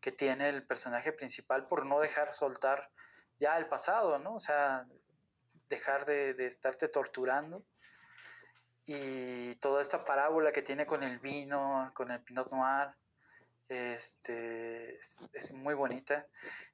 que 0.00 0.12
tiene 0.12 0.48
el 0.48 0.66
personaje 0.66 1.12
principal 1.12 1.66
por 1.66 1.86
no 1.86 2.00
dejar 2.00 2.32
soltar 2.34 2.90
ya 3.38 3.56
el 3.58 3.66
pasado, 3.66 4.18
¿no? 4.18 4.34
O 4.34 4.38
sea, 4.38 4.86
dejar 5.68 6.04
de, 6.04 6.34
estarte 6.46 6.88
torturando. 6.88 7.64
Y 8.86 9.54
toda 9.56 9.82
esta 9.82 10.04
parábola 10.04 10.52
que 10.52 10.62
tiene 10.62 10.84
con 10.84 11.02
el 11.02 11.18
vino, 11.20 11.90
con 11.94 12.10
el 12.10 12.20
Pinot 12.22 12.50
Noir, 12.50 12.90
este, 13.68 14.98
es, 14.98 15.52
muy 15.52 15.74
bonita. 15.74 16.26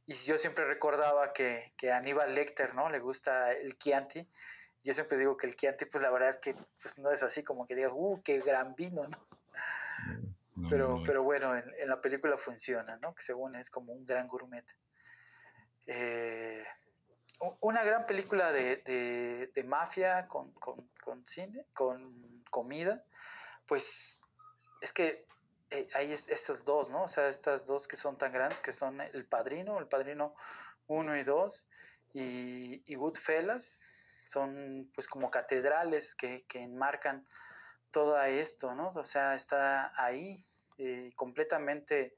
Y 0.06 0.14
yo 0.14 0.38
siempre 0.38 0.64
recordaba 0.64 1.32
que, 1.32 1.74
que, 1.76 1.92
a 1.92 1.98
Aníbal 1.98 2.34
Lecter, 2.34 2.74
¿no? 2.74 2.88
Le 2.88 3.00
gusta 3.00 3.52
el 3.52 3.76
Chianti. 3.76 4.26
Yo 4.82 4.92
siempre 4.94 5.18
digo 5.18 5.36
que 5.36 5.46
el 5.46 5.56
Chianti, 5.56 5.84
pues 5.84 6.02
la 6.02 6.10
verdad 6.10 6.30
es 6.30 6.38
que 6.38 6.54
pues, 6.80 6.98
no 6.98 7.10
es 7.10 7.22
así 7.22 7.44
como 7.44 7.66
que 7.66 7.74
digas, 7.74 7.92
¡uh, 7.94 8.22
qué 8.24 8.40
gran 8.40 8.74
vino, 8.74 9.06
¿no? 9.06 9.28
Pero, 10.68 11.02
pero 11.04 11.22
bueno, 11.22 11.56
en, 11.56 11.88
la 11.88 12.00
película 12.00 12.36
funciona, 12.38 12.96
¿no? 12.96 13.14
Que 13.14 13.22
según 13.22 13.56
es 13.56 13.70
como 13.70 13.92
un 13.92 14.04
gran 14.04 14.28
gourmet. 14.28 14.64
Eh, 15.86 16.64
una 17.60 17.84
gran 17.84 18.06
película 18.06 18.52
de, 18.52 19.64
mafia 19.66 20.26
con, 20.28 20.54
cine, 21.24 21.66
con 21.72 22.44
comida, 22.50 23.04
pues 23.66 24.22
es 24.80 24.92
que 24.92 25.26
eh, 25.70 25.88
hay 25.94 26.12
estas 26.12 26.64
dos, 26.64 26.90
¿no? 26.90 27.04
O 27.04 27.08
sea, 27.08 27.28
estas 27.28 27.66
dos 27.66 27.86
que 27.88 27.96
son 27.96 28.16
tan 28.16 28.32
grandes, 28.32 28.60
que 28.60 28.72
son 28.72 29.00
El 29.00 29.26
Padrino, 29.26 29.78
El 29.78 29.86
Padrino 29.86 30.34
1 30.86 31.16
y 31.16 31.22
2, 31.24 31.70
y, 32.14 32.92
y 32.92 32.94
Goodfellas, 32.94 33.84
son 34.24 34.90
pues 34.94 35.06
como 35.06 35.30
catedrales 35.30 36.14
que, 36.14 36.44
que 36.46 36.60
enmarcan 36.60 37.26
todo 37.90 38.20
esto, 38.22 38.74
¿no? 38.74 38.88
O 38.88 39.04
sea, 39.04 39.34
está 39.34 39.92
ahí 39.96 40.44
eh, 40.78 41.10
completamente 41.16 42.16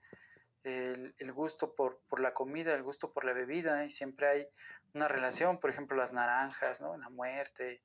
el, 0.65 1.33
gusto 1.33 1.75
por, 1.75 2.01
la 2.21 2.35
comida, 2.35 2.75
el 2.75 2.83
gusto 2.83 3.13
por 3.13 3.25
la 3.25 3.33
bebida, 3.33 3.85
y 3.85 3.91
siempre 3.91 4.29
hay 4.29 4.49
una 4.95 5.09
relación, 5.09 5.61
por 5.61 5.71
ejemplo, 5.71 5.97
las 5.97 6.13
naranjas, 6.13 6.81
¿no? 6.81 6.97
La 6.97 7.09
muerte, 7.09 7.83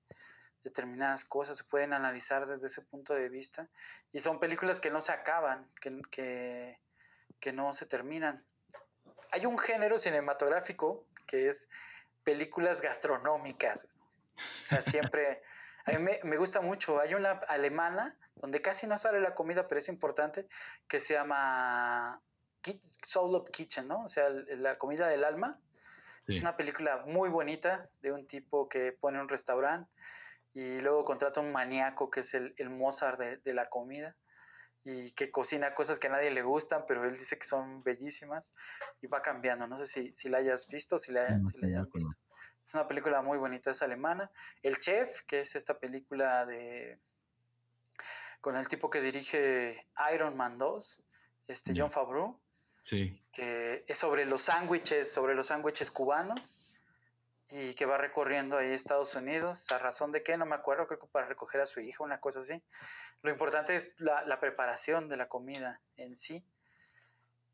determinadas 0.63 1.25
cosas 1.25 1.57
se 1.57 1.63
pueden 1.65 1.93
analizar 1.93 2.45
desde 2.47 2.67
ese 2.67 2.81
punto 2.81 3.13
de 3.13 3.29
vista, 3.29 3.69
y 4.11 4.19
son 4.19 4.39
películas 4.39 4.81
que 4.81 4.91
no 4.91 5.01
se 5.01 5.13
acaban, 5.13 5.69
que, 5.79 6.77
que 7.39 7.53
no 7.53 7.73
se 7.73 7.85
terminan. 7.85 8.45
Hay 9.31 9.45
un 9.45 9.57
género 9.57 9.97
cinematográfico 9.97 11.07
que 11.25 11.49
es 11.49 11.69
películas 12.23 12.81
gastronómicas, 12.81 13.87
o 14.35 14.63
sea, 14.63 14.81
siempre... 14.81 15.41
A 15.85 15.91
mí 15.91 16.17
me, 16.23 16.37
gusta 16.37 16.61
mucho. 16.61 16.99
Hay 16.99 17.13
una 17.13 17.31
alemana 17.31 18.15
donde 18.35 18.61
casi 18.61 18.87
no 18.87 18.97
sale 18.97 19.21
la 19.21 19.35
comida, 19.35 19.67
pero 19.67 19.79
es 19.79 19.89
importante, 19.89 20.47
que 20.87 20.99
se 20.99 21.13
llama 21.13 22.21
Soul 23.05 23.35
of 23.35 23.49
Kitchen, 23.51 23.87
¿no? 23.87 24.03
O 24.03 24.07
sea, 24.07 24.29
la 24.29 24.77
comida 24.77 25.07
del 25.07 25.23
alma. 25.23 25.59
Es 26.25 26.41
una 26.41 26.55
película 26.55 27.03
muy 27.05 27.27
bonita 27.27 27.89
de 28.01 28.13
un 28.13 28.25
tipo 28.25 28.69
que 28.69 28.93
pone 28.93 29.19
un 29.19 29.27
restaurante 29.27 29.91
y 30.53 30.79
luego 30.79 31.03
contrata 31.03 31.41
un 31.41 31.51
maníaco 31.51 32.09
que 32.09 32.21
es 32.21 32.33
el, 32.33 32.69
Mozart 32.69 33.19
de, 33.19 33.53
la 33.53 33.67
comida 33.67 34.15
y 34.85 35.13
que 35.15 35.31
cocina 35.31 35.73
cosas 35.73 35.99
que 35.99 36.07
a 36.07 36.11
nadie 36.11 36.31
le 36.31 36.41
gustan, 36.41 36.85
pero 36.87 37.03
él 37.03 37.17
dice 37.17 37.37
que 37.37 37.45
son 37.45 37.83
bellísimas 37.83 38.55
y 39.01 39.07
va 39.07 39.21
cambiando. 39.21 39.67
No 39.67 39.77
sé 39.77 39.85
si, 39.85 40.13
si 40.13 40.29
la 40.29 40.37
hayas 40.37 40.69
visto, 40.69 40.97
si 40.97 41.11
la, 41.11 41.27
si 41.27 41.59
la 41.59 41.67
hayas 41.67 41.91
visto. 41.91 42.15
Es 42.65 42.73
una 42.73 42.87
película 42.87 43.21
muy 43.21 43.37
bonita, 43.37 43.71
es 43.71 43.81
alemana. 43.81 44.31
El 44.61 44.79
Chef, 44.79 45.23
que 45.23 45.41
es 45.41 45.55
esta 45.55 45.77
película 45.77 46.45
de 46.45 46.99
con 48.43 48.57
el 48.57 48.67
tipo 48.67 48.89
que 48.89 48.99
dirige 48.99 49.87
Iron 50.13 50.35
Man 50.35 50.57
2, 50.57 51.01
este 51.47 51.71
John 51.73 51.89
Favreau. 51.89 52.37
Sí. 52.81 53.17
Que 53.31 53.85
es 53.87 53.97
sobre 53.97 54.25
los 54.25 54.41
sándwiches, 54.41 55.09
sobre 55.09 55.33
los 55.33 55.47
sándwiches 55.47 55.89
cubanos 55.89 56.59
y 57.49 57.73
que 57.73 57.85
va 57.85 57.97
recorriendo 57.97 58.57
ahí 58.57 58.73
Estados 58.73 59.15
Unidos. 59.15 59.71
¿A 59.71 59.77
razón 59.77 60.11
de 60.11 60.23
qué? 60.23 60.35
No 60.35 60.45
me 60.45 60.55
acuerdo, 60.55 60.87
creo 60.87 60.99
que 60.99 61.07
para 61.07 61.25
recoger 61.25 61.61
a 61.61 61.65
su 61.65 61.79
hija, 61.79 62.03
una 62.03 62.19
cosa 62.19 62.39
así. 62.39 62.61
Lo 63.21 63.31
importante 63.31 63.75
es 63.75 63.95
la, 63.97 64.25
la 64.25 64.41
preparación 64.41 65.07
de 65.07 65.15
la 65.15 65.29
comida 65.29 65.79
en 65.95 66.17
sí. 66.17 66.45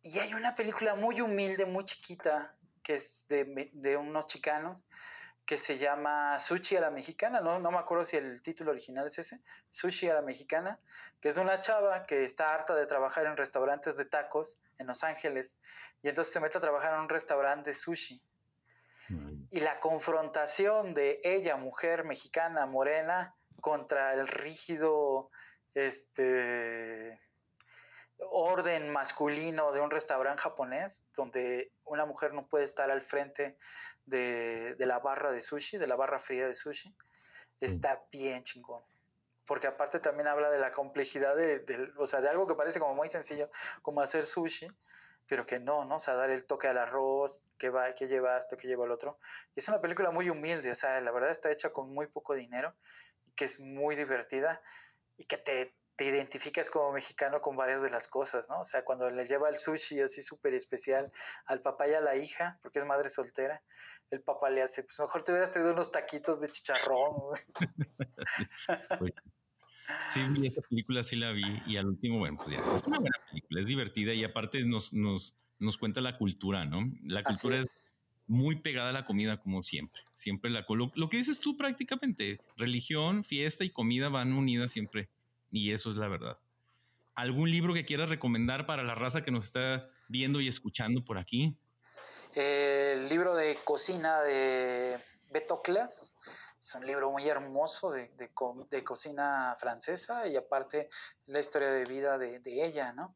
Y 0.01 0.17
hay 0.17 0.33
una 0.33 0.55
película 0.55 0.95
muy 0.95 1.21
humilde, 1.21 1.67
muy 1.67 1.85
chiquita, 1.85 2.55
que 2.81 2.95
es 2.95 3.27
de, 3.29 3.69
de, 3.73 3.95
unos 3.95 4.25
chicanos, 4.25 4.87
que 5.49 5.57
se 5.57 5.79
llama 5.79 6.37
Sushi 6.37 6.75
a 6.75 6.81
la 6.81 6.91
Mexicana, 6.91 7.41
no, 7.41 7.57
no 7.57 7.71
me 7.71 7.79
acuerdo 7.79 8.05
si 8.05 8.15
el 8.17 8.39
título 8.43 8.69
original 8.69 9.07
es 9.07 9.17
ese, 9.17 9.41
Sushi 9.71 10.07
a 10.07 10.13
la 10.13 10.21
Mexicana, 10.21 10.77
que 11.19 11.29
es 11.29 11.37
una 11.37 11.59
chava 11.59 12.05
que 12.05 12.23
está 12.23 12.53
harta 12.53 12.75
de 12.75 12.85
trabajar 12.85 13.25
en 13.25 13.35
restaurantes 13.35 13.97
de 13.97 14.05
tacos 14.05 14.61
en 14.77 14.85
Los 14.85 15.03
Ángeles, 15.03 15.57
y 16.03 16.09
entonces 16.09 16.31
se 16.31 16.39
mete 16.39 16.59
a 16.59 16.61
trabajar 16.61 16.93
en 16.93 16.99
un 16.99 17.09
restaurante 17.09 17.71
de 17.71 17.73
sushi. 17.73 18.21
Y 19.49 19.61
la 19.61 19.79
confrontación 19.79 20.93
de 20.93 21.19
ella, 21.23 21.55
mujer 21.55 22.03
mexicana, 22.03 22.67
morena, 22.67 23.33
contra 23.59 24.13
el 24.13 24.27
rígido, 24.27 25.31
este, 25.73 27.19
orden 28.19 28.89
masculino 28.91 29.71
de 29.71 29.81
un 29.81 29.91
restaurante 29.91 30.41
japonés 30.41 31.07
donde 31.15 31.71
una 31.85 32.05
mujer 32.05 32.33
no 32.33 32.47
puede 32.47 32.65
estar 32.65 32.91
al 32.91 33.01
frente 33.01 33.57
de, 34.05 34.75
la 34.79 34.99
barra 34.99 35.31
de 35.31 35.41
sushi, 35.41 35.77
de 35.77 35.87
la 35.87 35.95
barra 35.95 36.19
fría 36.19 36.47
de 36.47 36.55
sushi, 36.55 36.93
está 37.59 38.03
bien 38.11 38.43
chingón. 38.43 38.83
Porque 39.45 39.67
aparte 39.67 39.99
también 39.99 40.27
habla 40.27 40.49
de 40.51 40.59
la 40.59 40.71
complejidad 40.71 41.35
de, 41.35 41.91
o 41.97 42.05
sea, 42.05 42.21
de 42.21 42.29
algo 42.29 42.45
que 42.45 42.55
parece 42.55 42.79
como 42.79 42.93
muy 42.93 43.09
sencillo, 43.09 43.49
como 43.81 44.01
hacer 44.01 44.25
sushi, 44.25 44.67
pero 45.27 45.45
que 45.45 45.59
no, 45.59 45.85
¿no? 45.85 45.95
O 45.95 45.99
sea, 45.99 46.15
dar 46.15 46.29
el 46.29 46.45
toque 46.45 46.67
al 46.67 46.77
arroz, 46.77 47.49
que 47.57 47.69
va, 47.69 47.93
que 47.93 48.07
lleva 48.07 48.37
esto, 48.37 48.57
que 48.57 48.67
lleva 48.67 48.85
el 48.85 48.91
otro. 48.91 49.19
es 49.55 49.67
una 49.67 49.81
película 49.81 50.11
muy 50.11 50.29
humilde, 50.29 50.71
o 50.71 50.75
sea, 50.75 50.99
la 51.01 51.11
verdad 51.11 51.31
está 51.31 51.51
hecha 51.51 51.71
con 51.71 51.93
muy 51.93 52.07
poco 52.07 52.33
dinero 52.33 52.73
y 53.25 53.31
que 53.31 53.45
es 53.45 53.59
muy 53.59 53.95
divertida 53.95 54.61
y 55.17 55.25
que 55.25 55.37
te, 55.37 55.75
te 55.99 56.05
identificas 56.05 56.69
como 56.69 56.93
mexicano 56.93 57.41
con 57.41 57.57
varias 57.57 57.81
de 57.81 57.89
las 57.89 58.07
cosas, 58.07 58.47
¿no? 58.49 58.61
O 58.61 58.63
sea, 58.63 58.85
cuando 58.85 59.09
le 59.09 59.25
lleva 59.25 59.49
el 59.49 59.57
sushi 59.57 59.99
así 59.99 60.21
súper 60.21 60.53
especial 60.53 61.11
al 61.45 61.61
papá 61.61 61.89
y 61.89 61.93
a 61.93 61.99
la 61.99 62.15
hija, 62.15 62.57
porque 62.61 62.79
es 62.79 62.85
madre 62.85 63.09
soltera, 63.09 63.61
el 64.09 64.21
papá 64.21 64.49
le 64.49 64.61
hace, 64.61 64.83
pues 64.83 64.97
mejor 64.97 65.23
te 65.23 65.33
hubieras 65.33 65.51
traído 65.51 65.73
unos 65.73 65.91
taquitos 65.91 66.39
de 66.39 66.49
chicharrón. 66.49 67.15
Pues, 68.99 69.11
sí, 70.07 70.21
esta 70.43 70.61
película 70.61 71.03
sí 71.03 71.15
la 71.15 71.31
vi 71.31 71.63
y 71.65 71.77
al 71.77 71.87
último, 71.87 72.19
bueno, 72.19 72.37
pues 72.37 72.51
ya, 72.51 72.75
es 72.75 72.83
una 72.83 72.99
buena 72.99 73.17
película, 73.27 73.59
es 73.59 73.65
divertida 73.65 74.13
y 74.13 74.23
aparte 74.23 74.63
nos, 74.63 74.93
nos, 74.93 75.35
nos 75.57 75.77
cuenta 75.77 75.99
la 75.99 76.17
cultura, 76.17 76.63
¿no? 76.63 76.83
La 77.03 77.23
cultura 77.23 77.57
es. 77.57 77.85
muy 78.27 78.61
pegada 78.61 78.91
a 78.91 78.93
la 78.93 79.05
comida 79.05 79.41
como 79.41 79.63
siempre. 79.63 80.01
Siempre 80.13 80.51
la 80.51 80.63
lo, 80.69 80.91
lo 80.93 81.09
que 81.09 81.17
dices 81.17 81.41
tú 81.41 81.57
prácticamente, 81.57 82.39
religión, 82.55 83.23
fiesta 83.23 83.63
y 83.63 83.71
comida 83.71 84.09
van 84.09 84.31
unidas 84.33 84.71
siempre 84.71 85.09
y 85.51 85.73
eso 85.73 85.89
es 85.89 85.95
la 85.95 86.07
verdad. 86.07 86.37
¿Algún 87.15 87.51
libro 87.51 87.73
que 87.73 87.85
quieras 87.85 88.09
recomendar 88.09 88.65
para 88.65 88.83
la 88.83 88.95
raza 88.95 89.23
que 89.23 89.31
nos 89.31 89.45
está 89.45 89.87
viendo 90.07 90.39
y 90.39 90.47
escuchando 90.47 91.03
por 91.03 91.17
aquí? 91.17 91.57
El 92.33 93.09
libro 93.09 93.35
de 93.35 93.57
cocina 93.63 94.21
de 94.21 94.97
Beto 95.31 95.61
Klas. 95.61 96.15
Es 96.59 96.75
un 96.75 96.85
libro 96.85 97.11
muy 97.11 97.27
hermoso 97.27 97.91
de, 97.91 98.11
de, 98.17 98.83
cocina 98.83 99.55
francesa 99.57 100.27
y 100.27 100.35
aparte 100.35 100.89
la 101.25 101.39
historia 101.39 101.71
de 101.71 101.85
vida 101.85 102.17
de, 102.17 102.39
de, 102.39 102.65
ella, 102.65 102.91
¿no? 102.91 103.15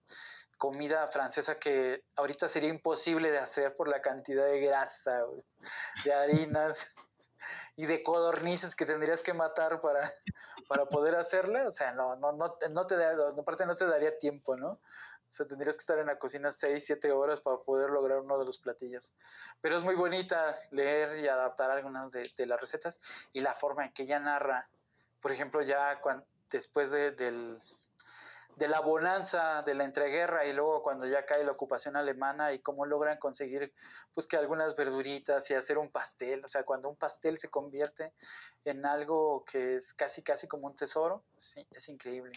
Comida 0.58 1.08
francesa 1.08 1.60
que 1.60 2.04
ahorita 2.16 2.48
sería 2.48 2.70
imposible 2.70 3.32
de 3.32 3.40
hacer 3.40 3.76
por 3.76 3.90
la 3.90 4.02
cantidad 4.02 4.46
de 4.46 4.62
grasa, 4.62 5.24
de 6.06 6.14
harinas 6.14 6.94
y 7.76 7.86
de 7.86 8.04
codornices 8.04 8.76
que 8.76 8.86
tendrías 8.86 9.22
que 9.22 9.34
matar 9.34 9.82
para, 9.82 10.14
para 10.68 10.86
poder 10.86 11.16
hacerla. 11.16 11.66
O 11.66 11.72
sea, 11.72 11.92
no, 11.94 12.16
no, 12.16 12.32
no, 12.32 12.58
no 12.72 12.88
te 12.88 12.96
da, 12.96 13.16
aparte 13.38 13.66
no 13.66 13.76
te 13.76 13.86
daría 13.86 14.18
tiempo, 14.18 14.56
¿no? 14.56 14.80
O 15.34 15.36
sea, 15.36 15.48
tendrías 15.48 15.76
que 15.76 15.82
estar 15.82 15.98
en 15.98 16.06
la 16.06 16.20
cocina 16.20 16.52
6, 16.52 16.86
7 16.86 17.12
horas 17.12 17.42
para 17.42 17.58
poder 17.58 17.90
lograr 17.90 18.20
uno 18.20 18.38
de 18.38 18.46
los 18.46 18.60
platillos. 18.60 19.18
Pero 19.62 19.76
es 19.76 19.82
muy 19.82 19.96
bonita 19.96 20.56
leer 20.70 21.18
y 21.18 21.28
adaptar 21.28 21.72
algunas 21.72 22.12
de, 22.12 22.32
las 22.46 22.62
recetas 22.62 23.02
y 23.32 23.40
la 23.40 23.56
forma 23.56 23.84
en 23.86 23.94
que 23.94 24.04
ella 24.04 24.20
narra. 24.20 24.70
Por 25.22 25.32
ejemplo, 25.32 25.64
ya 25.64 26.00
cuando, 26.02 26.24
después 26.52 26.92
de, 26.92 27.12
del, 27.14 27.60
de 28.56 28.68
la 28.68 28.82
bonanza 28.82 29.64
de 29.64 29.74
la 29.74 29.84
entreguerra 29.84 30.46
y 30.46 30.54
luego 30.54 30.82
cuando 30.82 31.08
ya 31.08 31.26
cae 31.26 31.44
la 31.44 31.52
ocupación 31.52 31.96
alemana 31.96 32.54
y 32.54 32.60
cómo 32.60 32.86
logran 32.86 33.18
conseguir 33.18 33.74
pues 34.14 34.28
que 34.28 34.38
algunas 34.38 34.76
verduritas 34.76 35.50
y 35.50 35.56
hacer 35.56 35.78
un 35.78 35.90
pastel, 35.90 36.44
o 36.44 36.48
sea, 36.48 36.64
cuando 36.64 36.90
un 36.90 36.96
pastel 36.96 37.38
se 37.38 37.50
convierte 37.50 38.14
en 38.66 38.86
algo 38.86 39.44
que 39.46 39.76
es 39.76 39.94
casi 39.94 40.24
casi 40.24 40.48
como 40.48 40.68
un 40.68 40.76
tesoro, 40.76 41.24
sí, 41.36 41.66
es 41.72 41.90
increíble. 41.90 42.32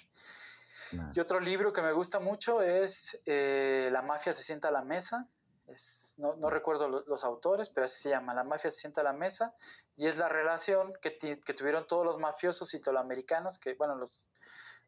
Y 1.15 1.21
otro 1.21 1.41
libro 1.41 1.73
que 1.73 1.83
me 1.83 1.93
gusta 1.93 2.21
mucho 2.21 2.63
es 2.63 3.21
eh, 3.27 3.89
La 3.93 4.03
mafia 4.03 4.33
se 4.33 4.43
sienta 4.43 4.69
a 4.69 4.71
la 4.71 4.83
mesa. 4.83 5.29
Es, 5.67 6.15
no, 6.19 6.37
no, 6.37 6.49
recuerdo 6.49 6.89
los 6.89 7.25
autores, 7.25 7.71
pero 7.71 7.87
así 7.87 8.01
se 8.03 8.11
llama, 8.11 8.35
La 8.35 8.45
mafia 8.45 8.71
se 8.71 8.79
sienta 8.79 9.01
a 9.01 9.05
la 9.05 9.13
mesa, 9.13 9.53
y 9.97 10.07
es 10.07 10.17
la 10.17 10.29
relación 10.29 10.93
que, 11.03 11.19
que 11.19 11.55
tuvieron 11.55 11.89
todos 11.89 12.07
los 12.07 12.19
mafiosos 12.19 12.73
italoamericanos, 12.73 13.59
que, 13.59 13.75
bueno, 13.75 13.97
los 13.97 14.29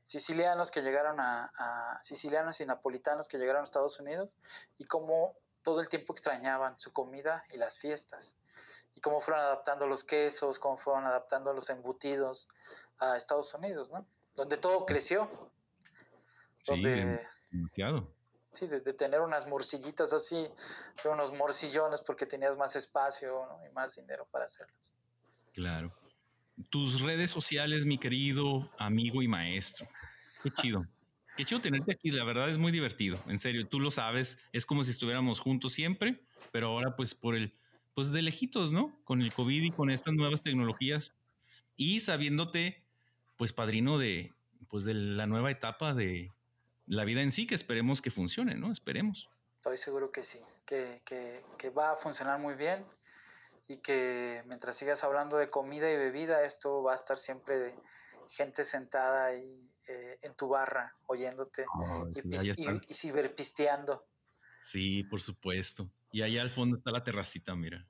sicilianos 0.08 0.70
que 0.70 0.80
llegaron 0.80 1.20
a, 1.20 1.52
a, 1.58 2.02
sicilianos 2.02 2.60
y 2.62 2.66
napolitanos 2.66 3.28
que 3.28 3.36
llegaron 3.36 3.60
a 3.60 3.64
Estados 3.64 4.00
Unidos, 4.00 4.38
y 4.78 4.84
cómo 4.84 5.36
todo 5.62 5.82
el 5.82 5.88
tiempo 5.90 6.14
extrañaban 6.14 6.78
su 6.80 6.92
comida 6.92 7.44
y 7.52 7.58
las 7.58 7.78
fiestas, 7.78 8.36
y 8.94 9.00
cómo 9.02 9.20
fueron 9.20 9.44
adaptando 9.44 9.86
los 9.86 10.04
quesos, 10.04 10.58
cómo 10.58 10.78
fueron 10.78 11.04
adaptando 11.04 11.52
los 11.52 11.68
embutidos 11.68 12.48
a 12.98 13.16
Estados 13.16 13.52
Unidos, 13.52 13.90
¿no? 13.90 14.06
Donde 14.34 14.56
todo 14.56 14.86
creció, 14.86 15.28
Sí, 16.62 16.82
demasiado. 17.50 18.12
Sí, 18.52 18.66
de, 18.66 18.80
tener 18.80 19.20
unas 19.20 19.46
morcillitas 19.46 20.12
así, 20.12 20.50
son 20.96 21.14
unos 21.14 21.32
morcillones 21.32 22.00
porque 22.00 22.26
tenías 22.26 22.56
más 22.56 22.76
espacio 22.76 23.46
y 23.68 23.72
más 23.72 23.96
dinero 23.96 24.26
para 24.30 24.46
hacerlas. 24.46 24.96
Claro. 25.52 25.92
Tus 26.70 27.00
redes 27.00 27.30
sociales, 27.30 27.86
mi 27.86 27.98
querido 27.98 28.70
amigo 28.78 29.22
y 29.22 29.28
maestro. 29.28 29.88
Qué 30.42 30.50
chido. 30.50 30.86
Qué 31.36 31.44
chido 31.44 31.60
tenerte 31.60 31.92
aquí, 31.92 32.10
la 32.10 32.24
verdad 32.24 32.50
es 32.50 32.58
muy 32.58 32.72
divertido, 32.72 33.22
en 33.28 33.38
serio, 33.38 33.68
tú 33.68 33.78
lo 33.78 33.92
sabes, 33.92 34.44
es 34.52 34.66
como 34.66 34.82
si 34.82 34.90
estuviéramos 34.90 35.38
juntos 35.38 35.72
siempre, 35.72 36.20
pero 36.50 36.66
ahora 36.66 36.96
pues 36.96 37.14
por 37.14 37.36
el, 37.36 37.54
pues 37.94 38.10
de 38.10 38.22
lejitos, 38.22 38.72
¿no? 38.72 38.98
Con 39.04 39.22
el 39.22 39.32
COVID 39.32 39.62
y 39.62 39.70
con 39.70 39.88
estas 39.88 40.14
nuevas 40.14 40.42
tecnologías 40.42 41.12
y 41.76 42.00
sabiéndote, 42.00 42.82
pues 43.36 43.52
padrino 43.52 43.98
de, 43.98 44.34
pues 44.68 44.82
de 44.82 44.94
la 44.94 45.28
nueva 45.28 45.52
etapa 45.52 45.94
de, 45.94 46.32
la 46.88 47.04
vida 47.04 47.22
en 47.22 47.32
sí, 47.32 47.46
que 47.46 47.54
esperemos 47.54 48.02
que 48.02 48.10
funcione, 48.10 48.54
¿no? 48.54 48.72
Esperemos. 48.72 49.28
Estoy 49.52 49.76
seguro 49.76 50.10
que 50.10 50.24
sí, 50.24 50.38
que, 50.64 51.02
que, 51.04 51.70
va 51.70 51.92
a 51.92 51.96
funcionar 51.96 52.38
muy 52.38 52.54
bien 52.54 52.84
y 53.68 53.76
que 53.76 54.42
mientras 54.46 54.76
sigas 54.76 55.04
hablando 55.04 55.36
de 55.36 55.50
comida 55.50 55.92
y 55.92 55.96
bebida, 55.96 56.42
esto 56.44 56.82
va 56.82 56.92
a 56.92 56.94
estar 56.94 57.18
siempre 57.18 57.58
de 57.58 57.74
gente 58.30 58.64
sentada 58.64 59.26
ahí 59.26 59.70
eh, 59.86 60.18
en 60.22 60.34
tu 60.34 60.48
barra 60.48 60.96
oyéndote 61.06 61.66
y, 62.14 62.50
y, 62.88 62.94
ciberpisteando. 62.94 64.06
Sí, 64.60 65.04
por 65.04 65.20
supuesto. 65.20 65.90
Y 66.10 66.22
allá 66.22 66.40
al 66.40 66.50
fondo 66.50 66.76
está 66.76 66.90
la 66.90 67.04
terracita, 67.04 67.54
mira. 67.54 67.86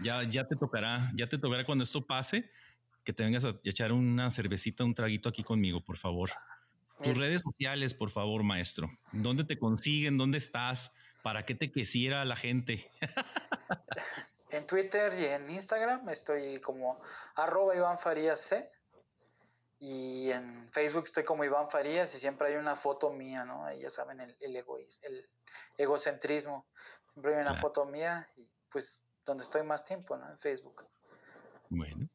Ya, 0.00 0.22
ya 0.24 0.46
te 0.46 0.56
tocará, 0.56 1.12
ya 1.14 1.28
te 1.28 1.38
tocará 1.38 1.64
cuando 1.64 1.84
esto 1.84 2.06
pase, 2.06 2.50
que 3.04 3.12
te 3.12 3.24
vengas 3.24 3.44
a 3.44 3.54
echar 3.64 3.92
una 3.92 4.30
cervecita, 4.30 4.82
un 4.82 4.94
traguito 4.94 5.28
aquí 5.28 5.44
conmigo, 5.44 5.84
por 5.84 5.98
favor. 5.98 6.30
Tus 7.02 7.18
redes 7.18 7.42
sociales, 7.42 7.94
por 7.94 8.10
favor, 8.10 8.42
maestro. 8.42 8.88
¿Dónde 9.12 9.44
te 9.44 9.58
consiguen? 9.58 10.16
¿Dónde 10.18 10.38
estás? 10.38 10.94
¿Para 11.22 11.44
qué 11.44 11.54
te 11.54 11.70
quisiera 11.70 12.24
la 12.24 12.36
gente? 12.36 12.90
en 14.50 14.66
Twitter 14.66 15.18
y 15.18 15.24
en 15.26 15.50
Instagram 15.50 16.08
estoy 16.08 16.60
como 16.60 17.00
arroba 17.34 17.74
Iván 17.74 17.98
Farías 17.98 18.40
C. 18.40 18.68
Y 19.78 20.30
en 20.30 20.70
Facebook 20.70 21.04
estoy 21.04 21.24
como 21.24 21.44
Iván 21.44 21.68
Farías 21.68 22.14
y 22.14 22.18
siempre 22.18 22.48
hay 22.48 22.54
una 22.54 22.76
foto 22.76 23.12
mía, 23.12 23.44
¿no? 23.44 23.72
Ya 23.74 23.90
saben, 23.90 24.20
el, 24.20 24.36
el, 24.40 24.56
el 24.56 25.28
egocentrismo. 25.76 26.68
Siempre 27.12 27.34
hay 27.34 27.42
una 27.42 27.56
foto 27.56 27.84
mía 27.84 28.28
y 28.36 28.48
pues 28.70 29.04
donde 29.26 29.42
estoy 29.42 29.64
más 29.64 29.84
tiempo, 29.84 30.16
¿no? 30.16 30.30
En 30.30 30.38
Facebook. 30.38 30.86
Bueno. 31.68 32.08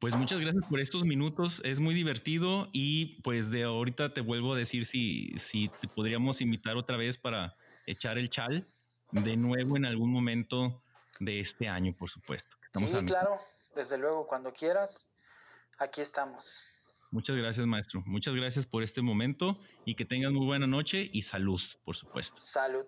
Pues 0.00 0.14
muchas 0.14 0.38
gracias 0.38 0.62
por 0.70 0.78
estos 0.78 1.04
minutos. 1.04 1.60
Es 1.64 1.80
muy 1.80 1.92
divertido 1.92 2.68
y 2.72 3.20
pues 3.22 3.50
de 3.50 3.64
ahorita 3.64 4.14
te 4.14 4.20
vuelvo 4.20 4.54
a 4.54 4.56
decir 4.56 4.86
si, 4.86 5.36
si 5.38 5.70
te 5.80 5.88
podríamos 5.88 6.40
invitar 6.40 6.76
otra 6.76 6.96
vez 6.96 7.18
para 7.18 7.56
echar 7.84 8.16
el 8.16 8.30
chal 8.30 8.64
de 9.10 9.36
nuevo 9.36 9.76
en 9.76 9.86
algún 9.86 10.12
momento 10.12 10.84
de 11.20 11.40
este 11.40 11.68
año, 11.68 11.94
por 11.96 12.08
supuesto. 12.08 12.56
sí, 12.74 13.04
claro, 13.04 13.38
desde 13.74 13.98
luego, 13.98 14.26
cuando 14.26 14.52
quieras, 14.52 15.12
aquí 15.78 16.00
estamos. 16.00 16.68
Muchas 17.10 17.36
gracias, 17.36 17.66
maestro. 17.66 18.02
Muchas 18.04 18.34
gracias 18.34 18.66
por 18.66 18.82
este 18.82 19.00
momento 19.00 19.58
y 19.86 19.94
que 19.94 20.04
tengas 20.04 20.30
muy 20.30 20.44
buena 20.44 20.66
noche 20.66 21.08
y 21.12 21.22
salud, 21.22 21.60
por 21.84 21.96
supuesto. 21.96 22.36
Salud. 22.38 22.86